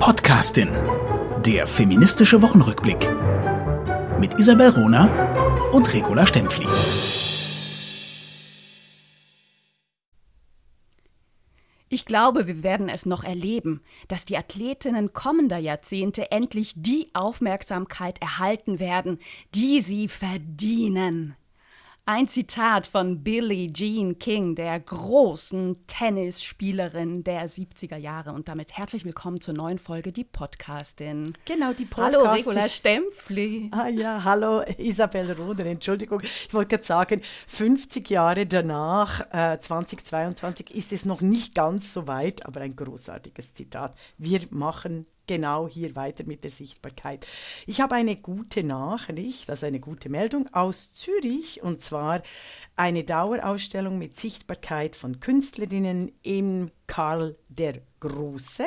Podcastin. 0.00 0.70
Der 1.44 1.66
feministische 1.66 2.40
Wochenrückblick. 2.40 3.06
Mit 4.18 4.40
Isabel 4.40 4.70
Rona 4.70 5.70
und 5.72 5.92
Regula 5.92 6.26
Stempfli. 6.26 6.66
Ich 11.90 12.06
glaube, 12.06 12.46
wir 12.46 12.62
werden 12.62 12.88
es 12.88 13.04
noch 13.04 13.24
erleben, 13.24 13.82
dass 14.08 14.24
die 14.24 14.38
Athletinnen 14.38 15.12
kommender 15.12 15.58
Jahrzehnte 15.58 16.30
endlich 16.30 16.72
die 16.76 17.08
Aufmerksamkeit 17.12 18.22
erhalten 18.22 18.78
werden, 18.78 19.18
die 19.54 19.82
sie 19.82 20.08
verdienen. 20.08 21.36
Ein 22.12 22.26
Zitat 22.26 22.88
von 22.88 23.22
Billie 23.22 23.72
Jean 23.72 24.18
King, 24.18 24.56
der 24.56 24.80
großen 24.80 25.86
Tennisspielerin 25.86 27.22
der 27.22 27.48
70er 27.48 27.98
Jahre. 27.98 28.32
Und 28.32 28.48
damit 28.48 28.76
herzlich 28.76 29.04
willkommen 29.04 29.40
zur 29.40 29.54
neuen 29.54 29.78
Folge, 29.78 30.10
die 30.10 30.24
Podcastin. 30.24 31.34
Genau, 31.44 31.72
die 31.72 31.84
Podcastin. 31.84 32.20
Hallo, 32.20 32.32
Regula 32.32 32.68
Stempfli. 32.68 33.70
Ah 33.70 33.86
ja, 33.86 34.24
hallo, 34.24 34.62
Isabel 34.76 35.30
Roder. 35.30 35.64
Entschuldigung, 35.66 36.20
ich 36.22 36.52
wollte 36.52 36.70
gerade 36.70 36.84
sagen, 36.84 37.22
50 37.46 38.10
Jahre 38.10 38.44
danach, 38.44 39.20
äh, 39.32 39.60
2022, 39.60 40.74
ist 40.74 40.90
es 40.90 41.04
noch 41.04 41.20
nicht 41.20 41.54
ganz 41.54 41.92
so 41.92 42.08
weit, 42.08 42.44
aber 42.44 42.62
ein 42.62 42.74
großartiges 42.74 43.54
Zitat. 43.54 43.94
Wir 44.18 44.40
machen 44.50 45.06
genau 45.30 45.68
hier 45.68 45.94
weiter 45.94 46.24
mit 46.24 46.42
der 46.42 46.50
Sichtbarkeit. 46.50 47.24
Ich 47.64 47.80
habe 47.80 47.94
eine 47.94 48.16
gute 48.16 48.64
Nachricht, 48.64 49.48
also 49.48 49.64
eine 49.64 49.78
gute 49.78 50.08
Meldung 50.08 50.52
aus 50.52 50.92
Zürich 50.92 51.62
und 51.62 51.80
zwar 51.82 52.22
eine 52.74 53.04
Dauerausstellung 53.04 53.96
mit 53.96 54.18
Sichtbarkeit 54.18 54.96
von 54.96 55.20
Künstlerinnen 55.20 56.10
im 56.24 56.72
Karl 56.88 57.36
der 57.48 57.80
Große. 58.00 58.64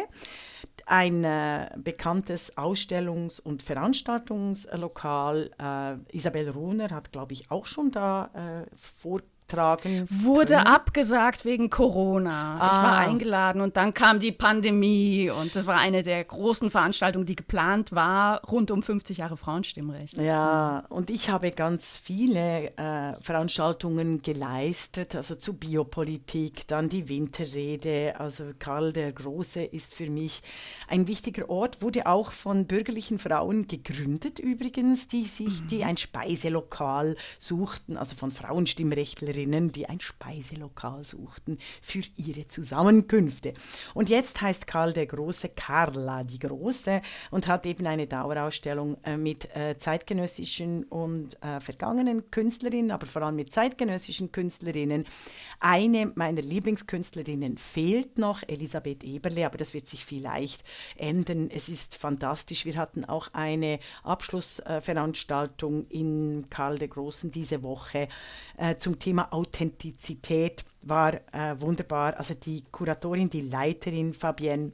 Ein 0.86 1.26
äh, 1.26 1.70
bekanntes 1.78 2.56
Ausstellungs- 2.56 3.42
und 3.42 3.62
Veranstaltungslokal. 3.62 5.52
Äh, 5.60 6.16
Isabel 6.16 6.50
Runer 6.50 6.92
hat, 6.92 7.12
glaube 7.12 7.34
ich, 7.34 7.52
auch 7.52 7.66
schon 7.66 7.92
da 7.92 8.64
äh, 8.64 8.76
vor 8.76 9.20
tragen. 9.48 10.08
Wurde 10.10 10.56
können. 10.56 10.68
abgesagt 10.68 11.46
wegen 11.46 11.70
Corona. 11.70 12.58
Ah. 12.60 12.68
Ich 12.68 12.78
war 12.78 12.94
ah. 12.94 13.00
eingeladen 13.00 13.62
und 13.62 13.78
dann 13.78 13.94
kam 13.94 14.20
die 14.20 14.32
Pandemie 14.32 15.30
und 15.30 15.56
das 15.56 15.68
war 15.68 15.78
eine 15.78 16.04
der 16.04 16.24
großen 16.24 16.70
Veranstaltungen, 16.70 17.26
die 17.26 17.36
geplant 17.36 17.92
war, 17.92 18.42
rund 18.46 18.72
um 18.72 18.82
50 18.82 19.18
Jahre 19.18 19.38
Frauenstimmrecht. 19.38 20.18
Ja, 20.18 20.84
und 20.90 21.10
ich 21.10 21.30
habe 21.30 21.52
ganz 21.52 21.98
viele 21.98 22.76
äh, 22.78 23.22
Veranstaltungen 23.22 24.22
geleistet, 24.22 25.16
also 25.16 25.36
zu 25.36 25.54
Biopolitik, 25.54 26.68
dann 26.68 26.90
die 26.90 27.10
Winterrede. 27.10 28.16
Also 28.20 28.46
Karl 28.58 28.94
der 28.94 29.12
Große 29.12 29.64
ist 29.64 29.94
für 29.94 30.10
mich 30.10 30.42
ein 30.88 31.08
wichtiger 31.08 31.50
Ort, 31.50 31.82
wurde 31.82 32.08
auch 32.08 32.32
von 32.32 32.66
bürgerlichen 32.66 33.20
Frauen 33.20 33.68
gegründet 33.68 34.40
übrigens, 34.40 35.08
die 35.08 35.24
sich, 35.24 35.62
mhm. 35.62 35.68
die 35.68 35.84
ein 35.84 35.98
Speiselokal 35.98 37.16
suchten, 37.40 37.98
also 37.98 38.16
von 38.16 38.32
Frauenstimmrechtlerinnen 38.32 39.33
Besucherinnen, 39.34 39.72
die 39.72 39.90
ein 39.90 40.00
Speiselokal 40.00 41.04
suchten 41.04 41.58
für 41.82 42.02
ihre 42.16 42.48
Zusammenkünfte. 42.48 43.54
Und 43.94 44.10
jetzt 44.10 44.42
heißt 44.42 44.68
Karl 44.68 44.94
der 44.94 45.08
Große 45.08 45.50
Carla 45.50 46.24
die 46.24 46.40
Große 46.40 47.02
und 47.32 47.48
hat 47.48 47.66
eben 47.66 47.88
eine 47.88 48.08
Dauerausstellung 48.08 48.98
äh, 49.04 49.18
mit 49.18 49.54
äh, 49.56 49.78
zeitgenössischen 49.78 50.84
und 50.86 51.42
äh, 51.42 51.60
vergangenen 51.60 52.30
Künstlerinnen, 52.30 52.92
aber 52.92 53.06
vor 53.06 53.24
allem 53.24 53.36
mit 53.36 53.52
zeitgenössischen 53.52 54.32
Künstlerinnen. 54.32 55.06
Eine 55.60 56.12
meiner 56.16 56.42
Lieblingskünstlerinnen 56.42 57.58
fehlt 57.58 58.18
noch, 58.18 58.44
Elisabeth 58.48 59.04
Eberle, 59.04 59.46
aber 59.46 59.58
das 59.58 59.74
wird 59.74 59.88
sich 59.88 60.06
vielleicht 60.06 60.64
ändern. 60.96 61.50
Es 61.54 61.70
ist 61.70 61.96
fantastisch. 61.96 62.66
Wir 62.66 62.76
hatten 62.76 63.06
auch 63.06 63.30
eine 63.34 63.80
Abschlussveranstaltung 64.04 65.88
in 65.88 66.48
Karl 66.50 66.78
der 66.78 66.88
Großen 66.90 67.32
diese 67.32 67.64
Woche 67.64 68.08
zum 68.80 69.00
Thema 69.00 69.23
Authentizität 69.32 70.64
war 70.82 71.14
äh, 71.32 71.60
wunderbar. 71.60 72.18
Also 72.18 72.34
die 72.34 72.64
Kuratorin, 72.72 73.30
die 73.30 73.42
Leiterin 73.42 74.14
Fabienne 74.14 74.74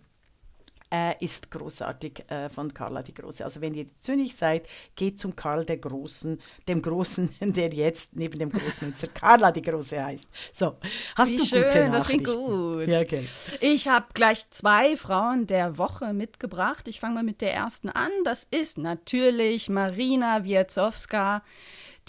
äh, 0.91 1.23
ist 1.23 1.51
großartig 1.51 2.23
äh, 2.29 2.49
von 2.49 2.73
Carla 2.73 3.03
die 3.03 3.13
Große. 3.13 3.43
Also 3.43 3.61
wenn 3.61 3.73
ihr 3.73 3.91
Zürich 3.93 4.35
seid, 4.35 4.67
geht 4.95 5.19
zum 5.19 5.35
Karl 5.35 5.65
der 5.65 5.77
Großen, 5.77 6.39
dem 6.67 6.81
Großen, 6.81 7.29
der 7.41 7.69
jetzt 7.69 8.15
neben 8.15 8.39
dem 8.39 8.51
Großmünster 8.51 9.07
Carla 9.07 9.51
die 9.51 9.61
Große 9.61 10.03
heißt. 10.03 10.27
So, 10.53 10.75
hast 11.15 11.29
Wie 11.29 11.37
du 11.37 11.45
schön, 11.45 11.63
gute 11.63 11.91
das 11.91 12.05
klingt 12.05 12.25
gut. 12.25 12.87
Ja, 12.87 13.01
okay. 13.01 13.27
Ich 13.59 13.87
habe 13.87 14.07
gleich 14.13 14.49
zwei 14.49 14.95
Frauen 14.95 15.47
der 15.47 15.77
Woche 15.77 16.13
mitgebracht. 16.13 16.87
Ich 16.87 16.99
fange 16.99 17.15
mal 17.15 17.23
mit 17.23 17.41
der 17.41 17.53
ersten 17.53 17.89
an. 17.89 18.11
Das 18.23 18.47
ist 18.49 18.77
natürlich 18.77 19.69
Marina 19.69 20.43
Wierzowska. 20.43 21.43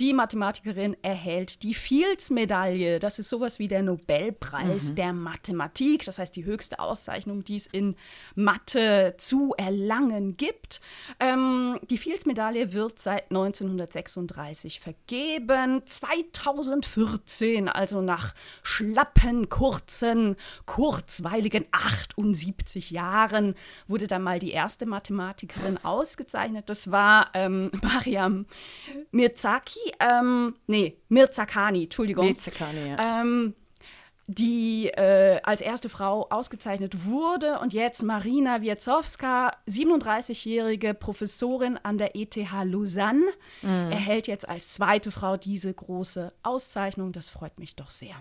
Die 0.01 0.15
Mathematikerin 0.15 0.97
erhält 1.03 1.63
die 1.63 1.75
Fields-Medaille. 1.75 3.01
Das 3.01 3.19
ist 3.19 3.29
sowas 3.29 3.59
wie 3.59 3.69
der 3.69 3.83
Nobelpreis 3.83 4.93
mhm. 4.93 4.95
der 4.97 5.13
Mathematik. 5.13 6.07
Das 6.07 6.19
heißt, 6.19 6.35
die 6.35 6.47
höchste 6.47 6.79
Auszeichnung, 6.79 7.45
die 7.45 7.57
es 7.57 7.67
in 7.67 7.97
Mathe 8.35 9.15
zu 9.19 9.53
erlangen 9.59 10.39
gibt. 10.39 10.81
Ähm, 11.21 11.79
die 11.91 11.99
Fields-Medaille 11.99 12.73
wird 12.73 12.99
seit 12.99 13.25
1936 13.25 14.81
vergeben. 14.81 15.83
2014, 15.85 17.69
also 17.69 18.01
nach 18.01 18.35
schlappen, 18.63 19.51
kurzen, 19.51 20.37
kurzweiligen 20.65 21.67
78 21.73 22.91
Jahren, 22.91 23.55
wurde 23.87 24.07
dann 24.07 24.23
mal 24.23 24.39
die 24.39 24.53
erste 24.53 24.87
Mathematikerin 24.87 25.79
ausgezeichnet. 25.85 26.71
Das 26.71 26.91
war 26.91 27.29
ähm, 27.35 27.71
Mariam 27.83 28.47
Mirzaki 29.11 29.90
ähm, 29.99 30.55
nee, 30.67 30.97
Mirzakani, 31.09 31.85
Entschuldigung. 31.85 32.27
Mirzakani, 32.27 32.91
ja. 32.91 33.21
Ähm, 33.21 33.55
die 34.33 34.87
äh, 34.87 35.41
als 35.43 35.61
erste 35.61 35.89
Frau 35.89 36.29
ausgezeichnet 36.31 37.05
wurde 37.05 37.59
und 37.59 37.73
jetzt 37.73 38.03
Marina 38.05 38.63
Wierzowska, 38.63 39.51
37-jährige 39.69 40.95
Professorin 40.95 41.79
an 41.83 41.99
der 41.99 42.15
ETH 42.15 42.37
Lausanne, 42.65 43.25
mhm. 43.63 43.91
erhält 43.91 44.29
jetzt 44.29 44.49
als 44.49 44.69
zweite 44.69 45.11
Frau 45.11 45.37
diese 45.37 45.75
große 45.75 46.33
Auszeichnung. 46.45 47.11
Das 47.13 47.29
freut 47.29 47.59
mich 47.59 47.75
doch 47.75 47.91
sehr. 47.91 48.15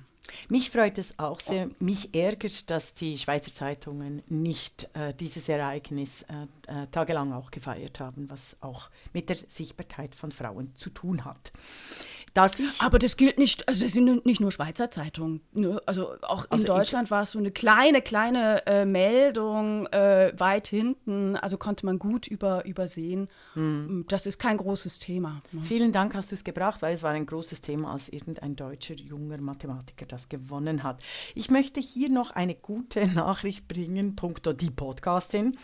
Mich 0.48 0.70
freut 0.70 0.98
es 0.98 1.18
auch 1.20 1.40
sehr. 1.40 1.70
Mich 1.80 2.14
ärgert, 2.14 2.70
dass 2.70 2.94
die 2.94 3.18
Schweizer 3.18 3.54
Zeitungen 3.54 4.24
nicht 4.28 4.90
äh, 4.94 5.14
dieses 5.14 5.50
Ereignis 5.50 6.24
äh, 6.24 6.84
äh, 6.84 6.88
tagelang 6.88 7.34
auch 7.34 7.52
gefeiert 7.52 8.00
haben, 8.00 8.30
was 8.30 8.56
auch 8.62 8.90
mit 9.14 9.30
der 9.30 9.36
Sichtbarkeit 9.36 10.16
von 10.16 10.32
Frauen 10.32 10.76
zu 10.76 10.90
tun 10.90 11.26
hat. 11.26 11.52
Darf 12.40 12.58
ich? 12.58 12.82
Aber 12.82 13.00
das 13.00 13.18
gilt 13.18 13.38
nicht, 13.38 13.68
also 13.68 13.84
das 13.84 13.92
sind 13.92 14.26
nicht 14.26 14.40
nur 14.40 14.52
Schweizer 14.52 14.90
Zeitungen. 14.90 15.42
Ne? 15.52 15.82
Also 15.86 16.14
auch 16.22 16.46
in 16.46 16.52
also 16.52 16.68
Deutschland 16.68 17.12
war 17.12 17.24
es 17.24 17.32
so 17.32 17.40
eine 17.40 17.52
kleine, 17.52 18.02
kleine 18.02 18.66
äh, 18.66 18.86
Meldung 18.86 19.88
äh, 19.88 20.32
weit 20.38 20.68
hinten. 20.68 21.36
Also 21.36 21.58
konnte 21.58 21.86
man 21.86 22.00
gut 22.00 22.28
über, 22.28 22.64
übersehen. 22.64 23.28
Hm. 23.56 24.06
Das 24.08 24.26
ist 24.26 24.40
kein 24.40 24.56
großes 24.56 25.00
Thema. 25.00 25.42
Ne? 25.52 25.64
Vielen 25.64 25.92
Dank 25.92 26.16
hast 26.16 26.32
du 26.32 26.36
es 26.36 26.46
gebracht, 26.46 26.82
weil 26.82 26.96
es 26.96 27.04
war 27.04 27.12
ein 27.12 27.26
großes 27.26 27.60
Thema, 27.60 27.92
als 27.92 28.08
irgendein 28.08 28.56
deutscher 28.56 28.96
junger 28.96 29.40
Mathematiker 29.40 30.06
das 30.06 30.30
gewonnen 30.30 30.84
hat. 30.84 31.02
Ich 31.36 31.50
möchte 31.50 31.82
hier 31.82 32.10
noch 32.10 32.32
eine 32.32 32.56
gute 32.56 33.06
Nachricht 33.14 33.68
bringen, 33.68 34.16
punkto 34.16 34.54
die 34.54 34.72
Podcastin. 34.72 35.58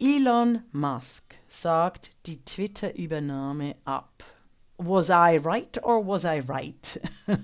Elon 0.00 0.64
Musk 0.72 1.36
sagt 1.46 2.10
die 2.26 2.44
Twitter-Übernahme 2.44 3.76
ab 3.84 4.24
was 4.82 5.10
I 5.10 5.36
right 5.36 5.78
or 5.84 6.06
was 6.06 6.24
I 6.24 6.40
right? 6.48 7.00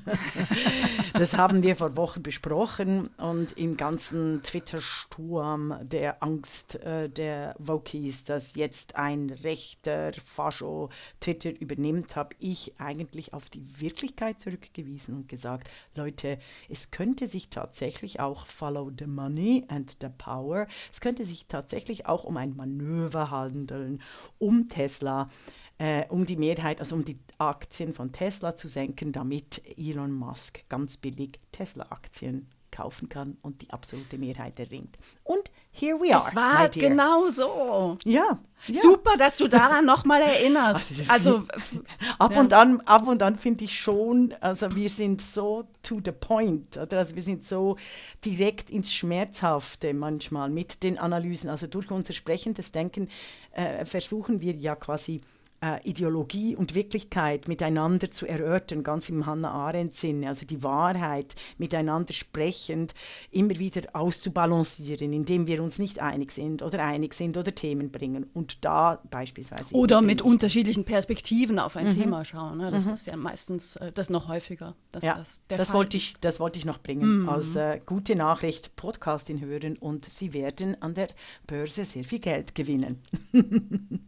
das 1.12 1.36
haben 1.36 1.62
wir 1.62 1.76
vor 1.76 1.94
Wochen 1.96 2.22
besprochen 2.22 3.08
und 3.18 3.52
im 3.58 3.76
ganzen 3.76 4.40
Twitter-Sturm 4.42 5.76
der 5.82 6.22
Angst 6.22 6.76
äh, 6.76 7.10
der 7.10 7.54
Wokies, 7.58 8.24
dass 8.24 8.54
jetzt 8.54 8.96
ein 8.96 9.28
rechter 9.28 10.12
Fascho 10.14 10.88
Twitter 11.20 11.50
übernimmt, 11.60 12.16
habe 12.16 12.34
ich 12.38 12.80
eigentlich 12.80 13.34
auf 13.34 13.50
die 13.50 13.80
Wirklichkeit 13.80 14.40
zurückgewiesen 14.40 15.14
und 15.14 15.28
gesagt, 15.28 15.68
Leute, 15.94 16.38
es 16.70 16.90
könnte 16.90 17.26
sich 17.28 17.50
tatsächlich 17.50 18.18
auch 18.18 18.46
follow 18.46 18.90
the 18.98 19.06
money 19.06 19.64
and 19.68 19.94
the 20.00 20.08
power, 20.16 20.66
es 20.90 21.02
könnte 21.02 21.26
sich 21.26 21.46
tatsächlich 21.46 22.06
auch 22.06 22.24
um 22.24 22.38
ein 22.38 22.56
Manöver 22.56 23.30
handeln, 23.30 24.00
um 24.38 24.68
Tesla 24.70 25.28
äh, 25.78 26.04
um 26.08 26.26
die 26.26 26.36
Mehrheit, 26.36 26.80
also 26.80 26.96
um 26.96 27.04
die 27.04 27.18
Aktien 27.38 27.92
von 27.92 28.12
Tesla 28.12 28.56
zu 28.56 28.68
senken, 28.68 29.12
damit 29.12 29.62
Elon 29.76 30.12
Musk 30.12 30.60
ganz 30.68 30.96
billig 30.96 31.38
Tesla-Aktien 31.52 32.48
kaufen 32.70 33.08
kann 33.08 33.38
und 33.42 33.62
die 33.62 33.70
absolute 33.70 34.18
Mehrheit 34.18 34.58
erringt. 34.60 34.98
Und 35.24 35.50
here 35.70 35.96
we 35.98 36.14
are. 36.14 36.22
Es 36.28 36.34
war 36.34 36.68
genau 36.68 37.28
so. 37.30 37.96
Ja. 38.04 38.38
ja. 38.66 38.80
Super, 38.80 39.16
dass 39.16 39.38
du 39.38 39.48
daran 39.48 39.86
nochmal 39.86 40.20
erinnerst. 40.34 41.08
Also, 41.08 41.36
Also, 41.38 41.46
Ab 42.18 42.32
Ja. 42.32 42.40
und 42.40 42.52
an, 42.52 42.80
ab 42.82 43.06
und 43.06 43.22
an 43.22 43.36
finde 43.36 43.64
ich 43.64 43.78
schon, 43.78 44.34
also 44.40 44.74
wir 44.74 44.90
sind 44.90 45.22
so 45.22 45.64
to 45.82 46.00
the 46.04 46.12
point, 46.12 46.76
oder? 46.76 46.98
Also 46.98 47.14
wir 47.16 47.22
sind 47.22 47.46
so 47.46 47.76
direkt 48.24 48.68
ins 48.68 48.92
Schmerzhafte 48.92 49.94
manchmal 49.94 50.50
mit 50.50 50.82
den 50.82 50.98
Analysen. 50.98 51.48
Also 51.48 51.66
durch 51.68 51.90
unser 51.90 52.12
sprechendes 52.12 52.72
Denken 52.72 53.08
äh, 53.52 53.84
versuchen 53.86 54.40
wir 54.42 54.54
ja 54.54 54.74
quasi 54.76 55.22
äh, 55.66 55.80
Ideologie 55.88 56.54
und 56.56 56.74
Wirklichkeit 56.74 57.48
miteinander 57.48 58.10
zu 58.10 58.26
erörtern, 58.26 58.82
ganz 58.82 59.08
im 59.08 59.26
Hannah 59.26 59.50
Arendt-Sinne, 59.50 60.28
also 60.28 60.46
die 60.46 60.62
Wahrheit 60.62 61.34
miteinander 61.58 62.12
sprechend 62.12 62.94
immer 63.30 63.58
wieder 63.58 63.82
auszubalancieren, 63.94 65.12
indem 65.12 65.46
wir 65.46 65.62
uns 65.62 65.78
nicht 65.78 66.00
einig 66.00 66.32
sind 66.32 66.62
oder 66.62 66.84
einig 66.84 67.14
sind 67.14 67.36
oder 67.36 67.54
Themen 67.54 67.90
bringen. 67.90 68.26
Und 68.34 68.64
da 68.64 69.00
beispielsweise. 69.10 69.74
oder 69.74 70.02
mit 70.02 70.20
ich- 70.20 70.26
unterschiedlichen 70.26 70.84
Perspektiven 70.84 71.58
auf 71.58 71.76
ein 71.76 71.90
Thema 71.94 72.24
schauen. 72.24 72.58
Ne? 72.58 72.70
Das 72.70 72.86
ist 72.88 73.06
ja 73.06 73.16
meistens, 73.16 73.76
äh, 73.76 73.92
das 73.92 74.10
noch 74.10 74.28
häufiger. 74.28 74.74
Dass 74.92 75.02
Ja, 75.04 75.14
das 75.16 75.42
das, 75.48 75.72
wollte 75.72 75.96
ich, 75.96 76.14
das 76.20 76.40
wollte 76.40 76.58
ich 76.58 76.64
noch 76.64 76.78
bringen 76.78 77.22
Mhm. 77.22 77.28
als 77.28 77.56
äh, 77.56 77.80
gute 77.86 78.14
Nachricht 78.16 78.76
Podcastin 78.76 79.40
hören 79.40 79.76
und 79.78 80.04
Sie 80.04 80.32
werden 80.32 80.80
an 80.82 80.94
der 80.94 81.08
Börse 81.46 81.84
sehr 81.84 82.04
viel 82.04 82.18
Geld 82.20 82.54
gewinnen. 82.54 83.00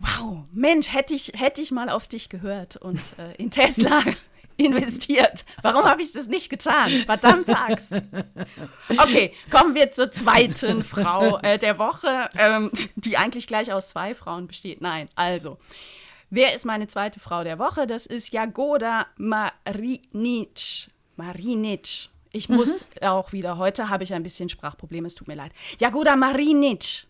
Wow, 0.00 0.44
Mensch, 0.52 0.92
hätte 0.92 1.14
ich, 1.14 1.32
hätte 1.34 1.60
ich 1.60 1.70
mal 1.70 1.88
auf 1.88 2.06
dich 2.06 2.28
gehört 2.28 2.76
und 2.76 3.00
äh, 3.18 3.34
in 3.36 3.50
Tesla 3.50 4.02
investiert. 4.56 5.44
Warum 5.62 5.84
habe 5.84 6.02
ich 6.02 6.12
das 6.12 6.26
nicht 6.28 6.50
getan? 6.50 6.88
Verdammte 7.06 7.56
Axt. 7.56 8.00
Okay, 8.96 9.34
kommen 9.50 9.74
wir 9.74 9.90
zur 9.90 10.10
zweiten 10.10 10.84
Frau 10.84 11.38
äh, 11.38 11.58
der 11.58 11.78
Woche, 11.78 12.30
ähm, 12.36 12.70
die 12.96 13.16
eigentlich 13.16 13.46
gleich 13.46 13.72
aus 13.72 13.88
zwei 13.88 14.14
Frauen 14.14 14.46
besteht. 14.46 14.80
Nein, 14.80 15.08
also. 15.14 15.58
Wer 16.30 16.54
ist 16.54 16.66
meine 16.66 16.86
zweite 16.86 17.20
Frau 17.20 17.42
der 17.42 17.58
Woche? 17.58 17.86
Das 17.86 18.04
ist 18.04 18.32
Jagoda 18.32 19.06
Marinic. 19.16 20.88
Marinic. 21.16 22.10
Ich 22.32 22.50
muss 22.50 22.84
auch 23.00 23.32
wieder, 23.32 23.56
heute 23.56 23.88
habe 23.88 24.04
ich 24.04 24.12
ein 24.12 24.22
bisschen 24.22 24.50
Sprachprobleme, 24.50 25.06
es 25.06 25.14
tut 25.14 25.26
mir 25.26 25.34
leid. 25.34 25.52
Jagoda 25.80 26.16
Marinic. 26.16 27.06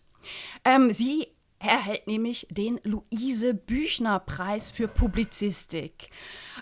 Ähm, 0.63 0.91
sie 0.91 1.27
erhält 1.59 2.07
nämlich 2.07 2.47
den 2.49 2.79
Luise-Büchner-Preis 2.83 4.71
für 4.71 4.87
Publizistik. 4.87 6.09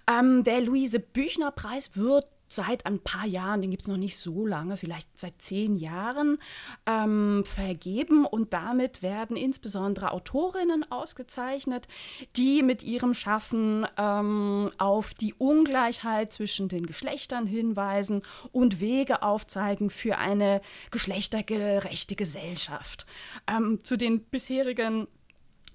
Ähm, 0.08 0.44
der 0.44 0.62
Luise-Büchner-Preis 0.62 1.96
wird 1.96 2.26
seit 2.48 2.86
ein 2.86 3.00
paar 3.00 3.26
Jahren, 3.26 3.62
den 3.62 3.72
gibt 3.72 3.84
es 3.84 3.88
noch 3.88 3.98
nicht 3.98 4.18
so 4.18 4.46
lange, 4.46 4.78
vielleicht 4.78 5.20
seit 5.20 5.42
zehn 5.42 5.78
Jahren, 5.78 6.38
ähm, 6.86 7.44
vergeben. 7.46 8.26
Und 8.26 8.54
damit 8.54 9.02
werden 9.02 9.38
insbesondere 9.38 10.12
Autorinnen 10.12 10.90
ausgezeichnet, 10.92 11.88
die 12.36 12.64
mit 12.64 12.84
ihrem 12.84 13.14
Schaffen 13.14 13.86
ähm, 13.98 14.72
auf 14.78 15.14
die 15.14 15.34
Ungleichheit 15.34 16.32
zwischen 16.32 16.70
den 16.70 16.86
Geschlechtern 16.86 17.48
hinweisen 17.48 18.22
und 18.52 18.80
Wege 18.80 19.24
aufzeigen 19.24 19.90
für 19.90 20.18
eine 20.18 20.62
geschlechtergerechte 20.92 22.16
Gesellschaft. 22.16 23.06
Ähm, 23.48 23.80
zu 23.84 23.98
den 23.98 24.22
bisherigen 24.22 25.08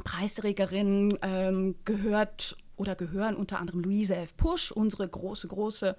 Preisträgerinnen 0.04 1.18
ähm, 1.22 1.74
gehört 1.84 2.56
oder 2.82 2.96
gehören 2.96 3.36
unter 3.36 3.60
anderem 3.60 3.80
Luise 3.80 4.16
F. 4.16 4.36
Pusch, 4.36 4.72
unsere 4.72 5.08
große, 5.08 5.46
große 5.46 5.96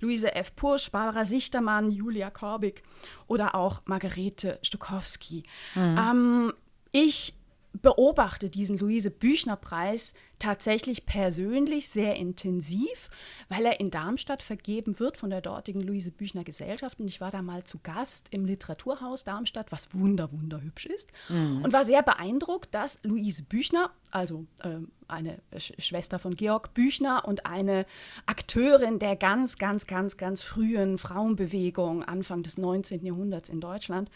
Luise 0.00 0.34
F. 0.34 0.54
Pusch, 0.54 0.90
Barbara 0.90 1.24
Sichtermann, 1.24 1.90
Julia 1.90 2.30
Korbig 2.30 2.82
oder 3.26 3.54
auch 3.54 3.80
Margarete 3.86 4.58
Stokowski. 4.62 5.44
Ähm, 5.74 6.52
ich 6.92 7.34
beobachte 7.72 8.50
diesen 8.50 8.76
Luise 8.78 9.10
Büchner 9.10 9.56
Preis 9.56 10.12
tatsächlich 10.38 11.06
persönlich 11.06 11.88
sehr 11.88 12.16
intensiv, 12.16 13.10
weil 13.48 13.64
er 13.64 13.80
in 13.80 13.90
Darmstadt 13.90 14.42
vergeben 14.42 14.98
wird 14.98 15.16
von 15.16 15.30
der 15.30 15.40
dortigen 15.40 15.80
Luise 15.80 16.10
Büchner 16.10 16.44
Gesellschaft. 16.44 17.00
Und 17.00 17.08
ich 17.08 17.20
war 17.20 17.30
da 17.30 17.42
mal 17.42 17.64
zu 17.64 17.78
Gast 17.82 18.28
im 18.30 18.44
Literaturhaus 18.44 19.24
Darmstadt, 19.24 19.72
was 19.72 19.94
wunder, 19.94 20.32
wunderhübsch 20.32 20.86
ist. 20.86 21.12
Und 21.62 21.72
war 21.72 21.84
sehr 21.84 22.02
beeindruckt, 22.02 22.74
dass 22.74 23.02
Luise 23.02 23.42
Büchner, 23.42 23.90
also 24.10 24.46
ähm, 24.62 24.90
eine 25.08 25.38
Sch 25.56 25.72
Schwester 25.78 26.18
von 26.18 26.36
Georg 26.36 26.74
Büchner 26.74 27.24
und 27.26 27.46
eine 27.46 27.86
Akteurin 28.26 28.98
der 28.98 29.16
ganz, 29.16 29.58
ganz, 29.58 29.86
ganz, 29.86 30.16
ganz 30.16 30.42
frühen 30.42 30.98
Frauenbewegung 30.98 32.02
Anfang 32.02 32.42
des 32.42 32.58
19. 32.58 33.04
Jahrhunderts 33.04 33.48
in 33.48 33.60
Deutschland, 33.60 34.10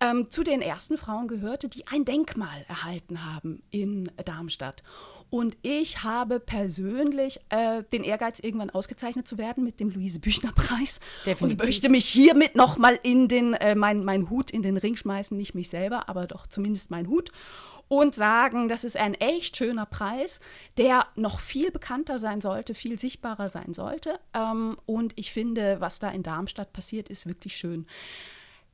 ähm, 0.00 0.30
zu 0.30 0.42
den 0.42 0.60
ersten 0.60 0.98
Frauen 0.98 1.28
gehörte, 1.28 1.68
die 1.68 1.86
ein 1.86 2.04
Denkmal 2.04 2.64
erhalten 2.68 3.24
haben 3.24 3.62
in 3.70 4.10
Darmstadt. 4.24 4.82
Und 5.30 5.56
ich 5.62 6.04
habe 6.04 6.40
persönlich 6.40 7.40
äh, 7.48 7.82
den 7.92 8.04
Ehrgeiz, 8.04 8.40
irgendwann 8.40 8.70
ausgezeichnet 8.70 9.26
zu 9.26 9.38
werden 9.38 9.64
mit 9.64 9.80
dem 9.80 9.90
Luise-Büchner-Preis. 9.90 11.00
Und 11.40 11.58
möchte 11.58 11.88
mich 11.88 12.06
hiermit 12.06 12.54
nochmal 12.54 12.98
in 13.02 13.28
den, 13.28 13.54
äh, 13.54 13.74
mein, 13.74 14.04
mein 14.04 14.30
Hut 14.30 14.50
in 14.50 14.62
den 14.62 14.76
Ring 14.76 14.96
schmeißen. 14.96 15.36
Nicht 15.36 15.54
mich 15.54 15.68
selber, 15.68 16.08
aber 16.08 16.26
doch 16.26 16.46
zumindest 16.46 16.90
mein 16.90 17.08
Hut. 17.08 17.30
Und 17.88 18.14
sagen, 18.14 18.68
das 18.68 18.82
ist 18.82 18.96
ein 18.96 19.14
echt 19.14 19.56
schöner 19.56 19.84
Preis, 19.84 20.40
der 20.78 21.06
noch 21.16 21.38
viel 21.38 21.70
bekannter 21.70 22.18
sein 22.18 22.40
sollte, 22.40 22.74
viel 22.74 22.98
sichtbarer 22.98 23.48
sein 23.50 23.74
sollte. 23.74 24.18
Ähm, 24.32 24.78
und 24.86 25.12
ich 25.16 25.32
finde, 25.32 25.80
was 25.80 25.98
da 25.98 26.10
in 26.10 26.22
Darmstadt 26.22 26.72
passiert, 26.72 27.08
ist 27.08 27.26
wirklich 27.26 27.56
schön. 27.56 27.86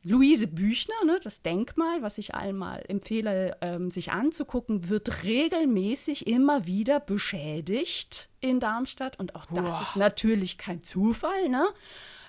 Luise 0.02 0.46
Büchner, 0.46 1.04
ne, 1.04 1.20
das 1.22 1.42
Denkmal, 1.42 2.00
was 2.00 2.16
ich 2.16 2.34
allen 2.34 2.56
mal 2.56 2.82
empfehle, 2.88 3.56
ähm, 3.60 3.90
sich 3.90 4.12
anzugucken, 4.12 4.88
wird 4.88 5.24
regelmäßig 5.24 6.26
immer 6.26 6.66
wieder 6.66 7.00
beschädigt 7.00 8.30
in 8.40 8.60
Darmstadt. 8.60 9.18
Und 9.18 9.34
auch 9.34 9.46
das 9.46 9.80
ist 9.82 9.96
natürlich 9.96 10.56
kein 10.56 10.82
Zufall. 10.82 11.50
Ne? 11.50 11.68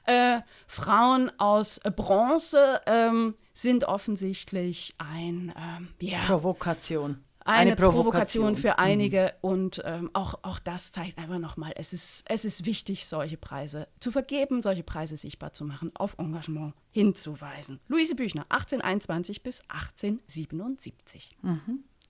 Äh, 0.05 0.41
Frauen 0.67 1.31
aus 1.39 1.79
Bronze 1.95 2.81
ähm, 2.87 3.35
sind 3.53 3.85
offensichtlich 3.85 4.95
ein, 4.97 5.53
ähm, 5.57 5.87
ja, 6.01 6.19
Provokation. 6.25 7.23
Eine, 7.45 7.75
Provokation. 7.75 8.55
für 8.55 8.79
einige 8.79 9.33
und 9.41 9.81
ähm, 9.85 10.09
auch, 10.13 10.39
auch 10.43 10.59
das 10.59 10.91
zeigt 10.91 11.17
einfach 11.17 11.39
nochmal, 11.39 11.73
es 11.75 11.93
ist, 11.93 12.25
es 12.27 12.45
ist 12.45 12.65
wichtig, 12.65 13.05
solche 13.05 13.37
Preise 13.37 13.87
zu 13.99 14.11
vergeben, 14.11 14.61
solche 14.61 14.83
Preise 14.83 15.17
sichtbar 15.17 15.53
zu 15.53 15.65
machen, 15.65 15.91
auf 15.95 16.17
Engagement 16.19 16.73
hinzuweisen. 16.91 17.79
Luise 17.87 18.15
Büchner, 18.15 18.45
1821 18.49 19.43
bis 19.43 19.61
1877. 19.69 21.37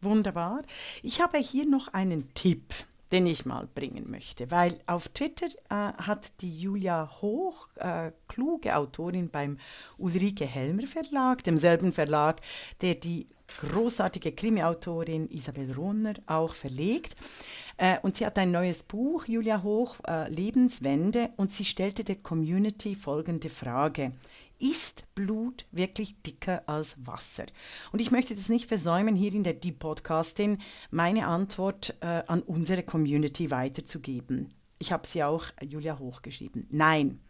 Wunderbar. 0.01 0.63
Ich 1.04 1.22
habe 1.22 1.38
hier 1.38 1.66
noch 1.66 1.89
einen 1.89 2.34
Tipp, 2.34 2.74
den 3.12 3.27
ich 3.27 3.45
mal 3.45 3.68
bringen 3.75 4.10
möchte, 4.10 4.50
weil 4.51 4.80
auf 4.88 5.10
Twitter 5.10 5.48
äh, 5.69 5.94
hat 6.01 6.42
die 6.42 6.60
Julia 6.60 7.10
Hoch, 7.22 7.68
äh, 7.75 8.12
kluge 8.27 8.75
Autorin 8.75 9.30
beim 9.30 9.60
Ulrike 9.98 10.45
Helmer 10.45 10.88
Verlag, 10.88 11.44
demselben 11.44 11.94
Verlag, 11.94 12.42
der 12.81 12.95
die 12.95 13.27
großartige 13.59 14.31
Krimi-Autorin 14.31 15.29
Isabel 15.29 15.72
Rohner 15.74 16.13
auch 16.25 16.53
verlegt. 16.53 17.15
Äh, 17.77 17.98
und 18.01 18.17
sie 18.17 18.25
hat 18.25 18.38
ein 18.38 18.51
neues 18.51 18.84
Buch, 18.84 19.25
Julia 19.25 19.63
Hoch, 19.63 19.96
äh, 20.08 20.29
Lebenswende, 20.29 21.29
und 21.38 21.51
sie 21.51 21.65
stellte 21.65 22.03
der 22.03 22.17
Community 22.17 22.96
folgende 22.96 23.50
Frage. 23.50 24.13
Ist 24.60 25.05
Blut 25.15 25.65
wirklich 25.72 26.22
dicker 26.22 26.62
als 26.67 26.96
Wasser? 27.03 27.46
Und 27.91 28.00
ich 28.00 28.12
möchte 28.12 28.36
das 28.36 28.48
nicht 28.48 28.67
versäumen, 28.67 29.15
hier 29.15 29.34
in 29.34 29.43
der 29.43 29.53
Deep 29.53 29.79
Podcastin 29.79 30.60
meine 30.91 31.25
Antwort 31.25 31.96
äh, 32.01 32.22
an 32.27 32.43
unsere 32.43 32.84
Community 32.84 33.50
weiterzugeben. 33.50 34.53
Ich 34.77 34.91
habe 34.91 35.08
sie 35.08 35.24
auch 35.24 35.46
Julia 35.62 35.98
hochgeschrieben. 35.98 36.67
Nein. 36.70 37.22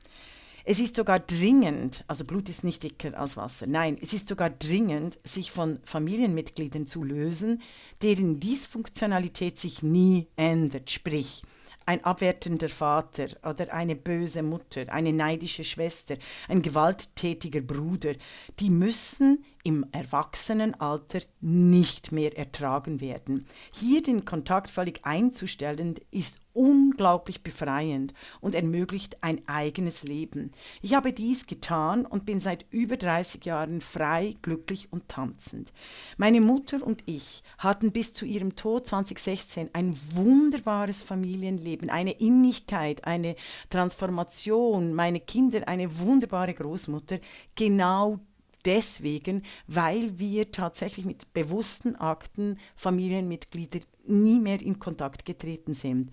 Es 0.64 0.80
ist 0.80 0.96
sogar 0.96 1.20
dringend, 1.20 2.04
also 2.08 2.24
Blut 2.24 2.48
ist 2.48 2.64
nicht 2.64 2.84
dicker 2.84 3.18
als 3.20 3.36
Wasser, 3.36 3.66
nein, 3.68 3.98
es 4.02 4.14
ist 4.14 4.28
sogar 4.28 4.50
dringend, 4.50 5.18
sich 5.24 5.52
von 5.52 5.80
Familienmitgliedern 5.86 6.86
zu 6.86 7.04
lösen, 7.04 7.62
deren 8.02 8.40
Dysfunktionalität 8.40 9.58
sich 9.58 9.82
nie 9.82 10.28
ändert. 10.36 10.92
Sprich, 10.92 11.44
ein 11.86 12.04
abwertender 12.04 12.70
Vater 12.70 13.28
oder 13.44 13.74
eine 13.74 13.96
böse 13.96 14.44
Mutter, 14.44 14.86
eine 14.90 15.14
neidische 15.14 15.64
Schwester, 15.64 16.18
ein 16.48 16.62
gewalttätiger 16.62 17.62
Bruder, 17.62 18.14
die 18.60 18.70
müssen 18.70 19.44
im 19.64 19.86
Erwachsenenalter 19.92 21.22
nicht 21.40 22.12
mehr 22.12 22.38
ertragen 22.38 23.02
werden. 23.02 23.48
Hier 23.72 24.02
den 24.02 24.26
Kontakt 24.26 24.70
völlig 24.70 25.06
einzustellen, 25.06 25.96
ist 26.12 26.40
unglaublich 26.54 27.44
befreiend 27.44 28.14
und 28.42 28.56
ermöglicht 28.56 29.24
ein 29.24 29.42
eigenes 29.48 30.04
Leben. 30.04 30.52
Ich 30.82 30.94
habe 30.94 31.14
dies 31.14 31.48
getan 31.48 32.06
und 32.06 32.26
bin 32.26 32.42
seit 32.42 32.66
über 32.72 32.98
30 32.98 33.46
Jahren 33.46 33.82
frei, 33.82 34.36
glücklich 34.42 34.92
und 34.92 35.08
tanzend. 35.08 35.72
Meine 36.18 36.42
Mutter 36.42 36.86
und 36.86 37.04
ich 37.06 37.44
hatten 37.58 37.92
bis 37.92 38.14
zu 38.14 38.26
ihrem 38.26 38.56
Tod 38.56 38.88
2016 38.88 39.70
ein 39.74 39.98
wunderbares 40.14 41.04
Familienleben, 41.04 41.90
eine 41.90 42.12
Innigkeit, 42.20 43.06
eine 43.06 43.36
Transformation, 43.70 44.94
meine 44.94 45.20
Kinder, 45.20 45.68
eine 45.68 46.00
wunderbare 46.00 46.54
Großmutter, 46.54 47.20
genau 47.56 48.20
deswegen, 48.66 49.44
weil 49.68 50.20
wir 50.20 50.52
tatsächlich 50.52 51.06
mit 51.06 51.34
bewussten 51.34 51.96
Akten 51.96 52.58
Familienmitglieder 52.76 53.80
nie 54.06 54.40
mehr 54.40 54.62
in 54.62 54.80
Kontakt 54.80 55.26
getreten 55.26 55.74
sind. 55.74 56.12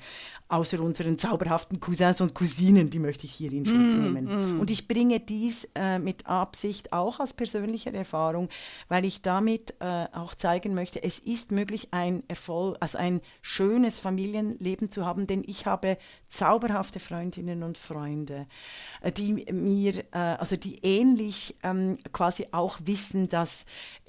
Außer 0.49 0.81
unseren 0.81 1.19
zauberhaften 1.19 1.81
Cousins 1.81 2.21
und 2.21 2.35
Cousinen, 2.35 2.91
die 2.91 2.99
möchte 2.99 3.25
ich 3.25 3.33
hier 3.33 3.53
in 3.53 3.67
Schutz 3.67 3.93
mm, 3.93 4.03
nehmen. 4.03 4.57
Mm. 4.57 4.61
Und 4.61 4.71
ich 4.71 4.89
bringe 4.89 5.21
dies 5.21 5.69
äh, 5.75 5.99
mit 5.99 6.27
Absicht 6.27 6.93
auch 6.93 7.21
aus 7.21 7.33
persönlicher 7.33 7.93
Erfahrung, 7.95 8.49
weil 8.89 9.05
ich 9.05 9.23
damit 9.23 9.75
äh, 9.81 10.07
auch 10.13 10.35
zeigen 10.35 10.75
möchte, 10.75 11.03
es 11.03 11.19
ist 11.19 11.51
möglich, 11.51 11.89
ein 11.91 12.23
Erfolg, 12.29 12.77
also 12.81 12.99
ein 12.99 13.21
schönes 13.43 14.01
Familienleben 14.01 14.91
zu 14.91 15.05
haben, 15.05 15.27
denn 15.27 15.43
ich 15.47 15.67
habe 15.67 15.99
zauberhafte 16.29 17.01
Freundinnen 17.01 17.63
und 17.63 17.79
Freunde, 17.79 18.47
äh, 19.01 19.13
die 19.13 19.33
mir, 19.33 20.05
äh, 20.13 20.19
also 20.19 20.57
die 20.57 20.79
ähnlich 20.85 21.57
ähm, 21.63 21.99
quasi 22.13 22.49
auch 22.53 22.79
wissen, 22.85 23.29
dass 23.29 23.65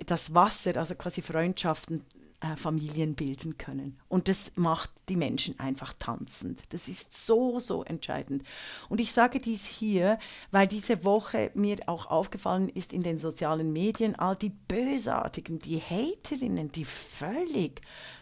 das 0.06 0.34
Wasser, 0.34 0.78
also 0.78 0.96
quasi 0.96 1.22
Freundschaften, 1.22 2.06
äh, 2.42 2.56
Familien 2.56 3.16
bilden 3.16 3.58
können. 3.58 4.00
Und 4.08 4.30
das 4.30 4.54
macht 4.56 4.92
die 5.10 5.18
Menschen 5.18 5.60
einfach 5.60 5.94
tanzend. 6.00 6.64
Das 6.70 6.88
ist 6.88 7.14
so, 7.14 7.60
so 7.60 7.84
entscheidend. 7.84 8.44
Und 8.88 9.02
ich 9.02 9.12
sage 9.12 9.42
dies 9.42 9.66
hier, 9.66 10.18
weil 10.50 10.66
diese 10.66 11.04
Woche 11.04 11.52
mir 11.54 11.80
auch 11.88 12.06
aufgefallen 12.06 12.70
ist 12.70 12.94
in 12.94 13.04
den 13.04 13.18
sozialen 13.18 13.74
Medien, 13.74 14.16
all 14.16 14.38
die 14.38 14.52
Bösartigen, 14.52 15.60
die 15.60 15.82
Haterinnen, 15.82 16.70
die 16.72 16.86
völlig 16.86 17.82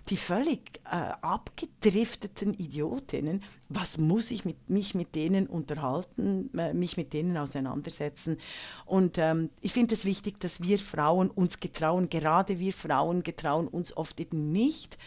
die 0.10 0.18
völlig 0.18 0.80
äh, 0.86 0.96
abgedrifteten 1.22 2.54
Idiotinnen, 2.54 3.44
was 3.70 3.98
muss 3.98 4.32
ich 4.32 4.46
mit, 4.46 4.70
mich 4.70 4.96
mit 4.96 5.16
denen 5.16 5.48
unterhalten, 5.48 6.50
äh, 6.58 6.74
mich 6.74 6.98
mit 6.98 7.14
denen 7.14 7.38
auseinandersetzen? 7.38 8.38
Und 8.86 9.18
ähm, 9.18 9.50
ich 9.62 9.74
finde 9.74 9.96
es 9.96 10.06
wichtig, 10.06 10.40
dass 10.40 10.62
wir 10.62 10.80
Frauen 10.80 11.30
uns 11.30 11.60
getrauen, 11.60 12.10
gerade 12.10 12.60
wir 12.60 12.74
Frauen 12.74 13.24
getrauen 13.24 13.68
uns 13.68 13.96
oft 13.96 14.20
eben 14.20 14.52
nicht, 14.52 14.98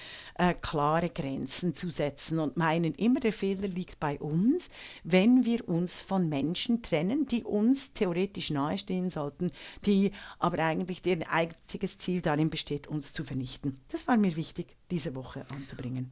äh, 0.41 0.55
klare 0.55 1.11
Grenzen 1.11 1.75
zu 1.75 1.91
setzen 1.91 2.39
und 2.39 2.57
meinen 2.57 2.95
immer, 2.95 3.21
der 3.21 3.33
Fehler 3.35 3.69
liegt 3.69 4.01
bei 4.01 4.19
uns, 4.19 4.71
wenn 5.05 5.45
wir 5.45 5.69
uns 5.69 6.01
von 6.01 6.31
Menschen 6.31 6.81
trennen, 6.81 7.27
die 7.27 7.45
uns 7.45 7.93
theoretisch 7.93 8.49
nahestehen 8.49 9.11
sollten, 9.11 9.51
die 9.85 10.13
aber 10.39 10.61
eigentlich 10.61 11.03
deren 11.03 11.25
einziges 11.25 11.99
Ziel 11.99 12.23
darin 12.23 12.49
besteht, 12.49 12.87
uns 12.87 13.13
zu 13.13 13.23
vernichten. 13.23 13.79
Das 13.89 14.09
war 14.09 14.17
mir 14.17 14.35
wichtig 14.35 14.77
diese 14.91 15.15
Woche 15.15 15.45
anzubringen. 15.55 16.11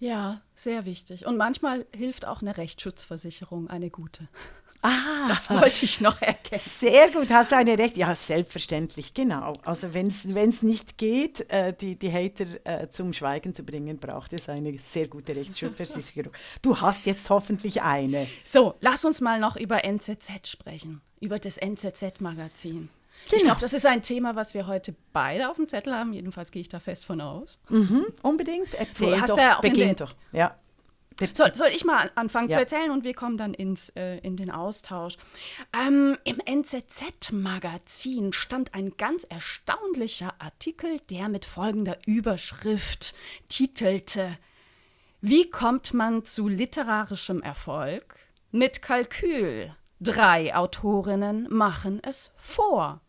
Ja, 0.00 0.40
sehr 0.54 0.84
wichtig. 0.84 1.26
Und 1.26 1.36
manchmal 1.36 1.86
hilft 1.94 2.26
auch 2.26 2.40
eine 2.40 2.56
Rechtsschutzversicherung, 2.56 3.68
eine 3.68 3.90
gute. 3.90 4.28
Ah, 4.82 5.28
das 5.28 5.50
wollte 5.50 5.84
ich 5.84 6.00
noch 6.00 6.22
erkennen. 6.22 6.62
Sehr 6.64 7.10
gut, 7.10 7.28
hast 7.30 7.52
du 7.52 7.56
eine 7.56 7.76
Recht. 7.78 7.96
Ja, 7.96 8.14
selbstverständlich, 8.14 9.12
genau. 9.12 9.52
Also 9.64 9.92
wenn 9.92 10.06
es 10.08 10.62
nicht 10.62 10.96
geht, 10.96 11.50
äh, 11.50 11.74
die, 11.74 11.96
die 11.96 12.10
Hater 12.12 12.46
äh, 12.64 12.88
zum 12.88 13.12
Schweigen 13.12 13.54
zu 13.54 13.62
bringen, 13.62 13.98
braucht 13.98 14.32
es 14.32 14.48
eine 14.48 14.78
sehr 14.78 15.08
gute 15.08 15.36
Rechtsschutzversicherung. 15.36 16.32
Du 16.62 16.80
hast 16.80 17.06
jetzt 17.06 17.28
hoffentlich 17.30 17.82
eine. 17.82 18.26
So, 18.44 18.74
lass 18.80 19.04
uns 19.04 19.20
mal 19.20 19.38
noch 19.38 19.56
über 19.56 19.84
NZZ 19.84 20.48
sprechen, 20.48 21.00
über 21.20 21.38
das 21.38 21.58
NZZ-Magazin. 21.58 22.88
Genau. 23.26 23.36
Ich 23.36 23.44
glaube, 23.44 23.60
das 23.60 23.74
ist 23.74 23.86
ein 23.86 24.02
Thema, 24.02 24.34
was 24.34 24.54
wir 24.54 24.66
heute 24.66 24.94
beide 25.12 25.50
auf 25.50 25.56
dem 25.56 25.68
Zettel 25.68 25.94
haben. 25.94 26.12
Jedenfalls 26.12 26.50
gehe 26.50 26.62
ich 26.62 26.68
da 26.68 26.80
fest 26.80 27.04
von 27.04 27.20
aus. 27.20 27.58
Mhm, 27.68 28.06
unbedingt. 28.22 28.74
Erzähl 28.74 29.10
du 29.10 29.20
hast 29.20 29.30
doch, 29.30 29.38
ja 29.38 29.60
beginn 29.60 29.94
doch. 29.94 30.14
Ja. 30.32 30.56
Soll, 31.32 31.54
soll, 31.54 31.68
ich 31.68 31.84
mal 31.84 32.10
anfangen 32.14 32.48
ja. 32.48 32.54
zu 32.54 32.60
erzählen 32.60 32.90
und 32.90 33.04
wir 33.04 33.14
kommen 33.14 33.36
dann 33.36 33.54
ins, 33.54 33.90
äh, 33.90 34.18
in 34.18 34.36
den 34.36 34.50
Austausch. 34.50 35.16
Ähm, 35.72 36.16
Im 36.24 36.40
NZZ-Magazin 36.40 38.32
stand 38.32 38.74
ein 38.74 38.96
ganz 38.96 39.24
erstaunlicher 39.24 40.34
Artikel, 40.38 40.98
der 41.10 41.28
mit 41.28 41.44
folgender 41.44 41.98
Überschrift 42.06 43.14
titelte: 43.48 44.38
Wie 45.20 45.50
kommt 45.50 45.94
man 45.94 46.24
zu 46.24 46.48
literarischem 46.48 47.42
Erfolg? 47.42 48.16
Mit 48.50 48.82
Kalkül. 48.82 49.74
Drei 50.00 50.54
Autorinnen 50.56 51.46
machen 51.50 52.00
es 52.02 52.32
vor. 52.36 53.00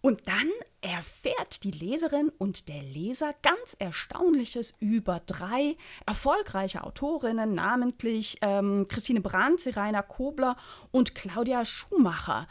Und 0.00 0.26
dann 0.26 0.50
erfährt 0.80 1.64
die 1.64 1.72
Leserin 1.72 2.30
und 2.38 2.68
der 2.68 2.82
Leser 2.82 3.34
ganz 3.42 3.76
Erstaunliches 3.78 4.74
über 4.78 5.20
drei 5.26 5.76
erfolgreiche 6.06 6.84
Autorinnen, 6.84 7.54
namentlich 7.54 8.38
ähm, 8.42 8.86
Christine 8.88 9.20
Brandt, 9.20 9.60
Seraina 9.60 10.02
Kobler 10.02 10.56
und 10.92 11.14
Claudia 11.14 11.64
Schumacher, 11.64 12.46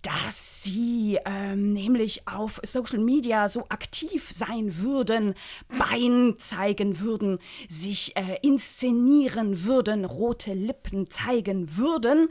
dass 0.00 0.62
sie 0.62 1.18
ähm, 1.24 1.72
nämlich 1.72 2.28
auf 2.28 2.60
Social 2.62 2.98
Media 2.98 3.48
so 3.48 3.66
aktiv 3.68 4.30
sein 4.32 4.78
würden, 4.78 5.34
Bein 5.68 6.36
zeigen 6.38 7.00
würden, 7.00 7.40
sich 7.68 8.16
äh, 8.16 8.38
inszenieren 8.40 9.64
würden, 9.64 10.04
rote 10.04 10.54
Lippen 10.54 11.10
zeigen 11.10 11.76
würden 11.76 12.28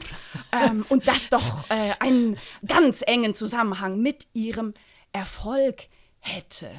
ähm, 0.52 0.84
und 0.88 1.06
das 1.06 1.30
doch 1.30 1.68
äh, 1.70 1.92
einen 2.00 2.38
ganz 2.66 3.02
engen 3.06 3.34
Zusammenhang 3.34 4.00
mit 4.00 4.26
ihrem 4.32 4.74
Erfolg 5.16 5.88
hätte. 6.20 6.70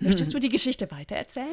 Möchtest 0.00 0.34
du 0.34 0.38
die 0.38 0.48
Geschichte 0.48 0.90
weitererzählen? 0.90 1.46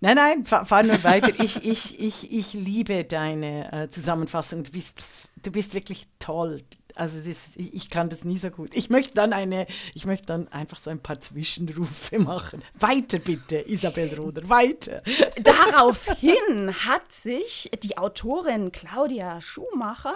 Nein, 0.00 0.16
nein, 0.16 0.44
fahr, 0.44 0.64
fahr 0.64 0.82
nur 0.82 1.02
weiter. 1.04 1.32
Ich, 1.40 1.64
ich, 1.64 2.00
ich, 2.00 2.32
ich 2.32 2.52
liebe 2.54 3.04
deine 3.04 3.72
äh, 3.72 3.90
Zusammenfassung. 3.90 4.64
Du 4.64 4.70
bist, 4.72 4.98
du 5.42 5.50
bist 5.52 5.74
wirklich 5.74 6.06
toll. 6.18 6.62
Also 7.00 7.16
ist, 7.18 7.56
ich, 7.56 7.72
ich, 7.72 7.88
kann 7.88 8.10
das 8.10 8.24
nie 8.24 8.36
so 8.36 8.50
gut. 8.50 8.76
Ich 8.76 8.90
möchte 8.90 9.14
dann 9.14 9.32
eine, 9.32 9.66
ich 9.94 10.04
möchte 10.04 10.26
dann 10.26 10.48
einfach 10.48 10.78
so 10.78 10.90
ein 10.90 11.00
paar 11.00 11.18
Zwischenrufe 11.18 12.18
machen. 12.18 12.62
Weiter 12.74 13.18
bitte, 13.18 13.66
Isabel 13.66 14.14
Roder, 14.14 14.46
weiter. 14.50 15.02
Daraufhin 15.42 16.74
hat 16.84 17.10
sich 17.10 17.70
die 17.82 17.96
Autorin 17.96 18.70
Claudia 18.70 19.40
Schumacher, 19.40 20.14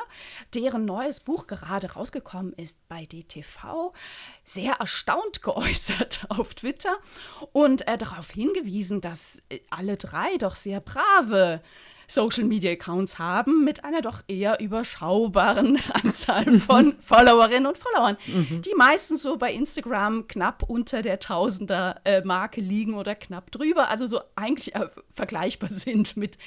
deren 0.53 0.85
neues 0.85 1.21
Buch 1.21 1.47
gerade 1.47 1.91
rausgekommen 1.93 2.53
ist 2.53 2.87
bei 2.87 3.07
DTV, 3.07 3.95
sehr 4.45 4.75
erstaunt 4.75 5.41
geäußert 5.41 6.27
auf 6.29 6.53
Twitter 6.53 6.99
und 7.53 7.89
äh, 7.89 7.97
darauf 7.97 8.31
hingewiesen, 8.31 9.01
dass 9.01 9.43
äh, 9.49 9.61
alle 9.71 9.97
drei 9.97 10.37
doch 10.37 10.55
sehr 10.55 10.81
brave 10.81 11.63
Social 12.07 12.45
Media 12.45 12.73
Accounts 12.73 13.19
haben 13.19 13.65
mit 13.65 13.85
einer 13.85 14.03
doch 14.03 14.23
eher 14.29 14.61
überschaubaren 14.61 15.79
Anzahl 15.93 16.59
von 16.59 16.95
Followerinnen 17.01 17.67
und 17.67 17.79
Followern, 17.79 18.17
mhm. 18.27 18.63
die 18.63 18.75
meistens 18.77 19.23
so 19.23 19.37
bei 19.37 19.53
Instagram 19.53 20.29
knapp 20.29 20.63
unter 20.63 21.03
der 21.03 21.19
Tausender 21.19 22.01
äh, 22.05 22.23
liegen 22.57 22.95
oder 22.95 23.15
knapp 23.15 23.51
drüber, 23.51 23.89
also 23.91 24.07
so 24.07 24.21
eigentlich 24.37 24.75
äh, 24.75 24.87
vergleichbar 25.11 25.71
sind 25.71 26.17
mit 26.17 26.39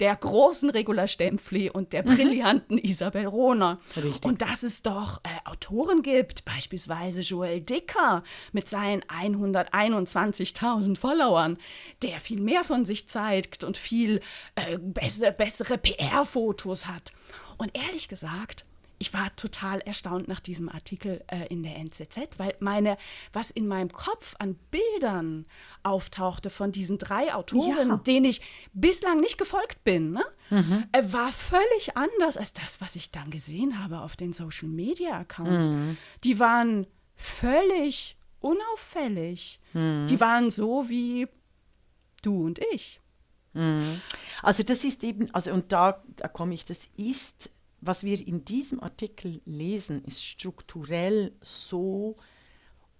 der 0.00 0.14
großen 0.16 0.70
Regula 0.70 1.06
Stempfli 1.06 1.70
und 1.70 1.92
der 1.92 2.04
mhm. 2.04 2.14
brillanten 2.14 2.78
Isabel 2.78 3.26
Rohner. 3.26 3.80
Richtig. 3.96 4.24
Und 4.24 4.42
dass 4.42 4.62
es 4.62 4.82
doch 4.82 5.20
äh, 5.24 5.28
Autoren 5.48 6.02
gibt, 6.02 6.44
beispielsweise 6.44 7.20
Joel 7.20 7.60
Dicker 7.60 8.22
mit 8.52 8.68
seinen 8.68 9.02
121.000 9.02 10.96
Followern, 10.96 11.58
der 12.02 12.20
viel 12.20 12.40
mehr 12.40 12.64
von 12.64 12.84
sich 12.84 13.08
zeigt 13.08 13.64
und 13.64 13.76
viel 13.76 14.20
äh, 14.54 14.78
bessere, 14.78 15.32
bessere 15.32 15.78
PR-Fotos 15.78 16.86
hat. 16.86 17.12
Und 17.56 17.70
ehrlich 17.74 18.08
gesagt, 18.08 18.66
ich 18.98 19.12
war 19.12 19.34
total 19.36 19.80
erstaunt 19.80 20.28
nach 20.28 20.40
diesem 20.40 20.68
Artikel 20.68 21.22
äh, 21.26 21.46
in 21.48 21.62
der 21.62 21.76
NZZ, 21.76 22.38
weil 22.38 22.54
meine, 22.60 22.96
was 23.32 23.50
in 23.50 23.66
meinem 23.66 23.92
Kopf 23.92 24.34
an 24.38 24.56
Bildern 24.70 25.46
auftauchte 25.82 26.50
von 26.50 26.72
diesen 26.72 26.98
drei 26.98 27.34
Autoren, 27.34 27.88
ja. 27.88 27.96
denen 27.98 28.26
ich 28.26 28.40
bislang 28.72 29.20
nicht 29.20 29.38
gefolgt 29.38 29.84
bin, 29.84 30.12
ne? 30.12 30.24
mhm. 30.50 30.84
äh, 30.92 31.02
war 31.12 31.32
völlig 31.32 31.96
anders 31.96 32.36
als 32.36 32.52
das, 32.52 32.80
was 32.80 32.96
ich 32.96 33.10
dann 33.10 33.30
gesehen 33.30 33.82
habe 33.82 34.00
auf 34.00 34.16
den 34.16 34.32
Social 34.32 34.68
Media 34.68 35.20
Accounts. 35.20 35.68
Mhm. 35.68 35.96
Die 36.24 36.38
waren 36.40 36.86
völlig 37.14 38.16
unauffällig. 38.40 39.60
Mhm. 39.72 40.06
Die 40.08 40.20
waren 40.20 40.50
so 40.50 40.88
wie 40.88 41.28
du 42.22 42.46
und 42.46 42.60
ich. 42.72 43.00
Mhm. 43.52 44.00
Also 44.42 44.62
das 44.62 44.84
ist 44.84 45.02
eben, 45.04 45.34
also 45.34 45.52
und 45.52 45.72
da, 45.72 46.02
da 46.16 46.28
komme 46.28 46.54
ich, 46.54 46.64
das 46.64 46.90
ist 46.96 47.50
was 47.86 48.04
wir 48.04 48.26
in 48.26 48.44
diesem 48.44 48.82
Artikel 48.82 49.40
lesen, 49.44 50.04
ist 50.04 50.24
strukturell 50.24 51.32
so 51.40 52.16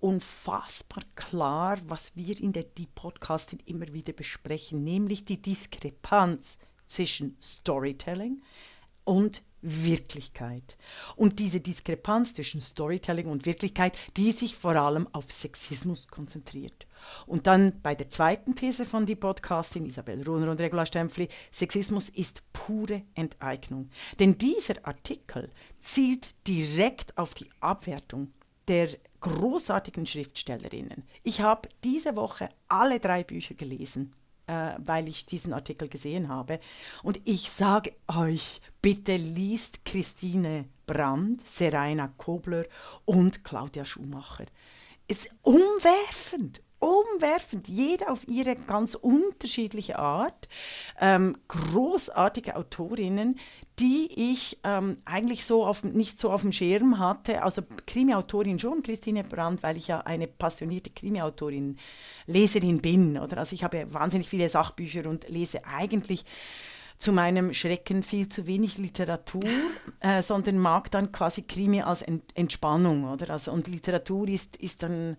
unfassbar 0.01 1.03
klar, 1.15 1.79
was 1.87 2.15
wir 2.17 2.41
in 2.41 2.53
der 2.53 2.65
Deep 2.65 2.95
Podcasting 2.95 3.61
immer 3.65 3.93
wieder 3.93 4.13
besprechen, 4.13 4.85
nämlich 4.85 5.25
die 5.25 5.41
Diskrepanz 5.41 6.59
zwischen 6.87 7.37
Storytelling 7.43 8.43
und 9.05 9.43
Wirklichkeit. 9.63 10.77
Und 11.17 11.39
diese 11.39 11.61
Diskrepanz 11.61 12.35
zwischen 12.35 12.61
Storytelling 12.61 13.27
und 13.27 13.47
Wirklichkeit, 13.47 13.97
die 14.17 14.33
sich 14.33 14.57
vor 14.57 14.77
allem 14.77 15.09
auf 15.13 15.31
Sexismus 15.31 16.09
konzentriert. 16.09 16.87
Und 17.27 17.47
dann 17.47 17.81
bei 17.83 17.95
der 17.95 18.11
zweiten 18.11 18.55
These 18.55 18.85
von 18.85 19.07
die 19.07 19.17
Podcastin, 19.17 19.87
Isabel 19.87 20.23
Runer 20.23 20.51
und 20.51 20.61
Regula 20.61 20.87
Stempfli, 20.87 21.29
Sexismus 21.51 22.09
ist 22.09 22.43
pure 22.53 23.03
Enteignung. 23.15 23.91
Denn 24.19 24.39
dieser 24.39 24.87
Artikel 24.87 25.51
zielt 25.81 26.35
direkt 26.47 27.17
auf 27.17 27.35
die 27.35 27.49
Abwertung 27.61 28.33
der 28.69 28.89
großartigen 29.21 30.07
Schriftstellerinnen. 30.07 31.05
Ich 31.23 31.41
habe 31.41 31.69
diese 31.85 32.17
Woche 32.17 32.49
alle 32.69 33.01
drei 33.01 33.25
Bücher 33.25 33.55
gelesen, 33.55 34.13
äh, 34.47 34.73
weil 34.79 35.09
ich 35.09 35.27
diesen 35.27 35.53
Artikel 35.53 35.89
gesehen 35.89 36.29
habe. 36.29 36.61
Und 37.03 37.21
ich 37.25 37.51
sage 37.51 37.93
euch, 38.09 38.61
bitte 38.83 39.17
liest 39.17 39.85
Christine 39.85 40.67
Brandt, 40.87 41.47
Serena 41.47 42.09
Kobler 42.17 42.65
und 43.05 43.45
Claudia 43.45 43.85
Schumacher. 43.85 44.47
Es 45.09 45.25
ist 45.25 45.31
umwerfend, 45.43 46.61
umwerfend, 46.87 47.69
jede 47.69 48.09
auf 48.09 48.27
ihre 48.29 48.55
ganz 48.55 48.95
unterschiedliche 48.95 49.99
Art. 49.99 50.49
Ähm, 51.01 51.37
großartige 51.49 52.57
Autorinnen, 52.57 53.39
die 53.79 54.33
ich 54.33 54.59
ähm, 54.65 54.97
eigentlich 55.05 55.45
so 55.45 55.67
auf, 55.67 55.85
nicht 55.85 56.19
so 56.19 56.31
auf 56.31 56.43
dem 56.43 56.53
Schirm 56.53 56.99
hatte. 56.99 57.43
Also 57.43 57.63
Krimi-Autorin 57.87 58.59
schon, 58.59 58.83
Christine 58.83 59.25
Brandt, 59.25 59.63
weil 59.63 59.77
ich 59.77 59.89
ja 59.89 60.01
eine 60.01 60.27
passionierte 60.27 60.91
Krimi-Autorin, 60.91 61.77
Leserin 62.27 62.81
bin. 62.81 63.19
Oder? 63.19 63.39
Also 63.39 63.55
ich 63.55 63.65
habe 63.65 63.93
wahnsinnig 63.93 64.29
viele 64.29 64.49
Sachbücher 64.49 65.09
und 65.09 65.29
lese 65.29 65.65
eigentlich 65.67 66.25
zu 66.99 67.13
meinem 67.13 67.53
Schrecken 67.53 68.03
viel 68.03 68.29
zu 68.29 68.47
wenig 68.47 68.79
Literatur, 68.79 69.45
äh, 70.01 70.23
sondern 70.23 70.59
mag 70.59 70.91
dann 70.91 71.13
quasi 71.13 71.43
Krimi 71.43 71.83
als 71.83 72.03
Entspannung, 72.35 73.05
oder? 73.05 73.31
Also, 73.31 73.53
und 73.53 73.69
Literatur 73.69 74.29
ist, 74.29 74.57
ist 74.57 74.83
dann 74.83 75.17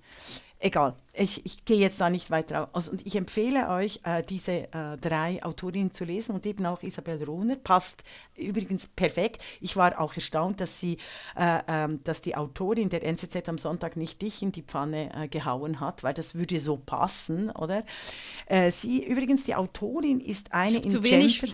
egal 0.60 0.96
ich, 1.20 1.46
ich 1.46 1.66
gehe 1.66 1.78
jetzt 1.78 2.00
da 2.00 2.10
nicht 2.10 2.32
weiter 2.32 2.70
aus. 2.74 2.90
Und 2.90 3.06
ich 3.06 3.16
empfehle 3.16 3.70
euch, 3.70 4.02
äh, 4.04 4.24
diese 4.24 4.72
äh, 4.74 4.98
drei 5.00 5.44
Autorinnen 5.44 5.94
zu 5.94 6.06
lesen 6.06 6.34
und 6.34 6.46
eben 6.46 6.66
auch 6.66 6.84
Isabel 6.84 7.24
Rohner. 7.24 7.56
Passt 7.56 8.04
übrigens 8.36 8.88
perfekt. 8.88 9.42
Ich 9.62 9.76
war 9.76 10.00
auch 10.00 10.16
erstaunt, 10.16 10.62
dass 10.62 10.80
sie, 10.80 10.98
äh, 11.36 11.60
ähm, 11.68 12.04
dass 12.04 12.22
die 12.22 12.36
Autorin 12.36 12.90
der 12.90 13.04
NZZ 13.04 13.50
am 13.50 13.58
Sonntag 13.58 13.98
nicht 13.98 14.22
dich 14.22 14.42
in 14.42 14.52
die 14.52 14.62
Pfanne 14.62 15.12
äh, 15.16 15.28
gehauen 15.28 15.80
hat, 15.80 16.04
weil 16.04 16.14
das 16.14 16.36
würde 16.36 16.60
so 16.60 16.78
passen, 16.78 17.50
oder? 17.52 17.84
Äh, 18.46 18.72
sie, 18.72 19.04
übrigens, 19.06 19.44
die 19.44 19.56
Autorin 19.56 20.20
ist 20.20 20.54
eine 20.54 20.78
in 20.78 21.02
Gender, 21.02 21.48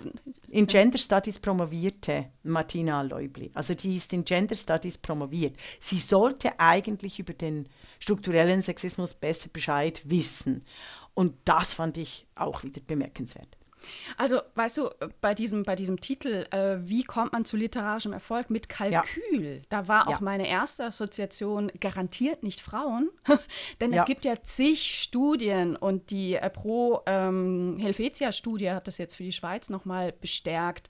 in 0.50 0.68
Gender 0.68 0.98
Studies 0.98 1.40
promovierte 1.40 2.26
Martina 2.44 3.02
Leubli. 3.02 3.52
Also 3.54 3.74
die 3.74 3.96
ist 3.96 4.12
in 4.14 4.26
Gender 4.26 4.56
Studies 4.56 4.98
promoviert. 4.98 5.56
Sie 5.80 6.00
sollte 6.00 6.60
eigentlich 6.60 7.20
über 7.20 7.34
den 7.34 7.68
strukturellen 8.04 8.62
Sexismus 8.62 9.14
besser 9.14 9.50
Bescheid 9.52 10.02
wissen. 10.06 10.66
Und 11.14 11.36
das 11.46 11.74
fand 11.74 11.98
ich 11.98 12.28
auch 12.36 12.64
wieder 12.64 12.82
bemerkenswert. 12.86 13.58
Also, 14.18 14.42
weißt 14.56 14.78
du, 14.78 14.90
bei 15.22 15.34
diesem, 15.34 15.64
bei 15.64 15.76
diesem 15.76 16.00
Titel, 16.00 16.46
äh, 16.52 16.78
wie 16.80 17.04
kommt 17.04 17.34
man 17.34 17.44
zu 17.44 17.58
literarischem 17.58 18.14
Erfolg 18.14 18.50
mit 18.50 18.70
Kalkül? 18.70 19.56
Ja. 19.56 19.62
Da 19.70 19.88
war 19.88 20.08
auch 20.08 20.12
ja. 20.12 20.22
meine 20.22 20.48
erste 20.48 20.86
Assoziation 20.86 21.72
garantiert 21.80 22.44
nicht 22.44 22.62
Frauen, 22.62 23.10
denn 23.82 23.92
ja. 23.92 24.00
es 24.00 24.06
gibt 24.06 24.24
ja 24.26 24.42
zig 24.42 25.02
Studien 25.02 25.76
und 25.76 26.12
die 26.12 26.36
äh, 26.36 26.50
Pro 26.50 27.02
ähm, 27.06 27.78
Helvetia-Studie 27.80 28.72
hat 28.72 28.88
das 28.88 28.98
jetzt 28.98 29.16
für 29.16 29.24
die 29.24 29.34
Schweiz 29.34 29.70
nochmal 29.70 30.14
bestärkt 30.14 30.90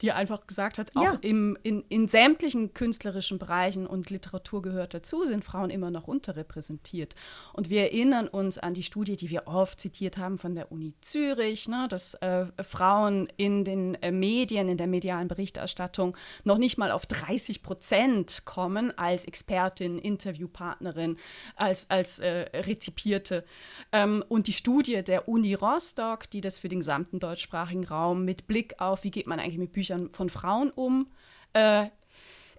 die 0.00 0.12
einfach 0.12 0.46
gesagt 0.46 0.78
hat, 0.78 0.92
auch 0.94 1.02
ja. 1.02 1.18
im, 1.20 1.56
in, 1.62 1.84
in 1.88 2.08
sämtlichen 2.08 2.74
künstlerischen 2.74 3.38
Bereichen 3.38 3.86
und 3.86 4.10
Literatur 4.10 4.62
gehört 4.62 4.94
dazu, 4.94 5.24
sind 5.24 5.44
Frauen 5.44 5.70
immer 5.70 5.90
noch 5.90 6.08
unterrepräsentiert. 6.08 7.14
Und 7.52 7.70
wir 7.70 7.82
erinnern 7.82 8.28
uns 8.28 8.58
an 8.58 8.74
die 8.74 8.82
Studie, 8.82 9.16
die 9.16 9.30
wir 9.30 9.46
oft 9.46 9.80
zitiert 9.80 10.18
haben 10.18 10.38
von 10.38 10.54
der 10.54 10.72
Uni 10.72 10.94
Zürich, 11.00 11.68
ne, 11.68 11.86
dass 11.88 12.14
äh, 12.14 12.46
Frauen 12.62 13.28
in 13.36 13.64
den 13.64 13.94
äh, 14.02 14.10
Medien, 14.10 14.68
in 14.68 14.76
der 14.76 14.86
medialen 14.86 15.28
Berichterstattung 15.28 16.16
noch 16.44 16.58
nicht 16.58 16.78
mal 16.78 16.90
auf 16.90 17.06
30 17.06 17.62
Prozent 17.62 18.44
kommen 18.44 18.96
als 18.98 19.24
Expertin, 19.24 19.98
Interviewpartnerin, 19.98 21.16
als, 21.56 21.88
als 21.90 22.18
äh, 22.18 22.46
Rezipierte. 22.54 23.44
Ähm, 23.92 24.24
und 24.28 24.46
die 24.46 24.52
Studie 24.52 25.02
der 25.02 25.28
Uni 25.28 25.54
Rostock, 25.54 26.28
die 26.30 26.40
das 26.40 26.58
für 26.58 26.68
den 26.68 26.80
gesamten 26.80 27.18
deutschsprachigen 27.18 27.84
Raum 27.84 28.24
mit 28.24 28.46
Blick 28.46 28.80
auf, 28.80 29.04
wie 29.04 29.10
geht 29.10 29.26
man 29.26 29.38
eigentlich 29.40 29.58
mit 29.58 29.72
Büchern 29.72 29.83
Büchern 29.84 30.10
von 30.12 30.30
Frauen 30.30 30.70
um. 30.70 31.06
Äh, 31.52 31.86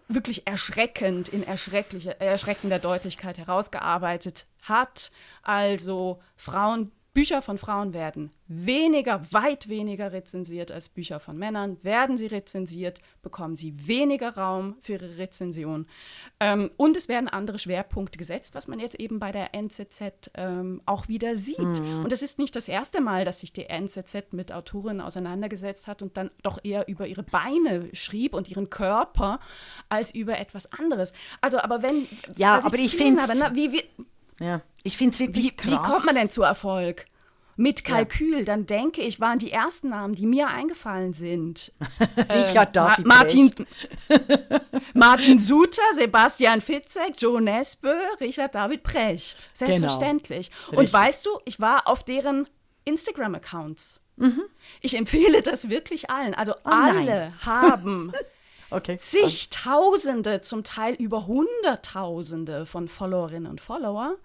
wirklich 0.08 0.46
erschreckend, 0.46 1.30
in 1.30 1.42
erschreckender 1.42 2.78
Deutlichkeit 2.78 3.40
herausgearbeitet 3.40 4.46
hat. 4.62 5.12
Also 5.42 6.22
Frauen 6.36 6.92
Bücher 7.16 7.42
von 7.42 7.58
Frauen 7.58 7.94
werden 7.94 8.30
weniger, 8.48 9.22
weit 9.32 9.70
weniger 9.70 10.12
rezensiert 10.12 10.70
als 10.70 10.90
Bücher 10.90 11.22
von 11.22 11.38
Männern. 11.38 11.78
Werden 11.82 12.18
sie 12.18 12.28
rezensiert, 12.28 13.00
bekommen 13.22 13.56
sie 13.56 13.88
weniger 13.88 14.36
Raum 14.36 14.76
für 14.82 14.94
ihre 14.94 15.18
Rezension. 15.18 15.88
Ähm, 16.42 16.72
und 16.76 16.98
es 16.98 17.08
werden 17.08 17.30
andere 17.30 17.58
Schwerpunkte 17.58 18.18
gesetzt, 18.18 18.54
was 18.54 18.68
man 18.68 18.80
jetzt 18.80 19.00
eben 19.00 19.20
bei 19.20 19.32
der 19.32 19.56
NZZ 19.56 20.30
ähm, 20.34 20.82
auch 20.86 21.08
wieder 21.08 21.38
sieht. 21.38 21.58
Mhm. 21.60 22.04
Und 22.04 22.12
es 22.12 22.22
ist 22.22 22.38
nicht 22.38 22.54
das 22.54 22.68
erste 22.68 23.00
Mal, 23.00 23.24
dass 23.24 23.40
sich 23.40 23.54
die 23.54 23.70
NZZ 23.70 24.34
mit 24.34 24.52
Autorinnen 24.52 25.00
auseinandergesetzt 25.00 25.88
hat 25.88 26.02
und 26.02 26.18
dann 26.18 26.32
doch 26.44 26.60
eher 26.66 26.90
über 26.90 27.08
ihre 27.08 27.24
Beine 27.24 27.88
schrieb 27.94 28.34
und 28.34 28.50
ihren 28.50 28.70
Körper 28.70 29.40
als 29.88 30.14
über 30.14 30.38
etwas 30.38 30.70
anderes. 30.74 31.14
Also, 31.40 31.60
aber 31.60 31.82
wenn. 31.82 32.08
Ja, 32.36 32.62
aber 32.62 32.78
ich 32.78 32.98
finde. 32.98 33.24
Wie, 33.54 33.72
wie, 33.72 33.84
ja, 34.40 34.62
ich 34.84 34.98
finde 34.98 35.14
es 35.14 35.20
wirklich 35.20 35.46
wie, 35.46 35.56
krass. 35.56 35.72
Wie 35.72 35.92
kommt 35.92 36.06
man 36.06 36.16
denn 36.16 36.30
zu 36.30 36.44
Erfolg? 36.44 37.06
Mit 37.58 37.86
Kalkül, 37.86 38.40
ja. 38.40 38.44
dann 38.44 38.66
denke 38.66 39.02
ich, 39.02 39.22
waren 39.22 39.40
die 39.40 39.50
ersten 39.50 39.90
Namen, 39.90 40.14
die 40.14 40.26
mir 40.26 40.50
eingefallen 40.50 41.14
sind. 41.14 41.72
Richard 42.18 42.70
äh, 42.70 42.72
David 42.74 43.06
Ma 43.06 43.16
Martin, 43.16 43.54
Martin 44.94 45.40
Suter, 45.40 45.82
Sebastian 45.94 46.60
Fitzek, 46.60 47.14
Joe 47.18 47.42
Nesbø, 47.42 47.94
Richard 48.20 48.54
David 48.56 48.84
Precht. 48.84 49.52
Genau. 49.58 49.72
Selbstverständlich. 49.72 50.52
Genau. 50.70 50.82
Und 50.82 50.92
weißt 50.92 51.26
du, 51.26 51.30
ich 51.46 51.62
war 51.62 51.88
auf 51.88 52.04
deren 52.04 52.46
Instagram-Accounts. 52.84 54.02
Mhm. 54.18 54.44
Ich 54.82 54.98
empfehle 54.98 55.42
das 55.42 55.70
wirklich 55.70 56.10
allen. 56.10 56.34
Also 56.34 56.54
oh, 56.54 56.70
alle 56.70 57.34
haben 57.46 58.12
Okay. 58.76 58.98
Zigtausende, 58.98 60.42
zum 60.42 60.66
Teil 60.66 60.96
über 60.96 61.28
Hunderttausende 61.28 62.66
von 62.66 62.90
Followerinnen 62.90 63.50
und 63.50 63.62
Follower. 63.62 64.16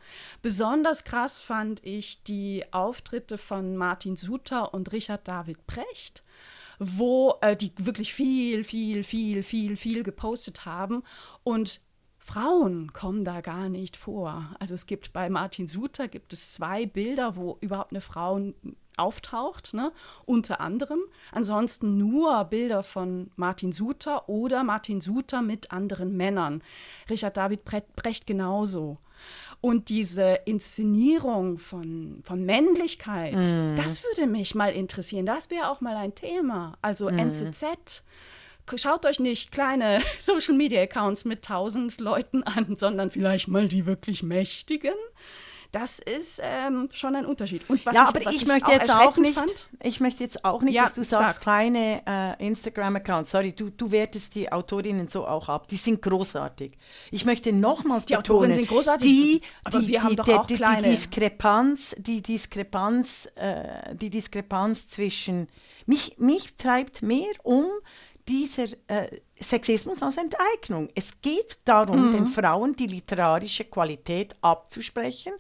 Besonders 0.43 1.05
krass 1.05 1.41
fand 1.41 1.85
ich 1.85 2.25
die 2.25 2.65
Auftritte 2.73 3.39
von 3.39 3.77
Martin 3.77 4.17
Suter 4.17 4.75
und 4.75 4.91
Richard 4.93 5.29
David 5.29 5.67
Precht 5.67 6.25
wo 6.83 7.35
äh, 7.43 7.55
die 7.57 7.73
wirklich 7.77 8.15
viel, 8.15 8.65
viel, 8.65 9.05
viel, 9.05 9.43
viel, 9.43 9.77
viel 9.77 10.03
gepostet 10.03 10.65
haben. 10.65 11.03
Und 11.45 11.83
Frauen 12.31 12.93
kommen 12.93 13.25
da 13.25 13.41
gar 13.41 13.69
nicht 13.69 13.97
vor. 13.97 14.55
Also 14.61 14.75
es 14.75 14.87
gibt 14.87 15.13
bei 15.13 15.29
Martin 15.29 15.67
Suter 15.67 16.07
gibt 16.07 16.33
es 16.33 16.53
zwei 16.53 16.87
Bilder, 16.87 17.35
wo 17.35 17.59
überhaupt 17.61 17.91
eine 17.91 18.01
Frau 18.01 18.41
auftaucht, 18.97 19.75
ne? 19.75 19.91
unter 20.27 20.61
anderem. 20.61 21.01
Ansonsten 21.33 21.97
nur 21.97 22.45
Bilder 22.45 22.85
von 22.85 23.33
Martin 23.35 23.73
Suter 23.73 24.29
oder 24.29 24.63
Martin 24.63 25.01
Suter 25.01 25.43
mit 25.43 25.73
anderen 25.73 26.17
Männern. 26.17 26.63
Richard 27.09 27.37
David 27.37 27.65
Brecht 27.65 28.29
genauso. 28.29 28.99
Und 29.61 29.89
diese 29.89 30.41
Inszenierung 30.45 31.59
von, 31.59 32.21
von 32.23 32.45
Männlichkeit, 32.45 33.35
mm. 33.35 33.77
das 33.77 34.03
würde 34.05 34.27
mich 34.27 34.55
mal 34.55 34.73
interessieren. 34.73 35.27
Das 35.27 35.51
wäre 35.51 35.69
auch 35.69 35.81
mal 35.81 35.97
ein 35.97 36.15
Thema. 36.15 36.79
Also 36.81 37.11
mm. 37.11 37.19
NZZ 37.19 38.05
schaut 38.77 39.07
euch 39.07 39.21
nicht 39.21 39.53
kleine 39.53 40.01
Social 40.19 40.55
Media 40.55 40.83
Accounts 40.83 41.25
mit 41.25 41.45
tausend 41.45 42.01
Leuten 42.01 42.43
an, 42.43 42.77
sondern 42.77 43.11
vielleicht 43.11 43.49
mal 43.49 43.69
die 43.69 43.87
wirklich 43.87 44.23
mächtigen. 44.23 44.95
Das 45.73 46.01
ist 46.01 46.41
ähm, 46.43 46.89
schon 46.93 47.15
ein 47.15 47.25
Unterschied. 47.25 47.63
Ja, 47.69 47.77
ich, 47.77 47.99
aber 47.99 48.21
ich, 48.23 48.43
ich, 48.43 48.47
möchte 48.47 48.73
jetzt 48.73 48.93
auch 48.93 49.17
nicht, 49.17 49.39
fand, 49.39 49.69
ich 49.85 50.01
möchte 50.01 50.25
jetzt 50.25 50.45
auch 50.45 50.63
nicht, 50.63 50.75
ja, 50.75 50.85
dass 50.85 50.95
du 50.95 51.05
sagst, 51.05 51.37
sag. 51.37 51.43
kleine 51.43 52.03
äh, 52.07 52.45
Instagram-Accounts. 52.45 53.31
Sorry, 53.31 53.53
du, 53.53 53.71
du 53.71 53.93
wertest 53.93 54.35
die 54.35 54.51
Autorinnen 54.51 55.07
so 55.07 55.27
auch 55.29 55.49
ab. 55.49 55.69
Die 55.69 55.77
sind 55.77 56.03
großartig. 56.03 56.73
Ich 57.13 57.25
möchte 57.25 57.53
nochmals 57.53 58.05
die 58.07 58.17
betonen, 58.17 58.39
Autorinnen 58.39 58.57
sind 58.57 58.69
großartig, 58.69 59.07
die, 59.07 59.43
die, 59.73 59.87
die, 59.87 60.55
kleine. 60.57 60.83
die 60.83 60.89
Diskrepanz, 60.89 61.95
die 61.99 62.21
Diskrepanz, 62.21 63.29
äh, 63.37 63.95
die 63.95 64.11
Diskrepanz 64.11 64.89
zwischen 64.89 65.47
mich, 65.87 66.17
mich 66.19 66.57
treibt 66.57 67.03
mehr 67.03 67.31
um 67.45 67.67
dieser 68.31 68.69
äh, 68.87 69.09
Sexismus 69.41 70.03
als 70.03 70.17
Enteignung. 70.17 70.89
Es 70.95 71.21
geht 71.21 71.59
darum, 71.65 72.09
mhm. 72.09 72.13
den 72.13 72.27
Frauen 72.27 72.77
die 72.77 72.87
literarische 72.87 73.65
Qualität 73.65 74.35
abzusprechen. 74.41 75.33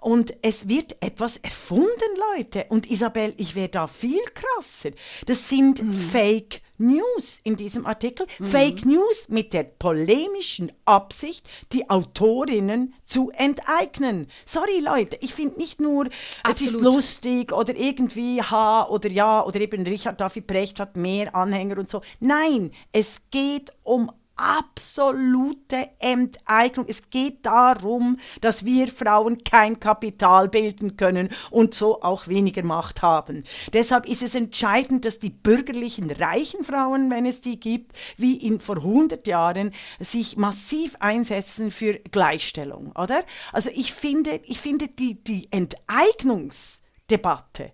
Und 0.00 0.34
es 0.42 0.68
wird 0.68 0.96
etwas 1.00 1.38
erfunden, 1.38 1.88
Leute. 2.36 2.66
Und 2.68 2.90
Isabel, 2.90 3.32
ich 3.38 3.54
wäre 3.54 3.70
da 3.70 3.86
viel 3.86 4.22
krasser. 4.34 4.90
Das 5.24 5.48
sind 5.48 5.82
mhm. 5.82 5.92
Fake 5.92 6.60
News 6.78 7.40
in 7.44 7.56
diesem 7.56 7.86
Artikel. 7.86 8.26
Mhm. 8.38 8.44
Fake 8.44 8.84
News 8.84 9.28
mit 9.28 9.52
der 9.52 9.64
polemischen 9.64 10.72
Absicht, 10.84 11.48
die 11.72 11.88
Autorinnen 11.88 12.94
zu 13.04 13.30
enteignen. 13.30 14.28
Sorry 14.44 14.80
Leute, 14.80 15.18
ich 15.20 15.34
finde 15.34 15.58
nicht 15.58 15.80
nur, 15.80 16.08
Absolut. 16.42 16.54
es 16.54 16.62
ist 16.62 16.80
lustig 16.80 17.52
oder 17.52 17.74
irgendwie 17.76 18.42
ha 18.42 18.86
oder 18.88 19.10
ja 19.10 19.44
oder 19.44 19.60
eben 19.60 19.86
Richard 19.86 20.20
David 20.20 20.46
Brecht 20.46 20.80
hat 20.80 20.96
mehr 20.96 21.34
Anhänger 21.34 21.78
und 21.78 21.88
so. 21.88 22.02
Nein, 22.20 22.72
es 22.92 23.20
geht 23.30 23.72
um 23.82 24.10
absolute 24.36 25.88
Enteignung. 25.98 26.86
Es 26.88 27.10
geht 27.10 27.44
darum, 27.44 28.18
dass 28.40 28.64
wir 28.64 28.88
Frauen 28.88 29.44
kein 29.44 29.80
Kapital 29.80 30.48
bilden 30.48 30.96
können 30.96 31.28
und 31.50 31.74
so 31.74 32.02
auch 32.02 32.28
weniger 32.28 32.62
Macht 32.62 33.02
haben. 33.02 33.44
Deshalb 33.72 34.06
ist 34.06 34.22
es 34.22 34.34
entscheidend, 34.34 35.04
dass 35.04 35.18
die 35.18 35.30
bürgerlichen 35.30 36.10
reichen 36.10 36.64
Frauen, 36.64 37.10
wenn 37.10 37.26
es 37.26 37.40
die 37.40 37.58
gibt, 37.58 37.96
wie 38.16 38.36
in 38.36 38.60
vor 38.60 38.76
100 38.76 39.26
Jahren, 39.26 39.72
sich 39.98 40.36
massiv 40.36 40.96
einsetzen 41.00 41.70
für 41.70 41.94
Gleichstellung, 41.94 42.92
oder? 42.92 43.24
Also 43.52 43.70
ich 43.74 43.92
finde, 43.92 44.40
ich 44.44 44.60
finde 44.60 44.88
die, 44.88 45.22
die 45.22 45.48
Enteignungsdebatte 45.50 47.72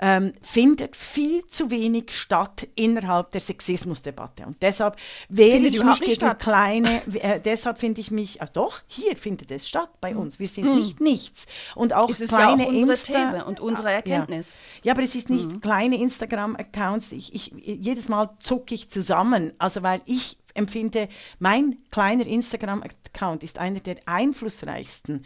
ähm, 0.00 0.34
findet 0.42 0.96
viel 0.96 1.46
zu 1.46 1.70
wenig 1.70 2.10
statt 2.10 2.68
innerhalb 2.74 3.32
der 3.32 3.40
Sexismusdebatte. 3.40 4.44
Und 4.46 4.62
deshalb 4.62 4.96
wehre 5.28 5.58
ich 5.58 5.82
mich 5.82 6.00
gegen 6.00 6.14
statt. 6.14 6.38
kleine, 6.40 7.02
äh, 7.14 7.40
deshalb 7.40 7.78
finde 7.78 8.00
ich 8.00 8.10
mich, 8.10 8.40
also 8.40 8.52
doch, 8.52 8.80
hier 8.86 9.16
findet 9.16 9.50
es 9.50 9.68
statt 9.68 9.90
bei 10.00 10.10
hm. 10.10 10.18
uns. 10.18 10.38
Wir 10.38 10.48
sind 10.48 10.66
hm. 10.66 10.76
nicht 10.76 11.00
nichts. 11.00 11.46
Und 11.74 11.94
auch 11.94 12.10
es 12.10 12.20
ist 12.20 12.34
kleine 12.34 12.64
ja 12.64 12.68
auch 12.68 12.72
unsere 12.72 12.92
Insta 12.92 13.24
These 13.24 13.44
und 13.44 13.60
unsere 13.60 13.90
Erkenntnis. 13.90 14.56
Ja, 14.82 14.88
ja 14.88 14.92
aber 14.92 15.02
es 15.02 15.14
ist 15.14 15.30
nicht 15.30 15.50
hm. 15.50 15.60
kleine 15.60 15.96
Instagram-Accounts. 15.96 17.12
Ich, 17.12 17.34
ich, 17.34 17.54
jedes 17.56 18.08
Mal 18.08 18.30
zucke 18.38 18.74
ich 18.74 18.90
zusammen, 18.90 19.52
also 19.58 19.82
weil 19.82 20.02
ich 20.04 20.38
empfinde, 20.56 21.08
mein 21.38 21.78
kleiner 21.90 22.26
Instagram-Account 22.26 23.42
ist 23.42 23.58
einer 23.58 23.80
der 23.80 23.96
einflussreichsten 24.06 25.24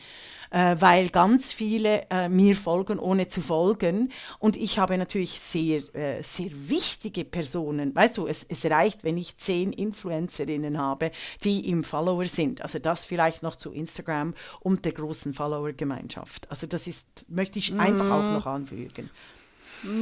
äh, 0.50 0.76
weil 0.78 1.08
ganz 1.08 1.52
viele 1.52 2.02
äh, 2.10 2.28
mir 2.28 2.56
folgen, 2.56 2.98
ohne 2.98 3.28
zu 3.28 3.40
folgen. 3.40 4.12
Und 4.38 4.56
ich 4.56 4.78
habe 4.78 4.98
natürlich 4.98 5.40
sehr, 5.40 5.82
äh, 5.94 6.22
sehr 6.22 6.50
wichtige 6.52 7.24
Personen. 7.24 7.94
Weißt 7.94 8.16
du, 8.16 8.26
es, 8.26 8.44
es 8.48 8.64
reicht, 8.66 9.04
wenn 9.04 9.16
ich 9.16 9.36
zehn 9.36 9.72
Influencerinnen 9.72 10.78
habe, 10.78 11.10
die 11.44 11.68
im 11.68 11.84
Follower 11.84 12.26
sind. 12.26 12.62
Also 12.62 12.78
das 12.78 13.06
vielleicht 13.06 13.42
noch 13.42 13.56
zu 13.56 13.72
Instagram 13.72 14.34
und 14.60 14.84
der 14.84 14.92
großen 14.92 15.34
Follower-Gemeinschaft. 15.34 16.50
Also 16.50 16.66
das 16.66 16.86
ist, 16.86 17.06
möchte 17.28 17.58
ich 17.58 17.72
einfach 17.78 18.06
mm. 18.06 18.12
auch 18.12 18.30
noch 18.32 18.46
anfügen. 18.46 19.10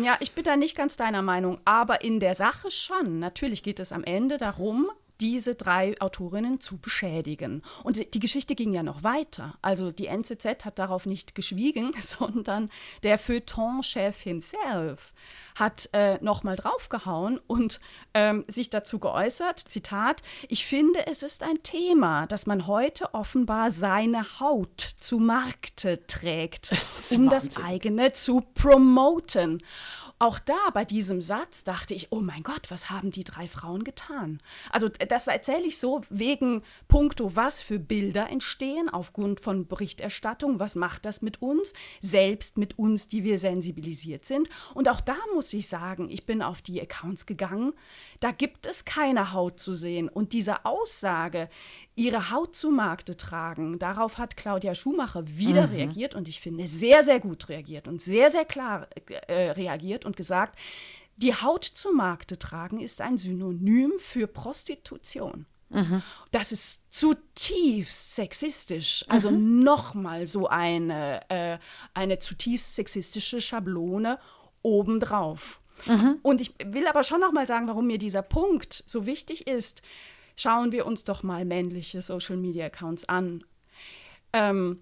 Ja, 0.02 0.16
ich 0.20 0.32
bin 0.32 0.44
da 0.44 0.56
nicht 0.56 0.76
ganz 0.76 0.96
deiner 0.96 1.22
Meinung, 1.22 1.58
aber 1.64 2.02
in 2.02 2.20
der 2.20 2.34
Sache 2.34 2.70
schon. 2.70 3.18
Natürlich 3.18 3.62
geht 3.62 3.78
es 3.78 3.92
am 3.92 4.02
Ende 4.02 4.38
darum, 4.38 4.90
diese 5.20 5.54
drei 5.54 6.00
Autorinnen 6.00 6.61
zu 6.61 6.78
beschädigen. 6.78 7.62
Und 7.83 8.14
die 8.14 8.20
Geschichte 8.20 8.54
ging 8.54 8.72
ja 8.72 8.83
noch 8.83 9.02
weiter. 9.02 9.57
Also 9.62 9.90
die 9.90 10.07
NZZ 10.07 10.64
hat 10.64 10.78
darauf 10.78 11.07
nicht 11.07 11.35
geschwiegen, 11.35 11.92
sondern 12.00 12.70
der 13.02 13.18
Feuilleton-Chef 13.18 14.20
himself 14.20 15.12
hat 15.59 15.88
äh, 15.92 16.18
nochmal 16.22 16.57
draufgehauen 16.57 17.40
und 17.46 17.81
ähm, 18.14 18.44
sich 18.46 18.70
dazu 18.70 18.98
geäußert, 18.98 19.59
Zitat, 19.59 20.22
ich 20.48 20.64
finde, 20.64 21.07
es 21.07 21.22
ist 21.22 21.42
ein 21.42 21.62
Thema, 21.62 22.26
dass 22.26 22.46
man 22.46 22.66
heute 22.66 23.12
offenbar 23.14 23.70
seine 23.70 24.38
Haut 24.40 24.81
zu 24.98 25.18
Markte 25.18 26.07
trägt, 26.07 26.72
um 26.72 26.78
Wahnsinn. 26.78 27.31
das 27.31 27.57
eigene 27.57 28.12
zu 28.12 28.40
promoten. 28.54 29.59
Auch 30.20 30.40
da 30.40 30.57
bei 30.74 30.85
diesem 30.85 31.20
Satz 31.20 31.62
dachte 31.62 31.94
ich, 31.94 32.09
oh 32.11 32.20
mein 32.20 32.42
Gott, 32.42 32.70
was 32.70 32.90
haben 32.90 33.12
die 33.12 33.22
drei 33.22 33.46
Frauen 33.46 33.85
getan? 33.85 34.40
Also 34.70 34.88
das 34.88 35.28
erzähle 35.28 35.66
ich 35.66 35.78
so 35.78 36.02
wegen 36.11 36.62
Punkto, 36.88 37.37
was 37.37 37.62
für 37.62 37.78
Bilder 37.78 38.28
entstehen 38.28 38.88
aufgrund 38.88 39.38
von 39.38 39.68
Berichterstattung, 39.68 40.59
was 40.59 40.74
macht 40.74 41.04
das 41.04 41.22
mit 41.22 41.40
uns, 41.40 41.72
selbst 42.00 42.59
mit 42.59 42.78
uns, 42.78 43.07
die 43.07 43.22
wir 43.22 43.38
sensibilisiert 43.38 44.24
sind. 44.24 44.48
Und 44.74 44.88
auch 44.88 45.00
da 45.00 45.16
muss 45.35 45.52
ich 45.52 45.68
sagen, 45.68 46.09
ich 46.11 46.26
bin 46.26 46.42
auf 46.42 46.62
die 46.62 46.81
Accounts 46.81 47.24
gegangen, 47.24 47.72
da 48.20 48.33
gibt 48.33 48.66
es 48.66 48.85
keine 48.85 49.33
Haut 49.33 49.61
zu 49.61 49.74
sehen. 49.74 50.09
Und 50.09 50.33
diese 50.33 50.64
Aussage, 50.64 51.48
ihre 51.94 52.31
Haut 52.31 52.54
zu 52.54 52.70
Markte 52.70 53.16
tragen. 53.16 53.78
Darauf 53.78 54.18
hat 54.18 54.37
Claudia 54.37 54.74
Schumacher 54.74 55.26
wieder 55.26 55.66
mhm. 55.66 55.74
reagiert 55.74 56.14
und 56.14 56.28
ich 56.28 56.40
finde 56.40 56.66
sehr, 56.68 57.02
sehr 57.02 57.20
gut 57.20 57.48
reagiert 57.48 57.88
und 57.88 58.00
sehr, 58.00 58.31
sehr 58.31 58.44
klar 58.44 58.87
äh, 59.26 59.50
reagiert 59.50 60.04
und 60.04 60.16
gesagt, 60.16 60.59
die 61.16 61.35
Haut 61.35 61.64
zu 61.64 61.92
Markte 61.92 62.38
tragen 62.38 62.78
ist 62.78 63.00
ein 63.00 63.18
Synonym 63.18 63.92
für 63.98 64.28
Prostitution. 64.28 65.46
Mhm. 65.70 66.02
Das 66.31 66.52
ist 66.52 66.83
zutiefst 66.90 68.14
sexistisch. 68.14 69.04
Also 69.09 69.31
mhm. 69.31 69.64
nochmal 69.64 70.26
so 70.26 70.46
eine, 70.46 71.28
äh, 71.28 71.59
eine 71.94 72.20
zutiefst 72.20 72.76
sexistische 72.76 73.40
Schablone 73.40 74.18
obendrauf. 74.62 75.61
Mhm. 75.87 76.19
Und 76.23 76.41
ich 76.41 76.55
will 76.64 76.87
aber 76.87 77.05
schon 77.05 77.21
noch 77.21 77.33
mal 77.33 77.47
sagen, 77.47 77.69
warum 77.69 77.87
mir 77.87 77.99
dieser 77.99 78.23
Punkt 78.23 78.85
so 78.87 79.07
wichtig 79.07 79.47
ist 79.47 79.83
schauen 80.38 80.71
wir 80.73 80.87
uns 80.87 81.05
doch 81.05 81.23
mal 81.23 81.45
männliche 81.45 82.01
Social-Media-Accounts 82.01 83.09
an. 83.09 83.45
Ähm, 84.33 84.81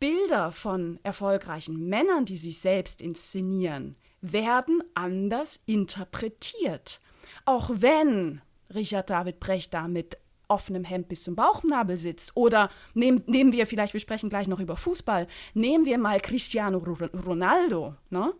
Bilder 0.00 0.52
von 0.52 0.98
erfolgreichen 1.02 1.88
Männern, 1.88 2.24
die 2.24 2.36
sich 2.36 2.58
selbst 2.58 3.00
inszenieren, 3.00 3.96
werden 4.20 4.82
anders 4.94 5.60
interpretiert. 5.66 7.00
Auch 7.44 7.70
wenn 7.74 8.40
Richard 8.74 9.10
David 9.10 9.38
Brecht 9.38 9.74
da 9.74 9.86
mit 9.86 10.16
offenem 10.48 10.84
Hemd 10.84 11.08
bis 11.08 11.22
zum 11.22 11.36
Bauchnabel 11.36 11.98
sitzt. 11.98 12.36
Oder 12.36 12.70
nehm, 12.94 13.22
nehmen 13.26 13.52
wir 13.52 13.66
vielleicht, 13.66 13.92
wir 13.92 14.00
sprechen 14.00 14.30
gleich 14.30 14.48
noch 14.48 14.60
über 14.60 14.76
Fußball, 14.76 15.26
nehmen 15.54 15.86
wir 15.86 15.98
mal 15.98 16.20
Cristiano 16.20 16.78
Ronaldo, 16.78 17.94
ne? 18.10 18.32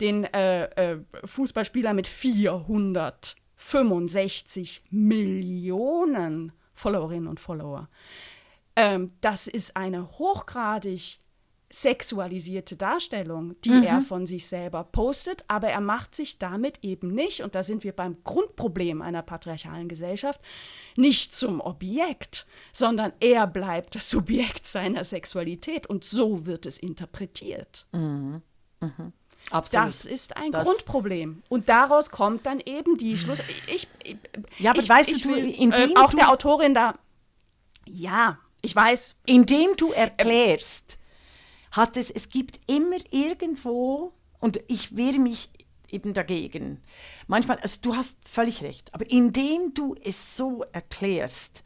Den 0.00 0.24
äh, 0.24 0.64
äh, 0.64 0.98
Fußballspieler 1.24 1.94
mit 1.94 2.06
400 2.06 3.36
65 3.58 4.84
Millionen 4.90 6.52
Followerinnen 6.74 7.26
und 7.26 7.40
Follower. 7.40 7.88
Ähm, 8.76 9.10
das 9.20 9.48
ist 9.48 9.76
eine 9.76 10.08
hochgradig 10.12 11.18
sexualisierte 11.70 12.76
Darstellung, 12.76 13.60
die 13.62 13.70
mhm. 13.70 13.82
er 13.82 14.00
von 14.00 14.26
sich 14.26 14.46
selber 14.46 14.84
postet, 14.84 15.44
aber 15.48 15.68
er 15.68 15.82
macht 15.82 16.14
sich 16.14 16.38
damit 16.38 16.78
eben 16.82 17.08
nicht, 17.08 17.42
und 17.42 17.54
da 17.54 17.62
sind 17.62 17.84
wir 17.84 17.92
beim 17.92 18.16
Grundproblem 18.24 19.02
einer 19.02 19.22
patriarchalen 19.22 19.88
Gesellschaft, 19.88 20.40
nicht 20.96 21.34
zum 21.34 21.60
Objekt, 21.60 22.46
sondern 22.72 23.12
er 23.20 23.46
bleibt 23.46 23.96
das 23.96 24.08
Subjekt 24.08 24.66
seiner 24.66 25.04
Sexualität 25.04 25.86
und 25.88 26.04
so 26.04 26.46
wird 26.46 26.64
es 26.64 26.78
interpretiert. 26.78 27.86
Mhm. 27.92 28.40
Mhm. 28.80 29.12
Absolut. 29.50 29.86
Das 29.86 30.04
ist 30.04 30.36
ein 30.36 30.52
das 30.52 30.64
Grundproblem. 30.64 31.42
Und 31.48 31.68
daraus 31.68 32.10
kommt 32.10 32.46
dann 32.46 32.60
eben 32.60 32.98
die 32.98 33.16
Schluss. 33.16 33.40
Ich, 33.66 33.88
ich 34.04 34.18
ja, 34.58 34.70
aber 34.70 34.80
ich, 34.80 34.88
weißt 34.88 35.10
ich 35.10 35.22
du, 35.22 35.30
will, 35.30 35.48
indem 35.50 35.90
äh, 35.90 35.96
auch 35.96 36.10
du, 36.10 36.16
der 36.16 36.30
Autorin 36.30 36.74
da. 36.74 36.94
Ja, 37.86 38.38
ich 38.60 38.76
weiß. 38.76 39.16
Indem 39.26 39.76
du 39.76 39.92
erklärst, 39.92 40.98
hat 41.72 41.96
es, 41.96 42.10
es 42.10 42.28
gibt 42.28 42.60
immer 42.66 42.96
irgendwo, 43.10 44.12
und 44.40 44.60
ich 44.68 44.96
wehre 44.96 45.18
mich 45.18 45.50
eben 45.90 46.14
dagegen. 46.14 46.82
Manchmal, 47.26 47.58
also 47.58 47.78
du 47.80 47.96
hast 47.96 48.16
völlig 48.24 48.62
recht, 48.62 48.92
aber 48.94 49.10
indem 49.10 49.74
du 49.74 49.94
es 50.02 50.36
so 50.36 50.64
erklärst, 50.72 51.62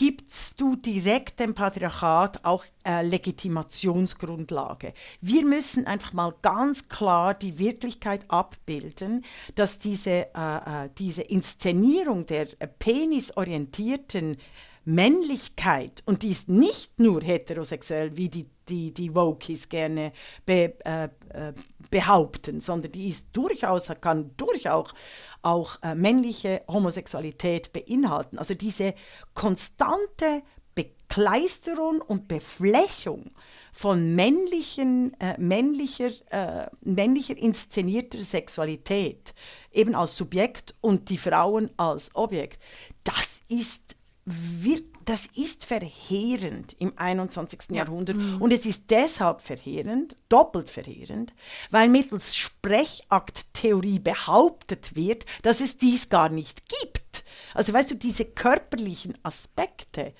gibst 0.00 0.58
du 0.58 0.76
direkt 0.76 1.40
dem 1.40 1.52
Patriarchat 1.52 2.42
auch 2.46 2.64
äh, 2.86 3.02
Legitimationsgrundlage. 3.02 4.94
Wir 5.20 5.44
müssen 5.44 5.86
einfach 5.86 6.14
mal 6.14 6.32
ganz 6.40 6.88
klar 6.88 7.34
die 7.34 7.58
Wirklichkeit 7.58 8.24
abbilden, 8.28 9.26
dass 9.56 9.78
diese, 9.78 10.10
äh, 10.10 10.84
äh 10.84 10.88
diese 10.96 11.20
Inszenierung 11.20 12.24
der 12.24 12.46
äh, 12.62 12.66
penisorientierten 12.66 14.38
Männlichkeit, 14.84 16.02
und 16.06 16.22
die 16.22 16.30
ist 16.30 16.48
nicht 16.48 16.98
nur 16.98 17.22
heterosexuell, 17.22 18.16
wie 18.16 18.28
die, 18.28 18.46
die, 18.68 18.92
die 18.92 19.14
Wokies 19.14 19.68
gerne 19.68 20.12
be, 20.46 20.74
äh, 20.84 21.04
äh, 21.30 21.52
behaupten, 21.90 22.60
sondern 22.60 22.92
die 22.92 23.08
ist 23.08 23.28
durchaus, 23.32 23.90
kann 24.00 24.30
durchaus 24.36 24.94
auch 25.42 25.76
äh, 25.82 25.94
männliche 25.94 26.62
Homosexualität 26.68 27.72
beinhalten. 27.72 28.38
Also 28.38 28.54
diese 28.54 28.94
konstante 29.34 30.42
Bekleisterung 30.74 32.00
und 32.00 32.28
Beflächung 32.28 33.32
von 33.72 34.14
männlichen, 34.14 35.14
äh, 35.20 35.38
männlicher, 35.38 36.10
äh, 36.30 36.68
männlicher 36.80 37.36
inszenierter 37.36 38.20
Sexualität, 38.22 39.34
eben 39.72 39.94
als 39.94 40.16
Subjekt 40.16 40.74
und 40.80 41.10
die 41.10 41.18
Frauen 41.18 41.70
als 41.76 42.14
Objekt, 42.14 42.62
das 43.04 43.40
ist 43.48 43.96
wirklich 44.24 44.90
das 45.10 45.26
ist 45.34 45.64
verheerend 45.64 46.76
im 46.78 46.92
21. 46.96 47.70
Ja. 47.70 47.78
Jahrhundert. 47.78 48.16
Mhm. 48.16 48.40
Und 48.40 48.52
es 48.52 48.64
ist 48.64 48.84
deshalb 48.90 49.42
verheerend, 49.42 50.14
doppelt 50.28 50.70
verheerend, 50.70 51.34
weil 51.70 51.88
mittels 51.88 52.36
Sprechakttheorie 52.36 53.98
behauptet 53.98 54.94
wird, 54.94 55.26
dass 55.42 55.60
es 55.60 55.78
dies 55.78 56.10
gar 56.10 56.28
nicht 56.28 56.62
gibt. 56.68 57.24
Also 57.54 57.72
weißt 57.72 57.90
du, 57.90 57.96
diese 57.96 58.24
körperlichen 58.24 59.18
Aspekte, 59.24 60.14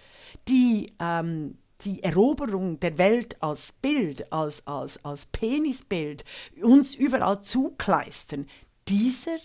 die 0.48 0.92
ähm, 0.98 1.58
die 1.82 2.02
Eroberung 2.02 2.80
der 2.80 2.98
Welt 2.98 3.40
als 3.42 3.72
Bild, 3.72 4.30
als, 4.32 4.66
als, 4.66 5.02
als 5.02 5.26
Penisbild 5.26 6.24
uns 6.60 6.94
überall 6.94 7.40
zukleistern, 7.40 8.46
dieser, 8.88 9.38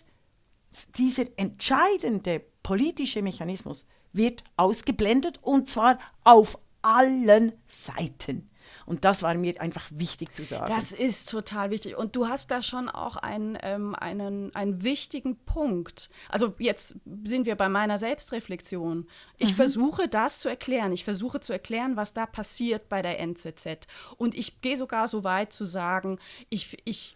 dieser 0.98 1.26
entscheidende 1.38 2.42
politische 2.62 3.22
Mechanismus 3.22 3.88
wird 4.16 4.44
ausgeblendet 4.58 5.40
und 5.42 5.70
zwar 5.70 6.00
auf 6.24 6.58
allen 6.82 7.54
Seiten. 7.68 8.50
Und 8.86 9.04
das 9.04 9.24
war 9.24 9.34
mir 9.34 9.60
einfach 9.60 9.88
wichtig 9.90 10.36
zu 10.36 10.46
sagen. 10.46 10.72
Das 10.74 10.92
ist 10.92 11.30
total 11.30 11.72
wichtig. 11.72 11.98
Und 11.98 12.16
du 12.16 12.28
hast 12.28 12.52
da 12.52 12.62
schon 12.62 12.88
auch 12.88 13.16
einen, 13.16 13.58
ähm, 13.64 13.96
einen, 13.96 14.54
einen 14.56 14.84
wichtigen 14.84 15.38
Punkt. 15.38 16.10
Also 16.30 16.54
jetzt 16.60 17.00
sind 17.24 17.48
wir 17.48 17.56
bei 17.56 17.68
meiner 17.68 17.98
Selbstreflexion. 17.98 19.08
Ich 19.38 19.52
mhm. 19.52 19.56
versuche 19.56 20.08
das 20.08 20.40
zu 20.40 20.50
erklären. 20.50 20.92
Ich 20.92 21.04
versuche 21.04 21.40
zu 21.40 21.52
erklären, 21.52 21.96
was 21.96 22.14
da 22.14 22.28
passiert 22.28 22.88
bei 22.88 23.02
der 23.02 23.20
NZZ. 23.20 23.88
Und 24.18 24.36
ich 24.36 24.62
gehe 24.62 24.78
sogar 24.78 25.08
so 25.08 25.24
weit 25.24 25.52
zu 25.52 25.66
sagen, 25.66 26.20
ich, 26.50 26.78
ich 26.86 27.16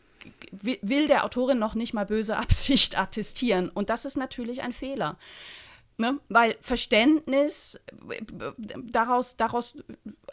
will 0.52 1.08
der 1.08 1.24
Autorin 1.24 1.60
noch 1.60 1.76
nicht 1.76 1.94
mal 1.94 2.06
böse 2.06 2.38
Absicht 2.38 2.98
attestieren. 2.98 3.70
Und 3.70 3.92
das 3.92 4.06
ist 4.06 4.18
natürlich 4.18 4.64
ein 4.64 4.74
Fehler. 4.74 5.18
Ne? 6.00 6.18
Weil 6.30 6.56
Verständnis 6.62 7.78
daraus, 8.86 9.36
daraus, 9.36 9.84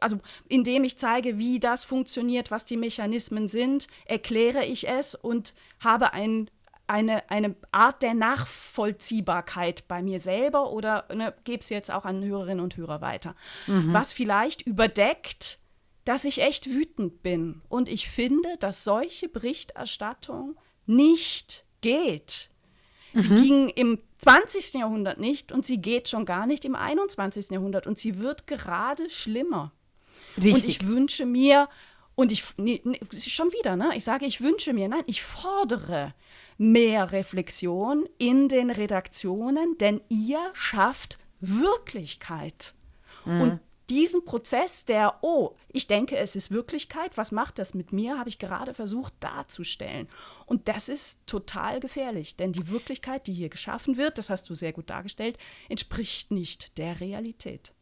also 0.00 0.20
indem 0.48 0.84
ich 0.84 0.96
zeige, 0.96 1.38
wie 1.38 1.58
das 1.58 1.84
funktioniert, 1.84 2.52
was 2.52 2.64
die 2.64 2.76
Mechanismen 2.76 3.48
sind, 3.48 3.88
erkläre 4.04 4.64
ich 4.64 4.88
es 4.88 5.16
und 5.16 5.54
habe 5.80 6.12
ein, 6.12 6.48
eine, 6.86 7.28
eine 7.30 7.56
Art 7.72 8.02
der 8.02 8.14
Nachvollziehbarkeit 8.14 9.88
bei 9.88 10.02
mir 10.02 10.20
selber 10.20 10.70
oder 10.70 11.08
ne, 11.12 11.34
gebe 11.42 11.58
es 11.58 11.68
jetzt 11.68 11.90
auch 11.90 12.04
an 12.04 12.24
Hörerinnen 12.24 12.62
und 12.62 12.76
Hörer 12.76 13.00
weiter. 13.00 13.34
Mhm. 13.66 13.92
Was 13.92 14.12
vielleicht 14.12 14.62
überdeckt, 14.62 15.58
dass 16.04 16.24
ich 16.24 16.42
echt 16.42 16.70
wütend 16.70 17.24
bin. 17.24 17.60
Und 17.68 17.88
ich 17.88 18.08
finde, 18.08 18.56
dass 18.60 18.84
solche 18.84 19.28
Berichterstattung 19.28 20.54
nicht 20.86 21.64
geht. 21.80 22.50
Sie 23.16 23.30
mhm. 23.30 23.42
ging 23.42 23.68
im 23.70 23.98
20. 24.18 24.74
Jahrhundert 24.74 25.18
nicht 25.18 25.52
und 25.52 25.64
sie 25.64 25.80
geht 25.80 26.08
schon 26.08 26.24
gar 26.24 26.46
nicht 26.46 26.64
im 26.64 26.74
21. 26.74 27.50
Jahrhundert 27.50 27.86
und 27.86 27.98
sie 27.98 28.18
wird 28.18 28.46
gerade 28.46 29.08
schlimmer. 29.10 29.72
Richtig. 30.36 30.54
Und 30.54 30.68
ich 30.68 30.86
wünsche 30.86 31.26
mir, 31.26 31.68
und 32.14 32.32
ich, 32.32 32.44
nee, 32.56 32.80
nee, 32.84 33.00
schon 33.18 33.52
wieder, 33.52 33.76
ne? 33.76 33.92
Ich 33.94 34.04
sage, 34.04 34.26
ich 34.26 34.40
wünsche 34.40 34.72
mir, 34.72 34.88
nein, 34.88 35.04
ich 35.06 35.22
fordere 35.22 36.14
mehr 36.58 37.12
Reflexion 37.12 38.08
in 38.18 38.48
den 38.48 38.70
Redaktionen, 38.70 39.76
denn 39.78 40.00
ihr 40.08 40.40
schafft 40.54 41.18
Wirklichkeit. 41.40 42.74
Mhm. 43.24 43.40
Und 43.40 43.60
diesen 43.90 44.24
Prozess 44.24 44.84
der, 44.84 45.18
oh, 45.22 45.54
ich 45.68 45.86
denke, 45.86 46.16
es 46.16 46.36
ist 46.36 46.50
Wirklichkeit, 46.50 47.16
was 47.16 47.32
macht 47.32 47.58
das 47.58 47.74
mit 47.74 47.92
mir, 47.92 48.18
habe 48.18 48.28
ich 48.28 48.38
gerade 48.38 48.74
versucht 48.74 49.12
darzustellen. 49.20 50.08
Und 50.46 50.68
das 50.68 50.88
ist 50.88 51.26
total 51.26 51.80
gefährlich, 51.80 52.36
denn 52.36 52.52
die 52.52 52.68
Wirklichkeit, 52.68 53.26
die 53.26 53.32
hier 53.32 53.48
geschaffen 53.48 53.96
wird, 53.96 54.18
das 54.18 54.30
hast 54.30 54.50
du 54.50 54.54
sehr 54.54 54.72
gut 54.72 54.90
dargestellt, 54.90 55.38
entspricht 55.68 56.30
nicht 56.30 56.78
der 56.78 57.00
Realität. 57.00 57.72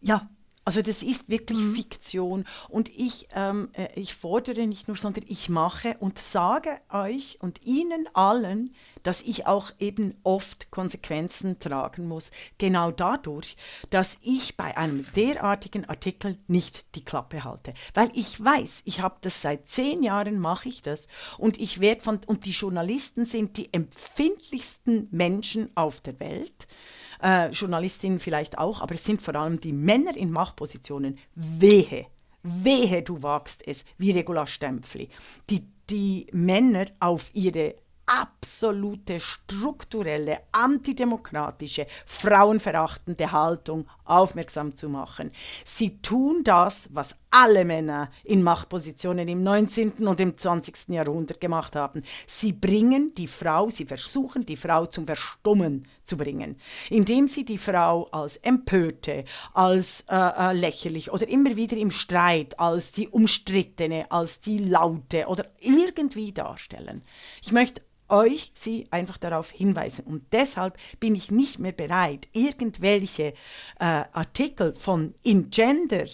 Ja, 0.00 0.28
also 0.64 0.80
das 0.80 1.02
ist 1.02 1.28
wirklich 1.28 1.58
mhm. 1.58 1.74
Fiktion 1.74 2.44
und 2.68 2.88
ich, 2.88 3.26
ähm, 3.34 3.70
äh, 3.72 3.88
ich 3.96 4.14
fordere 4.14 4.66
nicht 4.66 4.86
nur, 4.86 4.96
sondern 4.96 5.24
ich 5.26 5.48
mache 5.48 5.96
und 5.98 6.18
sage 6.18 6.80
euch 6.88 7.38
und 7.40 7.62
Ihnen 7.64 8.08
allen, 8.14 8.72
dass 9.02 9.22
ich 9.22 9.46
auch 9.46 9.70
eben 9.78 10.14
oft 10.22 10.70
Konsequenzen 10.70 11.58
tragen 11.58 12.06
muss. 12.06 12.30
Genau 12.58 12.90
dadurch, 12.90 13.56
dass 13.90 14.18
ich 14.22 14.56
bei 14.56 14.76
einem 14.76 15.04
derartigen 15.14 15.84
Artikel 15.84 16.38
nicht 16.46 16.94
die 16.94 17.04
Klappe 17.04 17.44
halte. 17.44 17.74
Weil 17.94 18.10
ich 18.14 18.42
weiß, 18.42 18.82
ich 18.84 19.00
habe 19.00 19.16
das 19.20 19.40
seit 19.42 19.68
zehn 19.68 20.02
Jahren, 20.02 20.38
mache 20.38 20.68
ich 20.68 20.82
das 20.82 21.08
und 21.38 21.60
ich 21.60 21.80
werde 21.80 22.02
von, 22.02 22.20
und 22.26 22.46
die 22.46 22.50
Journalisten 22.50 23.26
sind 23.26 23.56
die 23.56 23.72
empfindlichsten 23.72 25.08
Menschen 25.10 25.70
auf 25.74 26.00
der 26.00 26.18
Welt 26.20 26.66
äh, 27.22 27.50
Journalistinnen 27.50 28.20
vielleicht 28.20 28.58
auch, 28.58 28.80
aber 28.80 28.94
es 28.94 29.04
sind 29.04 29.22
vor 29.22 29.34
allem 29.36 29.60
die 29.60 29.72
Männer 29.72 30.16
in 30.16 30.30
Machtpositionen. 30.30 31.18
Wehe, 31.34 32.06
wehe, 32.42 33.02
du 33.02 33.22
wagst 33.22 33.66
es, 33.66 33.84
wie 33.96 34.10
Regula 34.10 34.46
Stempfli, 34.46 35.08
die 35.48 35.66
die 35.88 36.26
Männer 36.32 36.86
auf 37.00 37.30
ihre 37.32 37.76
absolute 38.06 39.20
strukturelle, 39.20 40.40
antidemokratische, 40.52 41.86
frauenverachtende 42.06 43.32
Haltung 43.32 43.88
aufmerksam 44.04 44.76
zu 44.76 44.88
machen. 44.88 45.30
Sie 45.64 46.00
tun 46.02 46.44
das, 46.44 46.88
was 46.92 47.16
alle 47.32 47.64
Männer 47.64 48.10
in 48.24 48.42
Machtpositionen 48.42 49.26
im 49.26 49.42
19. 49.42 50.06
und 50.06 50.20
im 50.20 50.36
20. 50.36 50.90
Jahrhundert 50.90 51.40
gemacht 51.40 51.74
haben. 51.74 52.02
Sie 52.26 52.52
bringen 52.52 53.14
die 53.16 53.26
Frau, 53.26 53.70
sie 53.70 53.86
versuchen 53.86 54.44
die 54.46 54.56
Frau 54.56 54.86
zum 54.86 55.06
Verstummen 55.06 55.88
zu 56.04 56.16
bringen, 56.16 56.56
indem 56.90 57.28
sie 57.28 57.44
die 57.44 57.58
Frau 57.58 58.04
als 58.12 58.36
empörte, 58.36 59.24
als 59.54 60.04
äh, 60.08 60.14
äh, 60.14 60.52
lächerlich 60.52 61.10
oder 61.10 61.26
immer 61.26 61.56
wieder 61.56 61.76
im 61.76 61.90
Streit 61.90 62.60
als 62.60 62.92
die 62.92 63.08
umstrittene, 63.08 64.10
als 64.10 64.40
die 64.40 64.58
laute 64.58 65.26
oder 65.26 65.46
irgendwie 65.60 66.32
darstellen. 66.32 67.02
Ich 67.42 67.50
möchte 67.50 67.80
euch 68.12 68.52
sie 68.54 68.86
einfach 68.90 69.16
darauf 69.16 69.50
hinweisen. 69.50 70.04
Und 70.04 70.24
deshalb 70.32 70.76
bin 71.00 71.14
ich 71.14 71.30
nicht 71.30 71.58
mehr 71.58 71.72
bereit, 71.72 72.28
irgendwelche 72.32 73.32
äh, 73.80 74.04
Artikel 74.12 74.74
von 74.74 75.14
in 75.22 75.50
Gender 75.50 76.04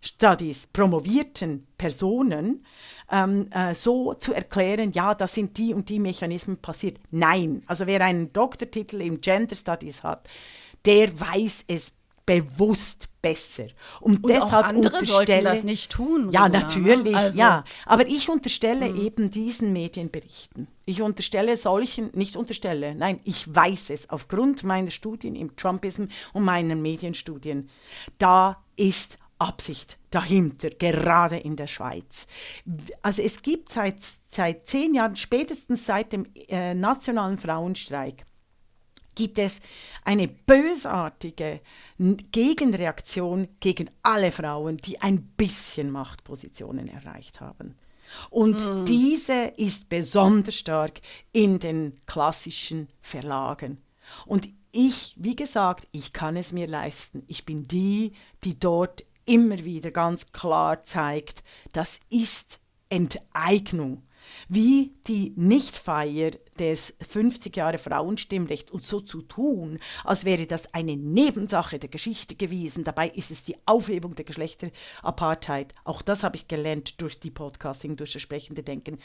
Studies 0.00 0.66
promovierten 0.66 1.66
Personen 1.76 2.64
ähm, 3.10 3.50
äh, 3.50 3.74
so 3.74 4.14
zu 4.14 4.32
erklären, 4.32 4.92
ja, 4.92 5.14
da 5.14 5.26
sind 5.26 5.58
die 5.58 5.74
und 5.74 5.88
die 5.88 5.98
Mechanismen 5.98 6.58
passiert. 6.58 6.98
Nein, 7.10 7.62
also 7.66 7.86
wer 7.86 8.00
einen 8.02 8.32
Doktortitel 8.32 9.00
in 9.00 9.20
Gender 9.20 9.56
Studies 9.56 10.02
hat, 10.02 10.28
der 10.84 11.18
weiß 11.18 11.64
es 11.66 11.92
bewusst 12.28 13.08
besser. 13.22 13.68
Und, 14.00 14.22
und 14.22 14.30
deshalb 14.30 14.52
auch 14.52 14.68
andere 14.68 15.02
sollten 15.02 15.44
das 15.44 15.64
nicht 15.64 15.90
tun. 15.90 16.30
Ja, 16.30 16.44
Runa, 16.44 16.58
ne? 16.58 16.58
natürlich, 16.60 17.16
also. 17.16 17.38
ja. 17.38 17.64
Aber 17.86 18.06
ich 18.06 18.28
unterstelle 18.28 18.90
mhm. 18.90 19.00
eben 19.00 19.30
diesen 19.30 19.72
Medienberichten. 19.72 20.68
Ich 20.84 21.00
unterstelle 21.00 21.56
solchen, 21.56 22.10
nicht 22.12 22.36
unterstelle, 22.36 22.94
nein, 22.94 23.20
ich 23.24 23.52
weiß 23.52 23.88
es 23.90 24.10
aufgrund 24.10 24.62
meiner 24.62 24.90
Studien 24.90 25.34
im 25.34 25.56
Trumpism 25.56 26.04
und 26.34 26.44
meiner 26.44 26.74
Medienstudien. 26.74 27.70
Da 28.18 28.62
ist 28.76 29.18
Absicht 29.38 29.98
dahinter, 30.10 30.70
gerade 30.70 31.36
in 31.36 31.56
der 31.56 31.66
Schweiz. 31.66 32.26
Also 33.02 33.22
es 33.22 33.42
gibt 33.42 33.72
seit, 33.72 33.96
seit 34.28 34.68
zehn 34.68 34.94
Jahren, 34.94 35.16
spätestens 35.16 35.86
seit 35.86 36.12
dem 36.12 36.26
äh, 36.48 36.74
nationalen 36.74 37.38
Frauenstreik, 37.38 38.24
gibt 39.14 39.38
es 39.38 39.60
eine 40.04 40.28
bösartige 40.28 41.60
Gegenreaktion 41.98 43.48
gegen 43.58 43.90
alle 44.02 44.30
Frauen, 44.30 44.76
die 44.76 45.00
ein 45.00 45.22
bisschen 45.36 45.90
Machtpositionen 45.90 46.88
erreicht 46.88 47.40
haben. 47.40 47.76
Und 48.30 48.64
mm. 48.64 48.84
diese 48.84 49.52
ist 49.56 49.88
besonders 49.88 50.54
stark 50.54 51.00
in 51.32 51.58
den 51.58 52.00
klassischen 52.06 52.88
Verlagen. 53.00 53.82
Und 54.24 54.48
ich, 54.70 55.16
wie 55.18 55.36
gesagt, 55.36 55.88
ich 55.90 56.12
kann 56.12 56.36
es 56.36 56.52
mir 56.52 56.68
leisten. 56.68 57.24
Ich 57.26 57.44
bin 57.44 57.66
die, 57.66 58.12
die 58.44 58.58
dort 58.58 59.04
immer 59.28 59.64
wieder 59.64 59.90
ganz 59.90 60.32
klar 60.32 60.84
zeigt, 60.84 61.44
das 61.72 62.00
ist 62.10 62.60
Enteignung 62.88 64.02
wie 64.48 64.94
die 65.06 65.32
Nichtfeier 65.36 66.32
des 66.58 66.94
50 67.08 67.56
Jahre 67.56 67.78
Frauenstimmrechts 67.78 68.70
und 68.70 68.84
so 68.84 69.00
zu 69.00 69.22
tun, 69.22 69.78
als 70.04 70.24
wäre 70.24 70.46
das 70.46 70.74
eine 70.74 70.96
Nebensache 70.96 71.78
der 71.78 71.88
Geschichte 71.88 72.34
gewesen. 72.34 72.84
Dabei 72.84 73.08
ist 73.08 73.30
es 73.30 73.44
die 73.44 73.56
Aufhebung 73.66 74.14
der 74.14 74.24
Geschlechterapartheid. 74.24 75.74
Auch 75.84 76.02
das 76.02 76.22
habe 76.22 76.36
ich 76.36 76.48
gelernt 76.48 77.00
durch 77.00 77.20
die 77.20 77.30
Podcasting, 77.30 77.96
durch 77.96 78.12
das 78.12 78.22
sprechende 78.22 78.62
Denken. 78.62 78.98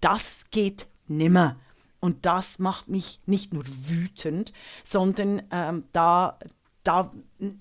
Das 0.00 0.42
geht 0.50 0.86
nimmer. 1.06 1.56
Und 2.00 2.26
das 2.26 2.60
macht 2.60 2.88
mich 2.88 3.20
nicht 3.26 3.52
nur 3.52 3.64
wütend, 3.66 4.52
sondern 4.84 5.42
ähm, 5.50 5.84
da, 5.92 6.38
da 6.84 7.12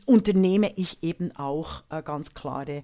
unternehme 0.05 0.71
ich 0.75 1.03
eben 1.03 1.35
auch 1.35 1.83
äh, 1.89 2.01
ganz 2.01 2.33
klare 2.33 2.83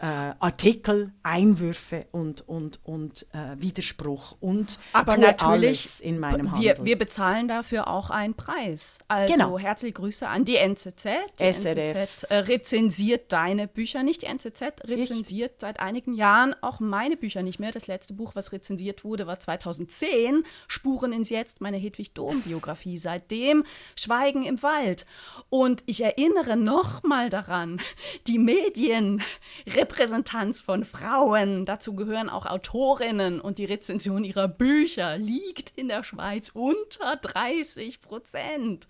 äh, 0.00 0.06
Artikel, 0.40 1.12
Einwürfe 1.22 2.06
und, 2.12 2.46
und, 2.46 2.80
und 2.84 3.26
äh, 3.32 3.60
Widerspruch 3.60 4.36
und 4.40 4.78
Aber 4.92 5.16
natürlich 5.16 6.04
in 6.04 6.18
meinem 6.18 6.52
Handel. 6.52 6.76
Wir, 6.78 6.84
wir 6.84 6.98
bezahlen 6.98 7.48
dafür 7.48 7.88
auch 7.88 8.10
einen 8.10 8.34
Preis. 8.34 8.98
Also 9.08 9.32
genau. 9.32 9.58
herzliche 9.58 9.94
Grüße 9.94 10.28
an 10.28 10.44
die 10.44 10.56
NZZ. 10.56 11.04
Die 11.40 11.44
SRF. 11.44 11.94
NZZ 11.94 12.22
äh, 12.24 12.36
rezensiert 12.36 13.32
deine 13.32 13.66
Bücher, 13.66 14.02
nicht 14.02 14.22
die 14.22 14.26
NZZ 14.26 14.62
rezensiert 14.84 15.52
ich? 15.54 15.60
seit 15.60 15.80
einigen 15.80 16.12
Jahren 16.12 16.54
auch 16.60 16.80
meine 16.80 17.16
Bücher 17.16 17.42
nicht 17.42 17.58
mehr. 17.58 17.72
Das 17.72 17.86
letzte 17.86 18.14
Buch, 18.14 18.34
was 18.34 18.52
rezensiert 18.52 19.04
wurde, 19.04 19.26
war 19.26 19.40
2010, 19.40 20.44
Spuren 20.68 21.12
ins 21.12 21.30
Jetzt, 21.30 21.60
meine 21.60 21.78
Hedwig 21.78 22.12
Dom-Biografie. 22.14 22.98
Seitdem 22.98 23.64
Schweigen 23.96 24.42
im 24.42 24.62
Wald. 24.62 25.06
Und 25.48 25.82
ich 25.86 26.02
erinnere 26.02 26.33
nochmal 26.56 27.28
daran, 27.28 27.80
die 28.26 28.38
Medien 28.38 29.22
Repräsentanz 29.66 30.60
von 30.60 30.84
Frauen, 30.84 31.64
dazu 31.64 31.94
gehören 31.94 32.28
auch 32.28 32.46
Autorinnen 32.46 33.40
und 33.40 33.58
die 33.58 33.64
Rezension 33.64 34.24
ihrer 34.24 34.48
Bücher 34.48 35.16
liegt 35.16 35.70
in 35.76 35.88
der 35.88 36.02
Schweiz 36.02 36.50
unter 36.52 37.16
30 37.16 38.00
Prozent. 38.00 38.88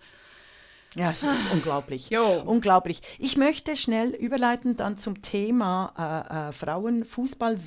Ja, 0.97 1.11
es 1.11 1.23
ist 1.23 1.51
unglaublich. 1.51 2.09
Jo. 2.09 2.41
Unglaublich. 2.45 3.01
Ich 3.19 3.35
möchte 3.35 3.75
schnell 3.75 4.09
überleiten 4.09 4.77
dann 4.77 4.97
zum 4.97 5.21
Thema 5.21 5.93
äh, 6.31 6.49
äh, 6.49 6.51
Frauenfußball 6.53 7.57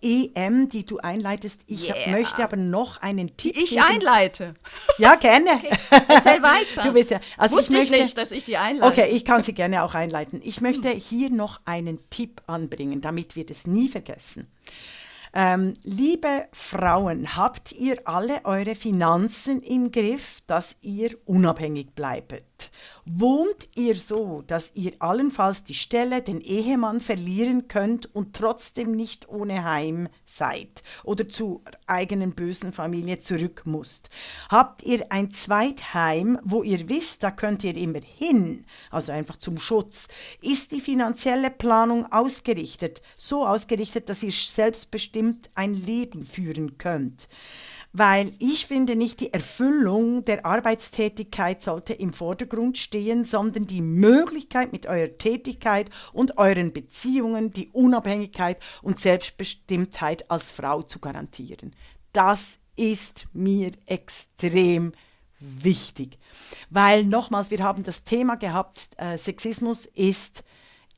äh, 0.00 0.26
EM, 0.34 0.68
die 0.68 0.84
du 0.84 0.98
einleitest. 0.98 1.60
Ich 1.68 1.88
Yeah. 1.88 2.10
möchte 2.10 2.42
aber 2.42 2.56
noch 2.56 3.00
einen 3.00 3.36
Tipp 3.36 3.56
Ich 3.56 3.70
geben. 3.70 3.84
einleite. 3.88 4.54
Ja, 4.98 5.14
gerne. 5.14 5.50
Erzähl 6.08 6.42
weiter. 6.42 6.82
Du 6.82 6.92
bist 6.92 7.10
ja, 7.10 7.20
also 7.36 7.56
Wusste 7.56 7.76
ich 7.78 7.84
ich, 7.84 7.90
möchte, 7.90 8.04
nicht, 8.04 8.18
dass 8.18 8.32
ich 8.32 8.42
die 8.44 8.56
einleite. 8.56 9.00
Okay, 9.02 9.10
ich 9.14 9.24
kann 9.24 9.44
sie 9.44 9.54
gerne 9.54 9.84
auch 9.84 9.94
einleiten. 9.94 10.40
Ich 10.42 10.60
möchte 10.60 10.88
hier 10.90 11.30
noch 11.30 11.60
einen 11.64 12.00
Tipp 12.10 12.42
anbringen, 12.48 13.00
damit 13.00 13.36
wir 13.36 13.46
das 13.46 13.66
nie 13.66 13.88
vergessen. 13.88 14.48
Ähm, 15.34 15.72
liebe 15.82 16.46
Frauen, 16.52 17.36
habt 17.36 17.72
ihr 17.72 18.06
alle 18.06 18.44
eure 18.44 18.74
Finanzen 18.74 19.62
im 19.62 19.90
Griff, 19.90 20.40
dass 20.46 20.76
ihr 20.82 21.16
unabhängig 21.24 21.94
bleibt? 21.94 22.42
Wohnt 23.04 23.68
ihr 23.74 23.96
so, 23.96 24.42
dass 24.46 24.72
ihr 24.74 24.92
allenfalls 25.00 25.64
die 25.64 25.74
Stelle, 25.74 26.22
den 26.22 26.40
Ehemann 26.40 27.00
verlieren 27.00 27.66
könnt 27.66 28.14
und 28.14 28.36
trotzdem 28.36 28.92
nicht 28.92 29.28
ohne 29.28 29.64
Heim 29.64 30.08
seid 30.24 30.84
oder 31.02 31.28
zur 31.28 31.62
eigenen 31.86 32.34
bösen 32.34 32.72
Familie 32.72 33.18
zurück 33.18 33.62
musst? 33.64 34.08
Habt 34.48 34.84
ihr 34.84 35.10
ein 35.10 35.32
Zweitheim, 35.32 36.38
wo 36.44 36.62
ihr 36.62 36.88
wisst, 36.88 37.24
da 37.24 37.32
könnt 37.32 37.64
ihr 37.64 37.76
immer 37.76 38.00
hin, 38.00 38.66
also 38.90 39.10
einfach 39.10 39.36
zum 39.36 39.58
Schutz? 39.58 40.06
Ist 40.40 40.70
die 40.70 40.80
finanzielle 40.80 41.50
Planung 41.50 42.10
ausgerichtet, 42.12 43.02
so 43.16 43.44
ausgerichtet, 43.46 44.08
dass 44.08 44.22
ihr 44.22 44.32
selbstbestimmt 44.32 45.50
ein 45.56 45.74
Leben 45.74 46.24
führen 46.24 46.78
könnt? 46.78 47.28
Weil 47.92 48.32
ich 48.38 48.66
finde, 48.66 48.96
nicht 48.96 49.20
die 49.20 49.32
Erfüllung 49.32 50.24
der 50.24 50.46
Arbeitstätigkeit 50.46 51.62
sollte 51.62 51.92
im 51.92 52.12
Vordergrund 52.12 52.78
stehen, 52.78 53.24
sondern 53.24 53.66
die 53.66 53.82
Möglichkeit 53.82 54.72
mit 54.72 54.86
eurer 54.86 55.18
Tätigkeit 55.18 55.90
und 56.12 56.38
euren 56.38 56.72
Beziehungen 56.72 57.52
die 57.52 57.68
Unabhängigkeit 57.68 58.58
und 58.80 58.98
Selbstbestimmtheit 58.98 60.30
als 60.30 60.50
Frau 60.50 60.82
zu 60.82 61.00
garantieren. 61.00 61.76
Das 62.12 62.58
ist 62.76 63.26
mir 63.32 63.72
extrem 63.86 64.92
wichtig. 65.38 66.18
Weil 66.70 67.04
nochmals, 67.04 67.50
wir 67.50 67.62
haben 67.62 67.82
das 67.82 68.04
Thema 68.04 68.36
gehabt, 68.36 68.88
äh, 68.96 69.18
Sexismus 69.18 69.86
ist 69.86 70.44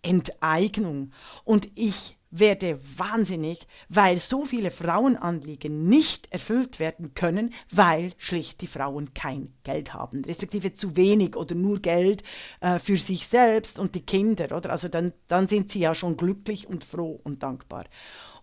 Enteignung. 0.03 1.13
Und 1.45 1.69
ich 1.75 2.17
werde 2.39 2.81
wahnsinnig, 2.97 3.67
weil 3.89 4.19
so 4.19 4.45
viele 4.45 4.71
Frauenanliegen 4.71 5.89
nicht 5.89 6.33
erfüllt 6.33 6.81
werden 6.81 7.15
können, 7.15 7.55
weil 7.71 8.13
schlicht 8.19 8.61
die 8.61 8.67
Frauen 8.67 9.15
kein 9.15 9.55
Geld 9.63 9.95
haben, 9.95 10.25
respektive 10.25 10.75
zu 10.75 10.97
wenig 10.97 11.37
oder 11.37 11.55
nur 11.55 11.81
Geld 11.81 12.25
äh, 12.61 12.79
für 12.79 12.97
sich 12.97 13.27
selbst 13.27 13.79
und 13.79 13.95
die 13.95 14.05
Kinder, 14.05 14.57
oder? 14.57 14.71
Also 14.71 14.89
dann, 14.89 15.13
dann 15.29 15.47
sind 15.47 15.71
sie 15.71 15.81
ja 15.81 15.95
schon 15.95 16.17
glücklich 16.17 16.69
und 16.69 16.83
froh 16.83 17.21
und 17.23 17.43
dankbar. 17.43 17.85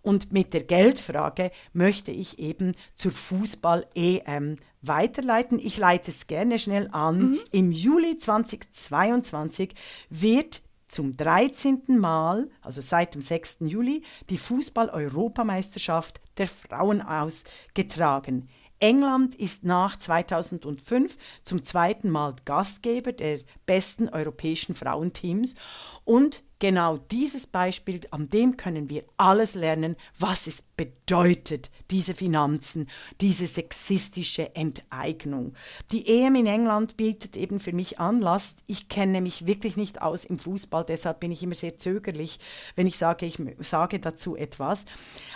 Und 0.02 0.34
mit 0.34 0.54
der 0.54 0.64
Geldfrage 0.64 1.52
möchte 1.74 2.12
ich 2.12 2.40
eben 2.40 2.76
zur 2.96 3.12
Fußball-EM 3.12 4.58
weiterleiten. 4.82 5.60
Ich 5.60 5.78
leite 5.78 6.10
es 6.10 6.26
gerne 6.26 6.58
schnell 6.58 6.90
an. 6.92 7.38
Im 7.52 7.72
Juli 7.72 8.18
2022 8.18 9.76
wird 10.10 10.64
zum 10.92 11.16
13. 11.16 11.84
Mal, 11.88 12.50
also 12.62 12.82
seit 12.82 13.16
dem 13.16 13.22
6. 13.22 13.60
Juli, 13.62 14.04
die 14.30 14.38
Fußball-Europameisterschaft 14.38 16.20
der 16.38 16.48
Frauen 16.48 17.02
ausgetragen. 17.02 18.50
England 18.80 19.36
ist 19.36 19.64
nach 19.64 19.98
2005 19.98 21.18
zum 21.44 21.64
zweiten 21.64 22.10
Mal 22.10 22.36
Gastgeber 22.46 23.14
der 23.14 23.40
besten 23.66 24.10
europäischen 24.10 24.76
Frauenteams 24.76 25.56
und 26.04 26.44
genau 26.62 26.98
dieses 26.98 27.48
Beispiel, 27.48 28.02
an 28.12 28.30
dem 28.30 28.56
können 28.56 28.88
wir 28.88 29.04
alles 29.18 29.56
lernen, 29.56 29.98
was 30.18 30.46
es 30.48 30.62
bedeutet, 30.62 31.72
diese 31.90 32.14
Finanzen, 32.14 32.88
diese 33.20 33.48
sexistische 33.48 34.56
Enteignung. 34.56 35.54
Die 35.92 36.08
EM 36.08 36.36
in 36.36 36.46
England 36.46 36.98
bietet 36.98 37.36
eben 37.36 37.60
für 37.60 37.74
mich 37.74 38.00
Anlass. 38.00 38.56
Ich 38.68 38.90
kenne 38.90 39.22
mich 39.22 39.48
wirklich 39.48 39.76
nicht 39.76 40.02
aus 40.02 40.24
im 40.24 40.38
Fußball, 40.38 40.86
deshalb 40.86 41.20
bin 41.20 41.32
ich 41.32 41.42
immer 41.44 41.56
sehr 41.56 41.78
zögerlich, 41.80 42.40
wenn 42.76 42.88
ich 42.88 42.96
sage, 42.96 43.26
ich 43.26 43.40
sage 43.60 44.00
dazu 44.00 44.36
etwas. 44.36 44.86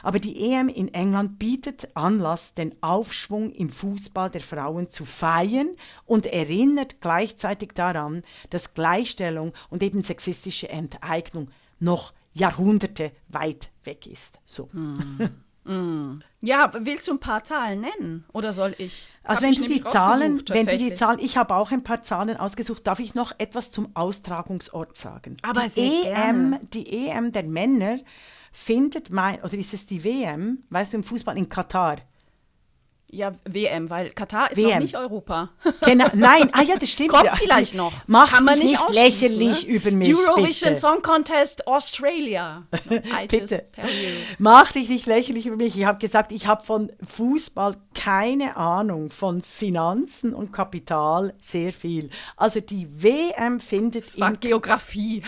Aber 0.04 0.20
die 0.20 0.52
EM 0.52 0.70
in 0.70 0.94
England 0.94 1.40
bietet 1.40 1.90
Anlass, 1.96 2.54
den 2.54 2.76
Aufschwung 2.82 3.52
im 3.52 3.70
Fußball 3.70 4.30
der 4.30 4.42
Frauen 4.42 4.92
zu 4.92 5.06
feiern 5.06 5.76
und 6.06 6.28
erinnert 6.28 7.02
gleichzeitig 7.02 7.72
daran, 7.74 8.22
dass 8.52 8.76
Gleichstellung 8.76 9.54
und 9.72 9.82
eben 9.82 10.04
sexistische 10.04 10.55
Enteignung 10.64 11.50
noch 11.80 12.14
Jahrhunderte 12.34 13.12
weit 13.30 13.70
weg 13.84 14.08
ist. 14.08 14.40
So. 14.46 14.70
Ja, 16.42 16.72
willst 16.78 17.08
du 17.08 17.14
ein 17.14 17.20
paar 17.20 17.44
Zahlen 17.44 17.82
nennen? 17.82 18.26
Oder 18.34 18.54
soll 18.54 18.76
ich? 18.78 19.08
Also 19.24 19.42
wenn 19.42 19.54
ich 19.54 19.62
du 19.62 19.68
die 19.68 19.84
Zahlen, 19.84 20.42
wenn 20.50 20.68
du 20.68 20.78
die. 20.78 20.94
Zahlen, 20.94 21.20
ich 21.20 21.38
habe 21.38 21.56
auch 21.56 21.72
ein 21.72 21.84
paar 21.84 22.04
Zahlen 22.04 22.38
ausgesucht, 22.38 22.86
darf 22.86 23.00
ich 23.00 23.16
noch 23.16 23.32
etwas 23.40 23.72
zum 23.72 23.96
Austragungsort 23.96 24.96
sagen? 24.96 25.38
Aber 25.42 25.64
die 25.64 25.70
sehr 25.70 26.04
EM, 26.06 26.52
gerne. 26.52 26.60
die 26.72 27.08
EM 27.08 27.32
der 27.32 27.44
Männer 27.44 27.98
findet 28.52 29.10
mein, 29.10 29.42
oder 29.42 29.56
ist 29.56 29.74
es 29.74 29.88
die 29.88 30.04
WM, 30.04 30.64
weißt 30.70 30.94
du, 30.94 30.98
im 30.98 31.04
Fußball 31.04 31.36
in 31.36 31.50
Katar? 31.50 31.98
Ja, 33.12 33.32
WM, 33.46 33.90
weil 33.90 34.10
Katar 34.10 34.52
ist 34.52 34.58
WM. 34.58 34.70
noch 34.70 34.80
nicht 34.80 34.98
Europa. 34.98 35.50
Genau, 35.82 36.08
nein, 36.14 36.50
ah 36.54 36.64
ja, 36.64 36.76
das 36.78 36.90
stimmt. 36.90 37.12
Kommt 37.12 37.26
ja. 37.26 37.36
vielleicht 37.36 37.76
noch. 37.76 37.94
Mach 38.08 38.32
Kann 38.32 38.46
man 38.46 38.60
dich 38.60 38.72
nicht 38.72 38.90
lächerlich 38.90 39.68
ne? 39.68 39.74
über 39.74 39.92
mich, 39.92 40.14
Eurovision 40.14 40.72
bitte. 40.72 40.82
Song 40.82 41.02
Contest 41.02 41.68
Australia. 41.68 42.64
Bitte. 43.30 43.66
Mach 44.40 44.72
dich 44.72 44.90
nicht 44.90 45.06
lächerlich 45.06 45.46
über 45.46 45.56
mich. 45.56 45.78
Ich 45.78 45.86
habe 45.86 46.00
gesagt, 46.00 46.32
ich 46.32 46.48
habe 46.48 46.64
von 46.64 46.92
Fußball 47.08 47.78
keine 47.94 48.58
Ahnung, 48.58 49.10
von 49.10 49.42
Finanzen 49.42 50.34
und 50.34 50.52
Kapital 50.52 51.34
sehr 51.40 51.74
viel. 51.74 52.10
Also 52.36 52.60
die 52.60 52.88
WM 53.02 53.60
findet 53.60 54.06
Das 54.06 54.20
war 54.20 54.34
Geografie. 54.34 55.24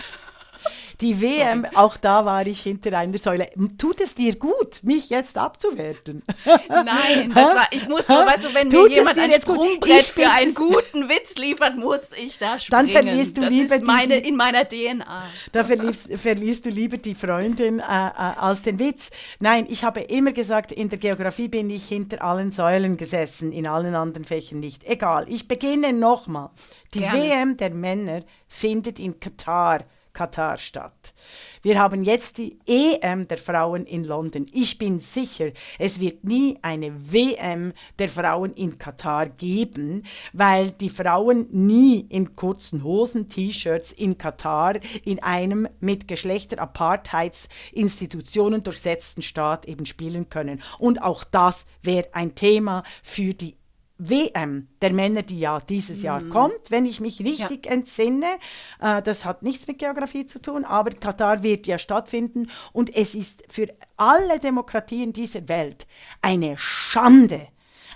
Die 1.00 1.20
WM, 1.20 1.64
auch 1.74 1.96
da 1.96 2.24
war 2.24 2.44
ich 2.46 2.60
hinter 2.60 2.98
einer 2.98 3.18
Säule. 3.18 3.48
Tut 3.78 4.00
es 4.00 4.16
dir 4.16 4.34
gut, 4.34 4.80
mich 4.82 5.10
jetzt 5.10 5.38
abzuwerten? 5.38 6.24
Nein, 6.68 7.30
das 7.32 7.54
war, 7.54 7.68
ich 7.70 7.88
muss 7.88 8.08
nur, 8.08 8.26
weißt 8.26 8.46
du, 8.46 8.54
wenn 8.54 8.68
Tut 8.68 8.88
mir 8.88 8.96
jemand 8.96 9.16
ein? 9.16 9.30
Sprungbrett 9.30 10.04
für 10.06 10.28
einen 10.28 10.54
guten 10.54 11.08
Witz 11.08 11.36
liefert, 11.36 11.76
muss 11.76 12.10
ich 12.16 12.38
da 12.38 12.56
Dann 12.70 12.88
springen. 12.88 12.90
verlierst 12.90 13.36
du 13.36 13.42
das 13.42 13.50
lieber 13.50 13.74
ist 13.76 13.84
meine, 13.84 14.16
in 14.16 14.34
meiner 14.34 14.66
DNA. 14.66 15.22
Da 15.52 15.62
verlierst, 15.62 16.08
verlierst 16.16 16.66
du 16.66 16.70
lieber 16.70 16.96
die 16.96 17.14
Freundin 17.14 17.78
äh, 17.78 17.82
äh, 17.82 17.84
als 17.86 18.62
den 18.62 18.80
Witz. 18.80 19.10
Nein, 19.38 19.66
ich 19.70 19.84
habe 19.84 20.00
immer 20.00 20.32
gesagt, 20.32 20.72
in 20.72 20.88
der 20.88 20.98
Geografie 20.98 21.46
bin 21.46 21.70
ich 21.70 21.86
hinter 21.86 22.24
allen 22.24 22.50
Säulen 22.50 22.96
gesessen, 22.96 23.52
in 23.52 23.68
allen 23.68 23.94
anderen 23.94 24.24
Fächern 24.24 24.58
nicht. 24.58 24.82
Egal, 24.82 25.26
ich 25.28 25.46
beginne 25.46 25.92
nochmals. 25.92 26.66
Die 26.94 27.00
Gerne. 27.00 27.22
WM 27.22 27.56
der 27.56 27.70
Männer 27.70 28.22
findet 28.48 28.98
in 28.98 29.20
Katar, 29.20 29.84
Katar 30.18 30.56
statt. 30.56 31.14
Wir 31.62 31.78
haben 31.78 32.02
jetzt 32.02 32.38
die 32.38 32.58
EM 32.66 33.28
der 33.28 33.38
Frauen 33.38 33.86
in 33.86 34.02
London. 34.02 34.46
Ich 34.52 34.76
bin 34.76 34.98
sicher, 34.98 35.52
es 35.78 36.00
wird 36.00 36.24
nie 36.24 36.58
eine 36.60 37.12
WM 37.12 37.72
der 38.00 38.08
Frauen 38.08 38.52
in 38.54 38.78
Katar 38.78 39.28
geben, 39.28 40.02
weil 40.32 40.72
die 40.72 40.90
Frauen 40.90 41.46
nie 41.52 42.00
in 42.08 42.34
kurzen 42.34 42.82
Hosen, 42.82 43.28
T-Shirts 43.28 43.92
in 43.92 44.18
Katar 44.18 44.80
in 45.04 45.22
einem 45.22 45.68
mit 45.78 46.08
Geschlechterapartheitsinstitutionen 46.08 48.64
durchsetzten 48.64 49.22
Staat 49.22 49.66
eben 49.66 49.86
spielen 49.86 50.30
können. 50.30 50.60
Und 50.80 51.00
auch 51.00 51.22
das 51.22 51.64
wäre 51.84 52.08
ein 52.12 52.34
Thema 52.34 52.82
für 53.04 53.34
die 53.34 53.54
WM 53.98 54.68
der 54.80 54.92
Männer, 54.92 55.22
die 55.22 55.40
ja 55.40 55.60
dieses 55.60 56.02
Jahr 56.02 56.22
kommt, 56.22 56.70
wenn 56.70 56.86
ich 56.86 57.00
mich 57.00 57.20
richtig 57.20 57.66
entsinne. 57.66 58.38
Äh, 58.80 59.02
das 59.02 59.24
hat 59.24 59.42
nichts 59.42 59.66
mit 59.66 59.78
Geografie 59.78 60.26
zu 60.26 60.40
tun, 60.40 60.64
aber 60.64 60.90
Katar 60.90 61.42
wird 61.42 61.66
ja 61.66 61.78
stattfinden. 61.78 62.48
Und 62.72 62.94
es 62.94 63.14
ist 63.14 63.42
für 63.48 63.68
alle 63.96 64.38
Demokratien 64.38 65.12
dieser 65.12 65.48
Welt 65.48 65.86
eine 66.22 66.56
Schande, 66.56 67.48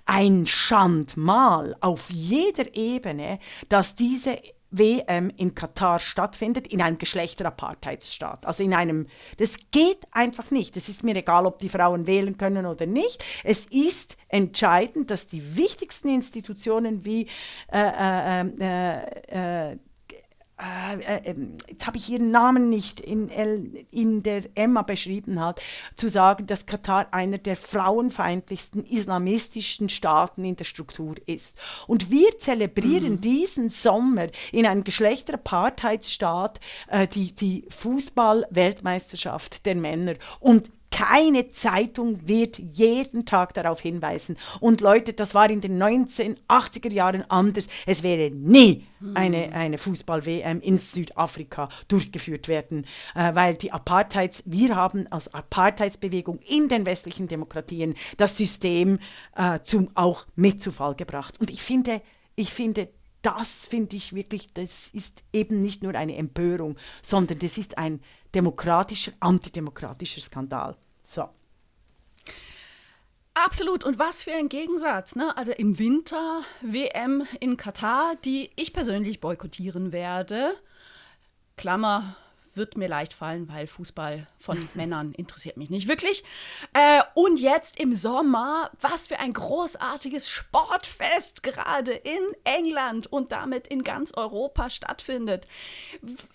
ein 0.05 0.47
Schandmal 0.47 1.77
auf 1.81 2.11
jeder 2.11 2.75
Ebene, 2.75 3.39
dass 3.69 3.95
diese 3.95 4.39
WM 4.73 5.31
in 5.37 5.55
Katar 5.55 5.99
stattfindet, 5.99 6.67
in 6.67 6.83
einem 6.83 6.99
Geschlechterapartheidsstaat. 6.99 8.47
Also 8.47 8.63
in 8.63 8.75
einem, 8.75 9.07
das 9.37 9.57
geht 9.71 10.01
einfach 10.11 10.51
nicht. 10.51 10.77
Es 10.77 10.89
ist 10.89 11.05
mir 11.05 11.15
egal, 11.15 11.47
ob 11.47 11.59
die 11.59 11.69
Frauen 11.69 12.07
wählen 12.07 12.37
können 12.39 12.67
oder 12.67 12.87
nicht. 12.87 13.23
Es 13.45 13.67
ist 13.67 14.17
entscheidend, 14.29 15.11
dass 15.11 15.27
die 15.27 15.57
wichtigsten 15.57 16.09
Institutionen 16.09 17.05
wie 17.05 17.29
äh, 17.71 18.41
äh, 18.41 19.73
äh, 19.73 19.79
äh, 20.63 20.95
äh, 20.95 21.17
äh, 21.17 21.31
ähm, 21.31 21.57
jetzt 21.69 21.87
habe 21.87 21.97
ich 21.97 22.09
ihren 22.09 22.31
Namen 22.31 22.69
nicht, 22.69 23.01
in, 23.01 23.29
in 23.91 24.23
der 24.23 24.45
Emma 24.55 24.83
beschrieben 24.83 25.41
hat, 25.41 25.61
zu 25.97 26.09
sagen, 26.09 26.47
dass 26.47 26.67
Katar 26.67 27.09
einer 27.13 27.39
der 27.39 27.57
frauenfeindlichsten 27.57 28.85
islamistischen 28.85 29.89
Staaten 29.89 30.45
in 30.45 30.57
der 30.57 30.65
Struktur 30.65 31.17
ist. 31.27 31.57
Und 31.87 32.11
wir 32.11 32.39
zelebrieren 32.39 33.15
mhm. 33.15 33.21
diesen 33.21 33.71
Sommer 33.71 34.29
in 34.53 34.67
einem 34.67 34.85
Geschlechterapartheidsstaat 34.85 36.61
äh, 36.89 37.09
die, 37.09 37.35
die 37.35 37.67
Fußball-Weltmeisterschaft 37.69 39.67
der 39.67 39.75
Männer. 39.75 40.15
Und 40.41 40.71
keine 40.93 41.51
Zeitung 41.51 42.29
wird 42.29 42.59
jeden 42.59 43.25
Tag 43.25 43.55
darauf 43.55 43.81
hinweisen. 43.81 44.37
Und 44.61 44.81
Leute, 44.81 45.15
das 45.15 45.35
war 45.35 45.51
in 45.51 45.61
den 45.61 45.83
1980er 45.83 46.93
Jahren 46.93 47.29
anders. 47.29 47.67
Es 47.87 48.03
wäre 48.03 48.31
nie 48.31 48.87
eine, 49.15 49.53
eine 49.53 49.79
Fußball-WM 49.79 50.61
in 50.61 50.79
Südafrika 50.79 51.69
durchgeführt 51.89 52.47
werden, 52.47 52.87
äh, 53.15 53.35
weil 53.35 53.55
die 53.55 53.73
Apartheids, 53.73 54.45
wir 54.47 54.77
haben 54.77 55.07
als 55.11 55.33
Apartheidsbewegung 55.33 56.39
in 56.41 56.69
den 56.69 56.87
westlichen 56.87 57.27
Demokratien 57.27 57.95
das 58.19 58.37
System 58.37 58.99
äh, 59.35 59.61
zum 59.63 59.91
auch 59.95 60.27
mit 60.37 60.63
zu 60.63 60.71
Fall 60.71 60.95
gebracht. 60.95 61.41
Und 61.41 61.51
ich 61.51 61.63
finde, 61.63 62.03
ich 62.37 62.53
finde, 62.53 62.89
das 63.23 63.67
finde 63.67 63.97
ich 63.97 64.15
wirklich, 64.15 64.53
das 64.53 64.89
ist 64.89 65.23
eben 65.33 65.63
nicht 65.63 65.83
nur 65.83 65.95
eine 65.95 66.17
Empörung, 66.17 66.77
sondern 67.01 67.39
das 67.39 67.57
ist 67.57 67.79
ein 67.79 68.01
demokratischer, 68.35 69.13
antidemokratischer 69.21 70.21
Skandal. 70.21 70.77
So. 71.13 71.29
Absolut. 73.35 73.85
Und 73.85 73.99
was 73.99 74.23
für 74.23 74.33
ein 74.33 74.49
Gegensatz. 74.49 75.15
Ne? 75.15 75.37
Also 75.37 75.53
im 75.53 75.79
Winter 75.79 76.43
WM 76.63 77.27
in 77.41 77.57
Katar, 77.57 78.17
die 78.25 78.51
ich 78.57 78.73
persönlich 78.73 79.21
boykottieren 79.21 79.93
werde. 79.93 80.55
Klammer, 81.57 82.17
wird 82.55 82.77
mir 82.77 82.89
leicht 82.89 83.13
fallen, 83.13 83.49
weil 83.49 83.67
Fußball 83.67 84.27
von 84.39 84.69
Männern 84.75 85.13
interessiert 85.13 85.57
mich 85.57 85.71
nicht 85.71 85.89
wirklich. 85.89 86.25
Äh, 86.73 87.03
und 87.15 87.41
jetzt 87.41 87.79
im 87.81 87.95
Sommer, 87.95 88.71
was 88.81 89.07
für 89.07 89.19
ein 89.19 89.33
großartiges 89.33 90.29
Sportfest 90.29 91.43
gerade 91.43 91.93
in 91.93 92.23
England 92.45 93.11
und 93.11 93.33
damit 93.33 93.69
in 93.69 93.83
ganz 93.83 94.13
Europa 94.15 94.71
stattfindet. 94.71 95.47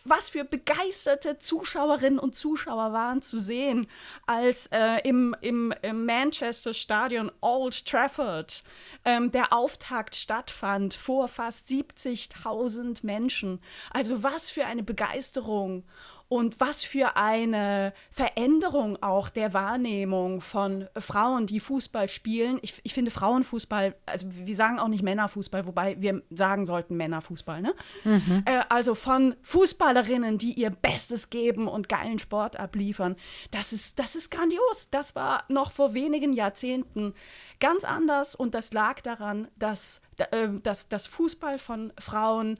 Was 0.03 0.29
für 0.29 0.43
begeisterte 0.43 1.39
Zuschauerinnen 1.39 2.19
und 2.19 2.35
Zuschauer 2.35 2.93
waren 2.93 3.21
zu 3.21 3.37
sehen, 3.37 3.87
als 4.25 4.67
äh, 4.67 5.01
im, 5.03 5.35
im, 5.41 5.73
im, 5.81 6.05
Manchester 6.05 6.73
Stadion 6.73 7.31
Old 7.41 7.85
Trafford 7.85 8.63
ähm, 9.05 9.31
der 9.31 9.53
Auftakt 9.53 10.15
stattfand 10.15 10.93
vor 10.93 11.27
fast 11.27 11.67
70.000 11.67 12.99
Menschen. 13.03 13.59
Also 13.91 14.23
was 14.23 14.49
für 14.49 14.65
eine 14.65 14.83
Begeisterung 14.83 15.83
und 16.29 16.59
was 16.59 16.83
für 16.83 17.15
eine 17.15 17.93
Veränderung 18.11 19.01
auch 19.01 19.29
der 19.29 19.53
Wahrnehmung 19.53 20.41
von 20.41 20.87
Frauen, 20.97 21.45
die 21.45 21.61
Fußball 21.61 22.09
spielen. 22.09 22.59
Ich, 22.61 22.81
ich 22.83 22.93
finde 22.93 23.11
Frauenfußball, 23.11 23.95
also 24.05 24.27
wir 24.29 24.55
sagen 24.55 24.79
auch 24.79 24.89
nicht 24.89 25.03
Männerfußball, 25.03 25.65
wobei 25.65 26.01
wir 26.01 26.21
sagen 26.29 26.65
sollten 26.65 26.97
Männerfußball, 26.97 27.61
ne? 27.61 27.73
Mhm. 28.03 28.43
Äh, 28.45 28.61
also 28.67 28.93
von 28.93 29.35
Fußballerinnen, 29.41 30.37
die 30.37 30.53
ihr 30.53 30.69
Bestes 30.69 31.29
geben 31.29 31.67
und 31.69 31.87
geilen 31.87 32.19
Sport 32.19 32.59
abliefern. 32.59 33.15
Das 33.51 33.71
ist, 33.71 33.97
das 33.97 34.15
ist 34.15 34.29
grandios. 34.29 34.89
Das 34.91 35.15
war 35.15 35.45
noch 35.47 35.71
vor 35.71 35.93
wenigen 35.93 36.33
Jahrzehnten 36.33 37.13
ganz 37.61 37.85
anders 37.85 38.35
und 38.35 38.53
das 38.53 38.73
lag 38.73 38.99
daran, 39.01 39.47
dass, 39.55 40.01
äh, 40.17 40.49
dass 40.61 40.89
das 40.89 41.07
Fußball 41.07 41.57
von 41.57 41.93
Frauen 41.97 42.59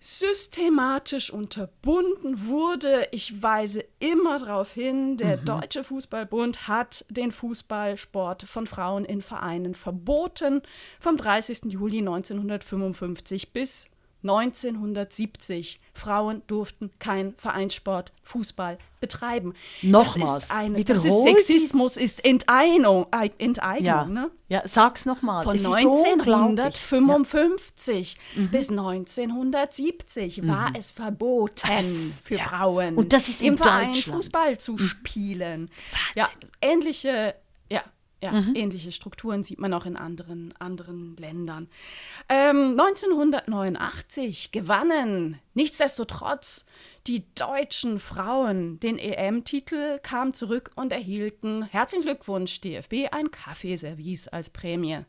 systematisch 0.00 1.30
unterbunden 1.30 2.46
wurde. 2.46 3.08
Ich 3.12 3.42
weise 3.42 3.84
immer 3.98 4.38
darauf 4.38 4.72
hin, 4.72 5.16
der 5.16 5.38
mhm. 5.38 5.44
Deutsche 5.44 5.84
Fußballbund 5.84 6.68
hat 6.68 7.04
den 7.08 7.32
Fußballsport 7.32 8.44
von 8.44 8.66
Frauen 8.66 9.04
in 9.04 9.22
Vereinen 9.22 9.74
verboten 9.74 10.62
vom 11.00 11.16
30. 11.16 11.72
Juli 11.72 11.98
1955 11.98 13.52
bis 13.52 13.88
1970. 14.22 15.80
Frauen 15.94 16.42
durften 16.46 16.90
keinen 16.98 17.34
Vereinssport, 17.36 18.12
Fußball 18.22 18.78
betreiben. 19.00 19.54
Nochmals. 19.82 20.18
Das 20.18 20.44
ist, 20.44 20.52
eine, 20.52 20.84
das 20.84 21.04
ist 21.04 21.22
Sexismus, 21.22 21.96
ist 21.96 22.24
Enteignung. 22.24 23.06
Enteignung 23.38 23.84
ja. 23.84 24.04
Ne? 24.04 24.30
ja, 24.48 24.62
sag's 24.66 25.06
nochmal. 25.06 25.44
Von 25.44 25.56
1955 25.56 28.14
ja. 28.14 28.20
Mhm. 28.42 28.48
bis 28.48 28.70
1970 28.70 30.42
mhm. 30.42 30.48
war 30.48 30.72
es 30.76 30.90
verboten 30.90 31.70
es, 31.70 32.14
für 32.22 32.36
ja. 32.36 32.44
Frauen, 32.44 32.96
Und 32.96 33.12
das 33.12 33.28
ist 33.28 33.42
im 33.42 33.56
Verein 33.56 33.94
Fußball 33.94 34.58
zu 34.58 34.72
mhm. 34.72 34.78
spielen. 34.78 35.70
Ja, 36.14 36.28
ähnliche 36.60 37.36
ja, 38.22 38.32
mhm. 38.32 38.54
ähnliche 38.54 38.92
Strukturen 38.92 39.42
sieht 39.42 39.58
man 39.58 39.72
auch 39.74 39.84
in 39.84 39.96
anderen, 39.96 40.54
anderen 40.58 41.16
Ländern. 41.16 41.68
Ähm, 42.28 42.78
1989 42.78 44.52
gewannen 44.52 45.38
nichtsdestotrotz 45.54 46.64
die 47.06 47.24
deutschen 47.34 48.00
Frauen 48.00 48.80
den 48.80 48.98
EM-Titel, 48.98 49.98
kamen 50.02 50.32
zurück 50.34 50.72
und 50.76 50.92
erhielten, 50.92 51.64
herzlichen 51.64 52.04
Glückwunsch 52.04 52.60
DFB, 52.60 53.12
ein 53.12 53.30
Kaffeeservice 53.30 54.28
als 54.28 54.50
Prämie. 54.50 55.04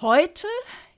Heute 0.00 0.48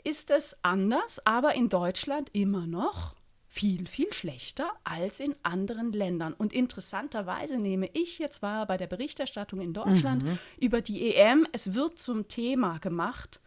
ist 0.05 0.31
es 0.31 0.57
anders, 0.63 1.25
aber 1.27 1.55
in 1.55 1.69
Deutschland 1.69 2.31
immer 2.33 2.67
noch 2.67 3.15
viel, 3.55 3.87
viel 3.87 4.13
schlechter 4.13 4.73
als 4.83 5.21
in 5.21 5.37
anderen 5.45 5.93
Ländern. 5.93 6.35
Und 6.35 6.53
interessanterweise 6.53 7.57
nehme 7.57 7.89
ich 7.93 8.19
jetzt 8.19 8.43
wahr 8.43 8.67
bei 8.67 8.77
der 8.77 8.89
Berichterstattung 8.89 9.61
in 9.61 9.73
Deutschland 9.73 10.25
mhm. 10.25 10.39
über 10.59 10.81
die 10.81 11.15
EM, 11.15 11.47
es 11.53 11.73
wird 11.73 12.01
zum 12.01 12.27
Thema 12.27 12.79
gemacht, 12.79 13.41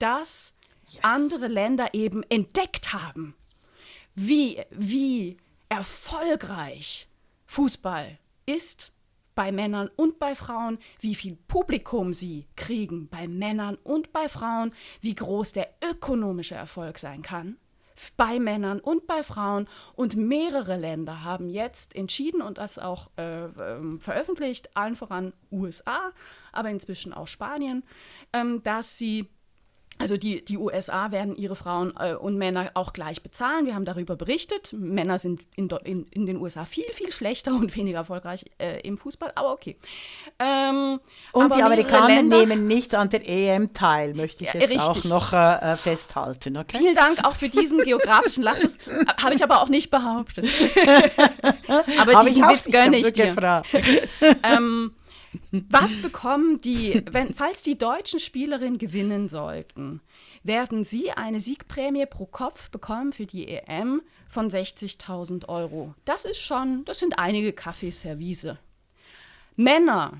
dass 0.00 0.54
yes. 0.90 1.04
andere 1.04 1.46
Länder 1.46 1.94
eben 1.94 2.24
entdeckt 2.24 2.92
haben, 2.92 3.36
wie, 4.16 4.60
wie 4.70 5.36
erfolgreich 5.68 7.06
Fußball 7.46 8.18
ist 8.46 8.92
bei 9.36 9.52
Männern 9.52 9.88
und 9.94 10.18
bei 10.18 10.34
Frauen, 10.34 10.78
wie 10.98 11.14
viel 11.14 11.36
Publikum 11.46 12.14
sie 12.14 12.48
kriegen 12.56 13.08
bei 13.08 13.28
Männern 13.28 13.76
und 13.76 14.12
bei 14.12 14.28
Frauen, 14.28 14.74
wie 15.00 15.14
groß 15.14 15.52
der 15.52 15.72
ökonomische 15.82 16.56
Erfolg 16.56 16.98
sein 16.98 17.22
kann 17.22 17.58
bei 18.16 18.38
Männern 18.38 18.80
und 18.80 19.06
bei 19.06 19.22
Frauen. 19.22 19.68
Und 19.94 20.16
mehrere 20.16 20.76
Länder 20.76 21.24
haben 21.24 21.48
jetzt 21.48 21.94
entschieden 21.94 22.42
und 22.42 22.58
das 22.58 22.78
auch 22.78 23.10
äh, 23.16 23.44
äh, 23.44 23.98
veröffentlicht, 23.98 24.76
allen 24.76 24.96
voran 24.96 25.32
USA, 25.50 26.12
aber 26.52 26.70
inzwischen 26.70 27.12
auch 27.12 27.28
Spanien, 27.28 27.82
ähm, 28.32 28.62
dass 28.62 28.98
sie 28.98 29.28
also 30.02 30.16
die, 30.16 30.44
die 30.44 30.58
USA 30.58 31.12
werden 31.12 31.36
ihre 31.36 31.54
Frauen 31.54 31.94
äh, 31.96 32.14
und 32.14 32.36
Männer 32.36 32.72
auch 32.74 32.92
gleich 32.92 33.22
bezahlen. 33.22 33.66
Wir 33.66 33.76
haben 33.76 33.84
darüber 33.84 34.16
berichtet. 34.16 34.72
Männer 34.72 35.16
sind 35.18 35.42
in, 35.54 35.68
in, 35.84 36.06
in 36.10 36.26
den 36.26 36.38
USA 36.38 36.64
viel, 36.64 36.90
viel 36.92 37.12
schlechter 37.12 37.52
und 37.54 37.76
weniger 37.76 37.98
erfolgreich 37.98 38.44
äh, 38.58 38.80
im 38.80 38.98
Fußball, 38.98 39.30
aber 39.36 39.52
okay. 39.52 39.76
Ähm, 40.40 40.98
und 41.30 41.44
aber 41.44 41.54
die 41.54 41.62
Amerikaner 41.62 42.08
Länder, 42.08 42.38
nehmen 42.38 42.66
nicht 42.66 42.96
an 42.96 43.10
der 43.10 43.28
EM 43.28 43.72
teil, 43.74 44.14
möchte 44.14 44.42
ich 44.42 44.52
jetzt 44.52 44.62
richtig. 44.62 44.80
auch 44.80 45.04
noch 45.04 45.32
äh, 45.32 45.72
äh, 45.72 45.76
festhalten. 45.76 46.56
Okay? 46.56 46.78
Vielen 46.78 46.96
Dank 46.96 47.24
auch 47.24 47.36
für 47.36 47.48
diesen 47.48 47.78
geografischen 47.78 48.42
Lapsus. 48.42 48.78
Habe 49.22 49.34
ich 49.36 49.44
aber 49.44 49.62
auch 49.62 49.68
nicht 49.68 49.90
behauptet. 49.90 50.46
aber 52.00 52.12
Hab 52.12 52.26
diesen 52.26 52.42
Witz 52.48 52.68
gönne 52.70 52.96
ich 52.96 53.12
dir. 53.12 53.62
ähm, 54.42 54.92
was 55.50 55.96
bekommen 55.96 56.60
die, 56.60 57.02
wenn, 57.10 57.34
falls 57.34 57.62
die 57.62 57.78
deutschen 57.78 58.20
Spielerinnen 58.20 58.78
gewinnen 58.78 59.28
sollten, 59.28 60.00
werden 60.42 60.84
sie 60.84 61.10
eine 61.10 61.40
Siegprämie 61.40 62.06
pro 62.06 62.26
Kopf 62.26 62.70
bekommen 62.70 63.12
für 63.12 63.26
die 63.26 63.48
EM 63.48 64.02
von 64.28 64.50
60.000 64.50 65.48
Euro. 65.48 65.94
Das 66.04 66.24
ist 66.24 66.40
schon, 66.40 66.84
das 66.84 66.98
sind 66.98 67.18
einige 67.18 67.52
Kaffeeservice. 67.52 68.56
Männer, 69.56 70.14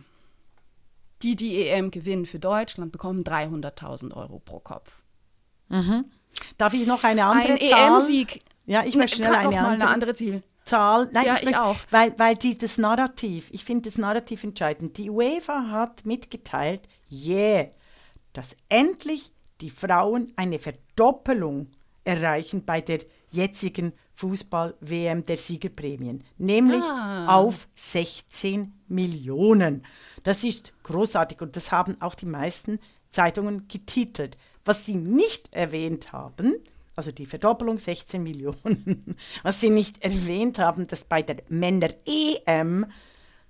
die 1.23 1.37
die 1.37 1.67
EM 1.67 1.91
gewinnen 1.91 2.27
für 2.27 2.39
Deutschland, 2.39 2.93
bekommen 2.93 3.23
300.000 3.23 4.15
Euro 4.15 4.39
pro 4.39 4.61
Kopf. 4.61 4.93
Mhm. 5.69 6.05
Darf 6.59 6.75
ich 6.75 6.87
noch 6.87 7.05
eine 7.05 7.25
andere 7.25 7.55
Ein 7.55 7.59
EM-Sieg. 7.59 8.43
Ja, 8.67 8.85
ich 8.85 8.97
möchte 8.97 9.17
schnell 9.17 9.35
eine 9.35 9.59
andere. 9.59 9.67
eine 9.67 9.89
andere 9.89 10.15
Ziel. 10.15 10.43
Zahl. 10.65 11.09
Nein, 11.13 11.27
ja, 11.27 11.37
ich, 11.37 11.51
ich 11.51 11.57
auch. 11.57 11.77
Weil, 11.91 12.19
weil 12.19 12.37
die, 12.37 12.57
das 12.57 12.79
Narrativ, 12.79 13.49
ich 13.53 13.65
finde 13.65 13.91
das 13.91 13.99
Narrativ 13.99 14.45
entscheidend. 14.45 14.99
Die 14.99 15.11
UEFA 15.11 15.71
hat 15.71 16.05
mitgeteilt, 16.05 16.89
yeah, 17.11 17.67
dass 18.33 18.57
endlich 18.69 19.33
die 19.61 19.71
Frauen 19.71 20.33
eine 20.37 20.59
Verdoppelung 20.59 21.69
erreichen 22.05 22.65
bei 22.65 22.81
der 22.81 22.99
jetzigen 23.31 23.93
Fußball-WM 24.15 25.25
der 25.25 25.37
Siegerprämien, 25.37 26.25
nämlich 26.37 26.83
ah. 26.83 27.39
auf 27.39 27.69
16 27.77 28.73
Millionen. 28.89 29.87
Das 30.23 30.45
ist 30.45 30.75
großartig 30.83 31.41
und 31.41 31.57
das 31.57 31.73
haben 31.73 32.01
auch 32.01 32.15
die 32.15 32.27
meisten 32.27 32.79
Zeitungen 33.11 33.69
getitelt. 33.69 34.37
Was 34.65 34.87
sie 34.87 34.95
nicht 34.95 35.53
erwähnt 35.53 36.13
haben, 36.13 36.55
also 36.97 37.13
die 37.13 37.27
Verdoppelung 37.27 37.79
16 37.79 38.23
Millionen. 38.23 39.17
Was 39.43 39.61
Sie 39.61 39.71
nicht 39.71 40.03
erwähnt 40.03 40.59
haben, 40.59 40.87
dass 40.87 41.05
bei 41.05 41.23
der 41.23 41.37
Männer-EM 41.49 42.87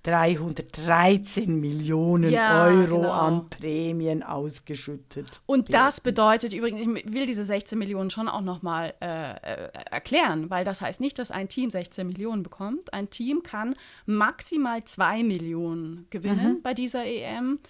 313 0.04 1.60
Millionen 1.60 2.32
Ja, 2.32 2.64
Euro 2.64 2.96
genau. 2.96 3.12
an 3.12 3.46
Prämien 3.46 4.24
ausgeschüttet. 4.24 5.40
Und 5.46 5.72
das 5.72 6.00
bedeutet 6.00 6.52
übrigens, 6.52 6.80
ich 6.80 7.12
will 7.12 7.26
diese 7.26 7.44
16 7.44 7.78
Millionen 7.78 8.10
schon 8.10 8.28
auch 8.28 8.40
nochmal 8.40 8.94
äh, 9.00 9.06
äh, 9.06 9.70
erklären, 9.90 10.50
weil 10.50 10.64
das 10.64 10.80
heißt 10.80 11.00
nicht, 11.00 11.20
dass 11.20 11.30
ein 11.30 11.48
Team 11.48 11.70
16 11.70 12.06
Millionen 12.06 12.42
bekommt. 12.42 12.92
Ein 12.92 13.10
Team 13.10 13.44
kann 13.44 13.74
maximal 14.04 14.82
2 14.82 15.22
Millionen 15.22 16.06
gewinnen 16.10 16.62
bei 16.62 16.74
dieser 16.74 17.04
EM. 17.04 17.60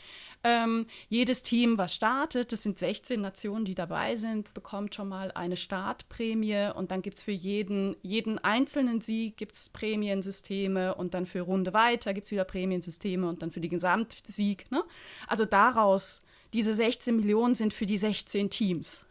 Ähm, 0.45 0.87
jedes 1.09 1.45
Team, 1.45 1.79
was 1.79 1.95
startet, 1.95 2.53
das 2.53 2.65
sind 2.65 2.79
16 2.79 3.21
Nationen, 3.21 3.65
die 3.65 3.77
dabei 3.77 4.17
sind, 4.17 4.53
bekommt 4.55 4.95
schon 4.95 5.09
mal 5.09 5.31
eine 5.33 5.57
Startprämie 5.57 6.73
und 6.75 6.91
dann 6.91 7.01
gibt 7.01 7.19
es 7.19 7.23
für 7.23 7.31
jeden, 7.33 7.95
jeden 8.03 8.41
einzelnen 8.41 9.01
Sieg 9.01 9.37
gibt's 9.37 9.69
Prämiensysteme 9.69 10.97
und 10.97 11.15
dann 11.15 11.27
für 11.27 11.43
Runde 11.43 11.73
weiter 11.75 12.13
gibt 12.13 12.27
es 12.27 12.33
wieder 12.33 12.45
Prämiensysteme 12.45 13.29
und 13.29 13.43
dann 13.43 13.53
für 13.53 13.61
den 13.61 13.71
Gesamtsieg. 13.71 14.69
Ne? 14.73 14.83
Also 15.29 15.45
daraus, 15.45 16.23
diese 16.53 16.75
16 16.75 17.17
Millionen 17.17 17.55
sind 17.55 17.73
für 17.73 17.87
die 17.87 17.97
16 17.97 18.51
Teams. 18.51 19.07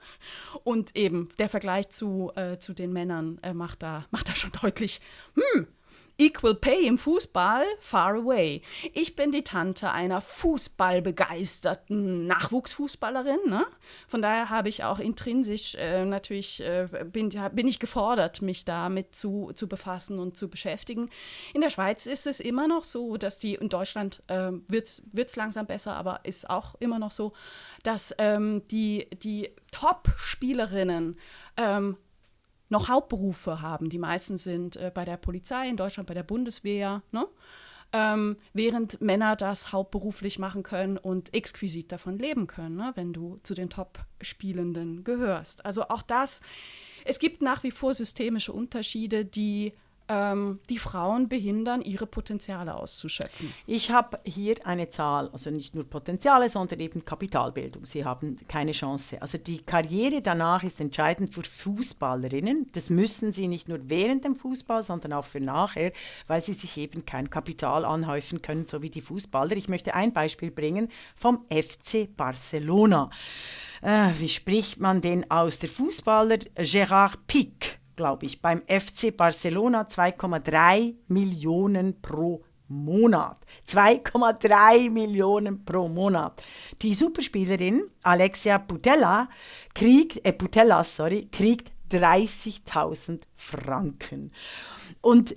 Und 0.64 0.96
eben 0.96 1.30
der 1.40 1.50
Vergleich 1.50 1.90
zu, 1.90 2.32
äh, 2.36 2.58
zu 2.60 2.74
den 2.74 2.94
Männern 2.94 3.40
äh, 3.42 3.54
macht, 3.54 3.82
da, 3.82 4.06
macht 4.12 4.30
da 4.30 4.36
schon 4.36 4.52
deutlich, 4.62 5.02
hm, 5.36 5.68
Equal 6.18 6.56
Pay 6.56 6.88
im 6.88 6.98
Fußball, 6.98 7.66
far 7.80 8.16
away. 8.16 8.62
Ich 8.94 9.16
bin 9.16 9.32
die 9.32 9.44
Tante 9.44 9.92
einer 9.92 10.22
fußballbegeisterten 10.22 12.28
Nachwuchsfußballerin. 12.28 13.40
Ne? 13.48 13.66
Von 14.08 14.22
daher 14.22 14.50
habe 14.50 14.70
ich 14.70 14.84
auch 14.84 15.00
intrinsisch 15.00 15.76
äh, 15.76 16.06
natürlich, 16.06 16.62
äh, 16.62 16.88
bin, 17.06 17.30
bin 17.54 17.68
ich 17.68 17.80
gefordert, 17.80 18.42
mich 18.42 18.66
damit 18.66 19.16
zu, 19.16 19.52
zu 19.54 19.68
befassen 19.68 20.20
und 20.20 20.38
zu 20.38 20.50
beschäftigen. 20.50 21.10
In 21.54 21.62
der 21.62 21.70
Schweiz 21.70 22.06
ist 22.06 22.28
es 22.28 22.40
immer 22.40 22.68
noch 22.68 22.84
so, 22.84 23.18
dass 23.18 23.40
die, 23.40 23.56
in 23.56 23.70
Deutschland 23.70 24.22
äh, 24.28 24.52
wird 24.68 25.02
es 25.16 25.36
langsam 25.36 25.66
besser, 25.66 25.96
aber 25.96 26.22
ist 26.24 26.50
auch 26.50 26.76
immer 26.80 27.00
noch 27.00 27.12
so, 27.12 27.34
dass 27.84 28.14
ähm, 28.18 28.62
die, 28.70 29.08
die 29.24 29.50
Top-Spielerinnen 29.72 31.18
ähm, 31.58 31.98
noch 32.72 32.90
Hauptberufe 32.90 33.62
haben. 33.62 33.90
Die 33.90 34.00
meisten 34.00 34.38
sind 34.38 34.78
äh, 34.78 34.92
bei 34.94 35.06
der 35.06 35.18
Polizei, 35.18 35.68
in 35.70 35.78
Deutschland 35.78 36.08
bei 36.08 36.14
der 36.14 36.24
Bundeswehr, 36.24 37.04
ne? 37.12 37.28
ähm, 37.94 38.38
während 38.54 39.02
Männer 39.02 39.36
das 39.36 39.74
hauptberuflich 39.74 40.40
machen 40.40 40.64
können 40.64 40.98
und 40.98 41.34
exquisit 41.34 41.92
davon 41.92 42.18
leben 42.18 42.48
können, 42.48 42.78
ne? 42.78 42.92
wenn 42.96 43.14
du 43.14 43.40
zu 43.44 43.54
den 43.54 43.70
Top-Spielenden 43.70 45.04
gehörst. 45.04 45.66
Also 45.66 45.90
auch 45.90 46.02
das, 46.02 46.42
es 47.04 47.20
gibt 47.20 47.42
nach 47.42 47.64
wie 47.64 47.72
vor 47.72 47.94
systemische 47.94 48.54
Unterschiede, 48.54 49.26
die 49.26 49.74
ähm, 50.12 50.60
die 50.70 50.78
Frauen 50.78 51.30
behindern, 51.30 51.82
ihre 51.82 52.06
Potenziale 52.06 52.76
auszuschöpfen. 52.76 53.54
Ich 53.66 53.92
habe 53.92 54.20
hier 54.26 54.56
eine 54.66 54.90
Zahl, 54.90 55.30
also 55.30 55.50
nicht 55.52 55.74
nur 55.74 55.90
Potenziale, 55.90 56.50
sondern 56.50 56.82
eben 56.82 57.06
Kapitalbildung. 57.06 57.86
Sie 57.86 58.04
haben 58.04 58.38
keine 58.50 58.74
Chance. 58.74 59.22
Also 59.22 59.38
die 59.38 59.60
Karriere 59.60 60.22
danach 60.22 60.64
ist 60.64 60.82
entscheidend 60.82 61.34
für 61.34 61.44
Fußballerinnen. 61.44 62.72
Das 62.74 62.90
müssen 62.90 63.32
sie 63.32 63.48
nicht 63.48 63.70
nur 63.70 63.80
während 63.90 64.26
dem 64.26 64.36
Fußball, 64.36 64.84
sondern 64.84 65.14
auch 65.14 65.26
für 65.26 65.40
nachher, 65.40 65.94
weil 66.28 66.42
sie 66.42 66.54
sich 66.54 66.78
eben 66.78 67.06
kein 67.06 67.30
Kapital 67.30 67.86
anhäufen 67.86 68.42
können, 68.42 68.66
so 68.68 68.82
wie 68.82 68.90
die 68.90 69.02
Fußballer. 69.02 69.56
Ich 69.56 69.70
möchte 69.70 69.94
ein 69.94 70.12
Beispiel 70.12 70.52
bringen 70.52 70.90
vom 71.16 71.46
FC 71.46 72.14
Barcelona. 72.18 73.10
Äh, 73.82 74.10
wie 74.18 74.30
spricht 74.30 74.82
man 74.82 75.00
den 75.00 75.32
aus? 75.32 75.60
Der 75.60 75.70
Fußballer 75.70 76.40
Gérard 76.58 77.18
Pic 77.28 77.81
glaube 78.02 78.26
ich, 78.26 78.42
beim 78.42 78.64
FC 78.66 79.16
Barcelona 79.16 79.84
2,3 79.84 80.96
Millionen 81.08 82.02
pro 82.02 82.44
Monat. 82.68 83.38
2,3 83.68 84.90
Millionen 84.90 85.64
pro 85.64 85.88
Monat. 85.88 86.42
Die 86.82 86.96
Superspielerin 86.96 87.84
Alexia 88.02 88.58
Putella 88.58 89.30
kriegt, 89.76 90.26
äh, 90.26 90.34
Putella, 90.34 90.84
sorry, 90.84 91.28
kriegt 91.32 91.72
30.000 91.92 93.22
Franken. 93.36 94.32
Und 95.02 95.36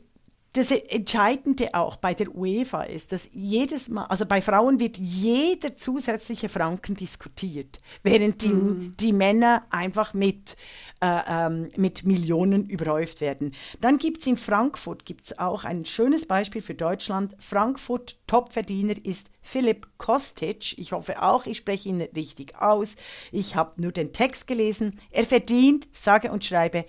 das 0.55 0.71
Entscheidende 0.71 1.75
auch 1.75 1.97
bei 1.97 2.15
der 2.15 2.33
UEFA 2.35 2.85
ist, 2.85 3.11
dass 3.11 3.29
jedes 3.33 3.89
Mal, 3.89 4.05
also 4.05 4.25
bei 4.25 4.41
Frauen 4.41 4.79
wird 4.79 4.97
jeder 4.99 5.77
zusätzliche 5.77 6.49
Franken 6.49 6.95
diskutiert, 6.95 7.81
während 8.05 8.41
die, 8.43 8.49
Mhm. 8.49 8.95
die 8.99 9.13
Männer 9.13 9.67
einfach 9.71 10.15
mit, 10.15 10.57
äh, 11.01 11.21
ähm, 11.29 11.71
mit 11.77 12.05
Millionen 12.05 12.69
überhäuft 12.69 13.21
werden. 13.21 13.53
Dann 13.81 13.99
gibt 13.99 14.21
es 14.21 14.29
in 14.29 14.37
Frankfurt 14.37 15.05
gibt's 15.05 15.37
auch 15.41 15.65
ein 15.65 15.85
schönes 15.85 16.25
Beispiel 16.25 16.63
für 16.63 16.75
Deutschland. 16.75 17.35
Frankfurt 17.41 18.17
Topverdiener 18.29 18.95
ist 19.03 19.27
Philipp 19.43 19.89
Kostic. 19.99 20.79
Ich 20.79 20.93
hoffe 20.93 21.21
auch, 21.21 21.47
ich 21.47 21.59
spreche 21.59 21.89
ihn 21.89 22.01
richtig 22.01 22.57
aus. 22.61 22.95
Ich 23.33 23.57
habe 23.57 23.83
nur 23.83 23.91
den 23.91 24.13
Text 24.13 24.47
gelesen. 24.47 25.01
Er 25.11 25.25
verdient, 25.25 25.89
sage 25.93 26.31
und 26.31 26.45
schreibe, 26.45 26.85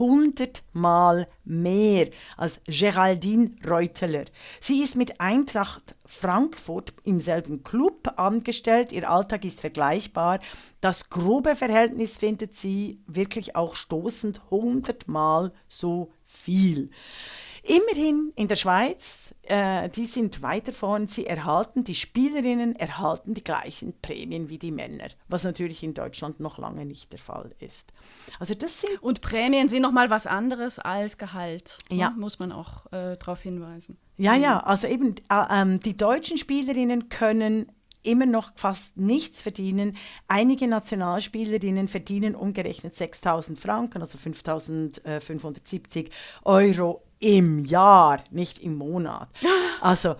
100 0.00 0.62
Mal 0.72 1.28
mehr 1.44 2.08
als 2.36 2.60
Geraldine 2.66 3.52
Reuteler. 3.68 4.24
Sie 4.60 4.82
ist 4.82 4.96
mit 4.96 5.20
Eintracht 5.20 5.94
Frankfurt 6.06 6.94
im 7.04 7.20
selben 7.20 7.62
Club 7.62 8.14
angestellt. 8.16 8.92
Ihr 8.92 9.08
Alltag 9.08 9.44
ist 9.44 9.60
vergleichbar. 9.60 10.40
Das 10.80 11.10
grobe 11.10 11.54
Verhältnis 11.54 12.18
findet 12.18 12.56
sie 12.56 13.02
wirklich 13.06 13.54
auch 13.54 13.76
stoßend 13.76 14.40
100 14.50 15.06
Mal 15.06 15.52
so 15.68 16.10
viel. 16.24 16.90
Immerhin 17.70 18.32
in 18.34 18.48
der 18.48 18.56
Schweiz, 18.56 19.32
äh, 19.42 19.88
die 19.90 20.04
sind 20.04 20.42
weiter 20.42 20.72
vorn, 20.72 21.06
sie 21.06 21.26
erhalten, 21.26 21.84
die 21.84 21.94
Spielerinnen 21.94 22.74
erhalten 22.74 23.32
die 23.32 23.44
gleichen 23.44 23.94
Prämien 24.02 24.48
wie 24.48 24.58
die 24.58 24.72
Männer, 24.72 25.06
was 25.28 25.44
natürlich 25.44 25.84
in 25.84 25.94
Deutschland 25.94 26.40
noch 26.40 26.58
lange 26.58 26.84
nicht 26.84 27.12
der 27.12 27.20
Fall 27.20 27.54
ist. 27.60 27.92
Also 28.40 28.54
das 28.54 28.80
sind 28.80 29.00
Und 29.00 29.20
Prämien 29.20 29.68
sind 29.68 29.82
nochmal 29.82 30.10
was 30.10 30.26
anderes 30.26 30.80
als 30.80 31.16
Gehalt. 31.16 31.78
ne? 31.90 31.98
Ja. 31.98 32.10
Muss 32.10 32.40
man 32.40 32.50
auch 32.50 32.86
äh, 32.86 33.16
darauf 33.16 33.42
hinweisen. 33.42 33.98
Ja, 34.16 34.34
ja, 34.34 34.58
also 34.58 34.88
eben 34.88 35.14
äh, 35.30 35.44
ähm, 35.50 35.78
die 35.78 35.96
deutschen 35.96 36.38
Spielerinnen 36.38 37.08
können 37.08 37.70
immer 38.02 38.26
noch 38.26 38.50
fast 38.56 38.96
nichts 38.96 39.42
verdienen. 39.42 39.96
Einige 40.26 40.66
Nationalspielerinnen 40.66 41.86
verdienen 41.86 42.34
umgerechnet 42.34 42.96
6.000 42.96 43.56
Franken, 43.56 44.00
also 44.00 44.18
5.570 44.18 46.10
Euro 46.44 47.02
im 47.20 47.64
Jahr, 47.64 48.24
nicht 48.30 48.58
im 48.58 48.76
Monat. 48.76 49.28
Also, 49.82 50.16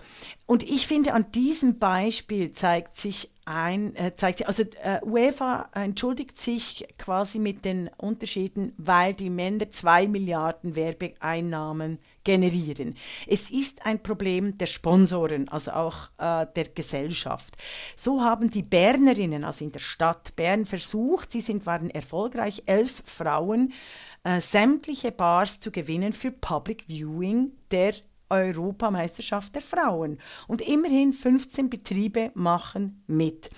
und 0.47 0.63
ich 0.63 0.87
finde, 0.87 1.13
an 1.13 1.31
diesem 1.33 1.77
Beispiel 1.77 2.51
zeigt 2.51 2.97
sich 2.97 3.29
ein, 3.45 3.95
äh, 3.95 4.15
zeigt 4.15 4.39
sich, 4.39 4.47
also 4.47 4.63
äh, 4.63 4.99
UEFA 5.03 5.69
entschuldigt 5.75 6.41
sich 6.41 6.87
quasi 6.97 7.37
mit 7.37 7.63
den 7.63 7.87
Unterschieden, 7.97 8.73
weil 8.77 9.13
die 9.13 9.29
Männer 9.29 9.69
zwei 9.69 10.07
Milliarden 10.07 10.75
Werbeeinnahmen 10.75 11.99
generieren. 12.23 12.95
Es 13.27 13.49
ist 13.49 13.85
ein 13.85 14.01
Problem 14.03 14.57
der 14.57 14.67
Sponsoren, 14.67 15.49
also 15.49 15.71
auch 15.71 16.09
äh, 16.17 16.45
der 16.55 16.65
Gesellschaft. 16.75 17.57
So 17.95 18.21
haben 18.21 18.49
die 18.49 18.63
Bernerinnen, 18.63 19.43
also 19.43 19.65
in 19.65 19.71
der 19.71 19.79
Stadt 19.79 20.35
Bern, 20.35 20.65
versucht, 20.65 21.31
sie 21.31 21.41
sind, 21.41 21.65
waren 21.65 21.89
erfolgreich, 21.89 22.63
elf 22.65 23.03
Frauen, 23.05 23.73
äh, 24.23 24.39
sämtliche 24.39 25.11
Bars 25.11 25.59
zu 25.59 25.71
gewinnen 25.71 26.13
für 26.13 26.31
Public 26.31 26.85
Viewing 26.87 27.51
der 27.71 27.93
Europameisterschaft 28.31 29.53
der 29.53 29.61
Frauen. 29.61 30.17
Und 30.47 30.61
immerhin 30.61 31.13
15 31.13 31.69
Betriebe 31.69 32.31
machen 32.33 33.03
mit. 33.07 33.49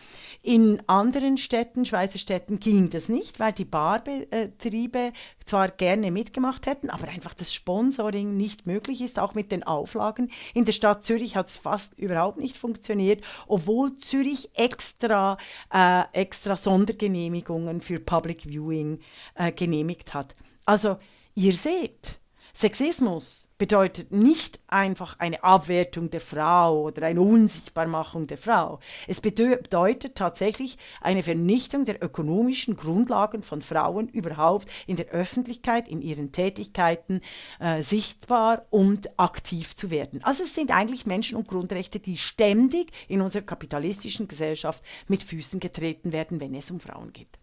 In 0.42 0.82
anderen 0.88 1.38
Städten, 1.38 1.86
Schweizer 1.86 2.20
Städten, 2.20 2.60
ging 2.60 2.90
das 2.90 3.08
nicht, 3.08 3.40
weil 3.40 3.54
die 3.54 3.66
Barbetriebe 3.66 5.14
zwar 5.46 5.70
gerne 5.70 6.12
mitgemacht 6.12 6.66
hätten, 6.66 6.90
aber 6.90 7.08
einfach 7.08 7.34
das 7.34 7.54
Sponsoring 7.54 8.36
nicht 8.36 8.66
möglich 8.66 9.02
ist, 9.02 9.20
auch 9.20 9.36
mit 9.36 9.52
den 9.52 9.64
Auflagen. 9.64 10.32
In 10.54 10.66
der 10.66 10.74
Stadt 10.74 11.06
Zürich 11.06 11.36
hat 11.36 11.48
es 11.48 11.58
fast 11.58 11.98
überhaupt 12.00 12.40
nicht 12.40 12.58
funktioniert, 12.58 13.24
obwohl 13.48 13.96
Zürich 13.98 14.50
extra, 14.56 15.38
äh, 15.72 16.04
extra 16.14 16.58
Sondergenehmigungen 16.58 17.82
für 17.82 18.00
Public 18.00 18.44
Viewing 18.44 19.00
äh, 19.36 19.52
genehmigt 19.52 20.14
hat. 20.14 20.36
Also, 20.66 20.98
ihr 21.36 21.54
seht, 21.54 22.20
Sexismus 22.56 23.48
bedeutet 23.58 24.12
nicht 24.12 24.60
einfach 24.68 25.18
eine 25.18 25.44
Abwertung 25.44 26.12
der 26.12 26.22
Frau 26.22 26.84
oder 26.84 27.08
eine 27.08 27.20
Unsichtbarmachung 27.20 28.28
der 28.28 28.38
Frau. 28.38 28.80
Es 29.08 29.22
bedeutet 29.22 30.14
tatsächlich 30.14 30.78
eine 31.02 31.24
Vernichtung 31.24 31.86
der 31.86 32.04
ökonomischen 32.04 32.78
Grundlagen 32.78 33.42
von 33.42 33.62
Frauen 33.62 34.08
überhaupt 34.08 34.70
in 34.86 34.98
der 34.98 35.08
Öffentlichkeit, 35.08 35.88
in 35.88 36.04
ihren 36.04 36.32
Tätigkeiten 36.32 37.22
äh, 37.60 37.82
sichtbar 37.82 38.68
und 38.70 39.20
aktiv 39.20 39.76
zu 39.76 39.90
werden. 39.90 40.24
Also 40.24 40.44
es 40.44 40.54
sind 40.54 40.70
eigentlich 40.70 41.08
Menschen- 41.08 41.38
und 41.38 41.48
Grundrechte, 41.48 42.00
die 42.00 42.18
ständig 42.18 42.92
in 43.08 43.22
unserer 43.22 43.42
kapitalistischen 43.42 44.28
Gesellschaft 44.28 44.84
mit 45.08 45.24
Füßen 45.24 45.60
getreten 45.60 46.14
werden, 46.14 46.40
wenn 46.40 46.54
es 46.54 46.70
um 46.70 46.80
Frauen 46.80 47.14
geht. 47.14 47.40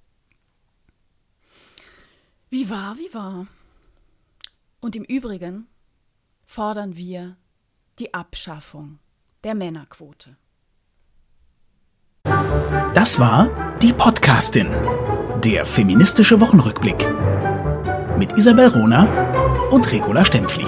Wie 2.48 2.70
war, 2.70 2.96
wie 2.96 3.12
war. 3.12 3.48
Und 4.80 4.96
im 4.96 5.04
Übrigen 5.04 5.66
fordern 6.46 6.96
wir 6.96 7.36
die 7.98 8.14
Abschaffung 8.14 8.98
der 9.44 9.54
Männerquote. 9.54 10.36
Das 12.94 13.18
war 13.18 13.76
die 13.78 13.92
Podcastin, 13.92 14.68
der 15.44 15.66
feministische 15.66 16.40
Wochenrückblick 16.40 17.06
mit 18.18 18.36
Isabel 18.36 18.68
Rona 18.68 19.68
und 19.70 19.90
Regula 19.92 20.24
Stempfli. 20.24 20.64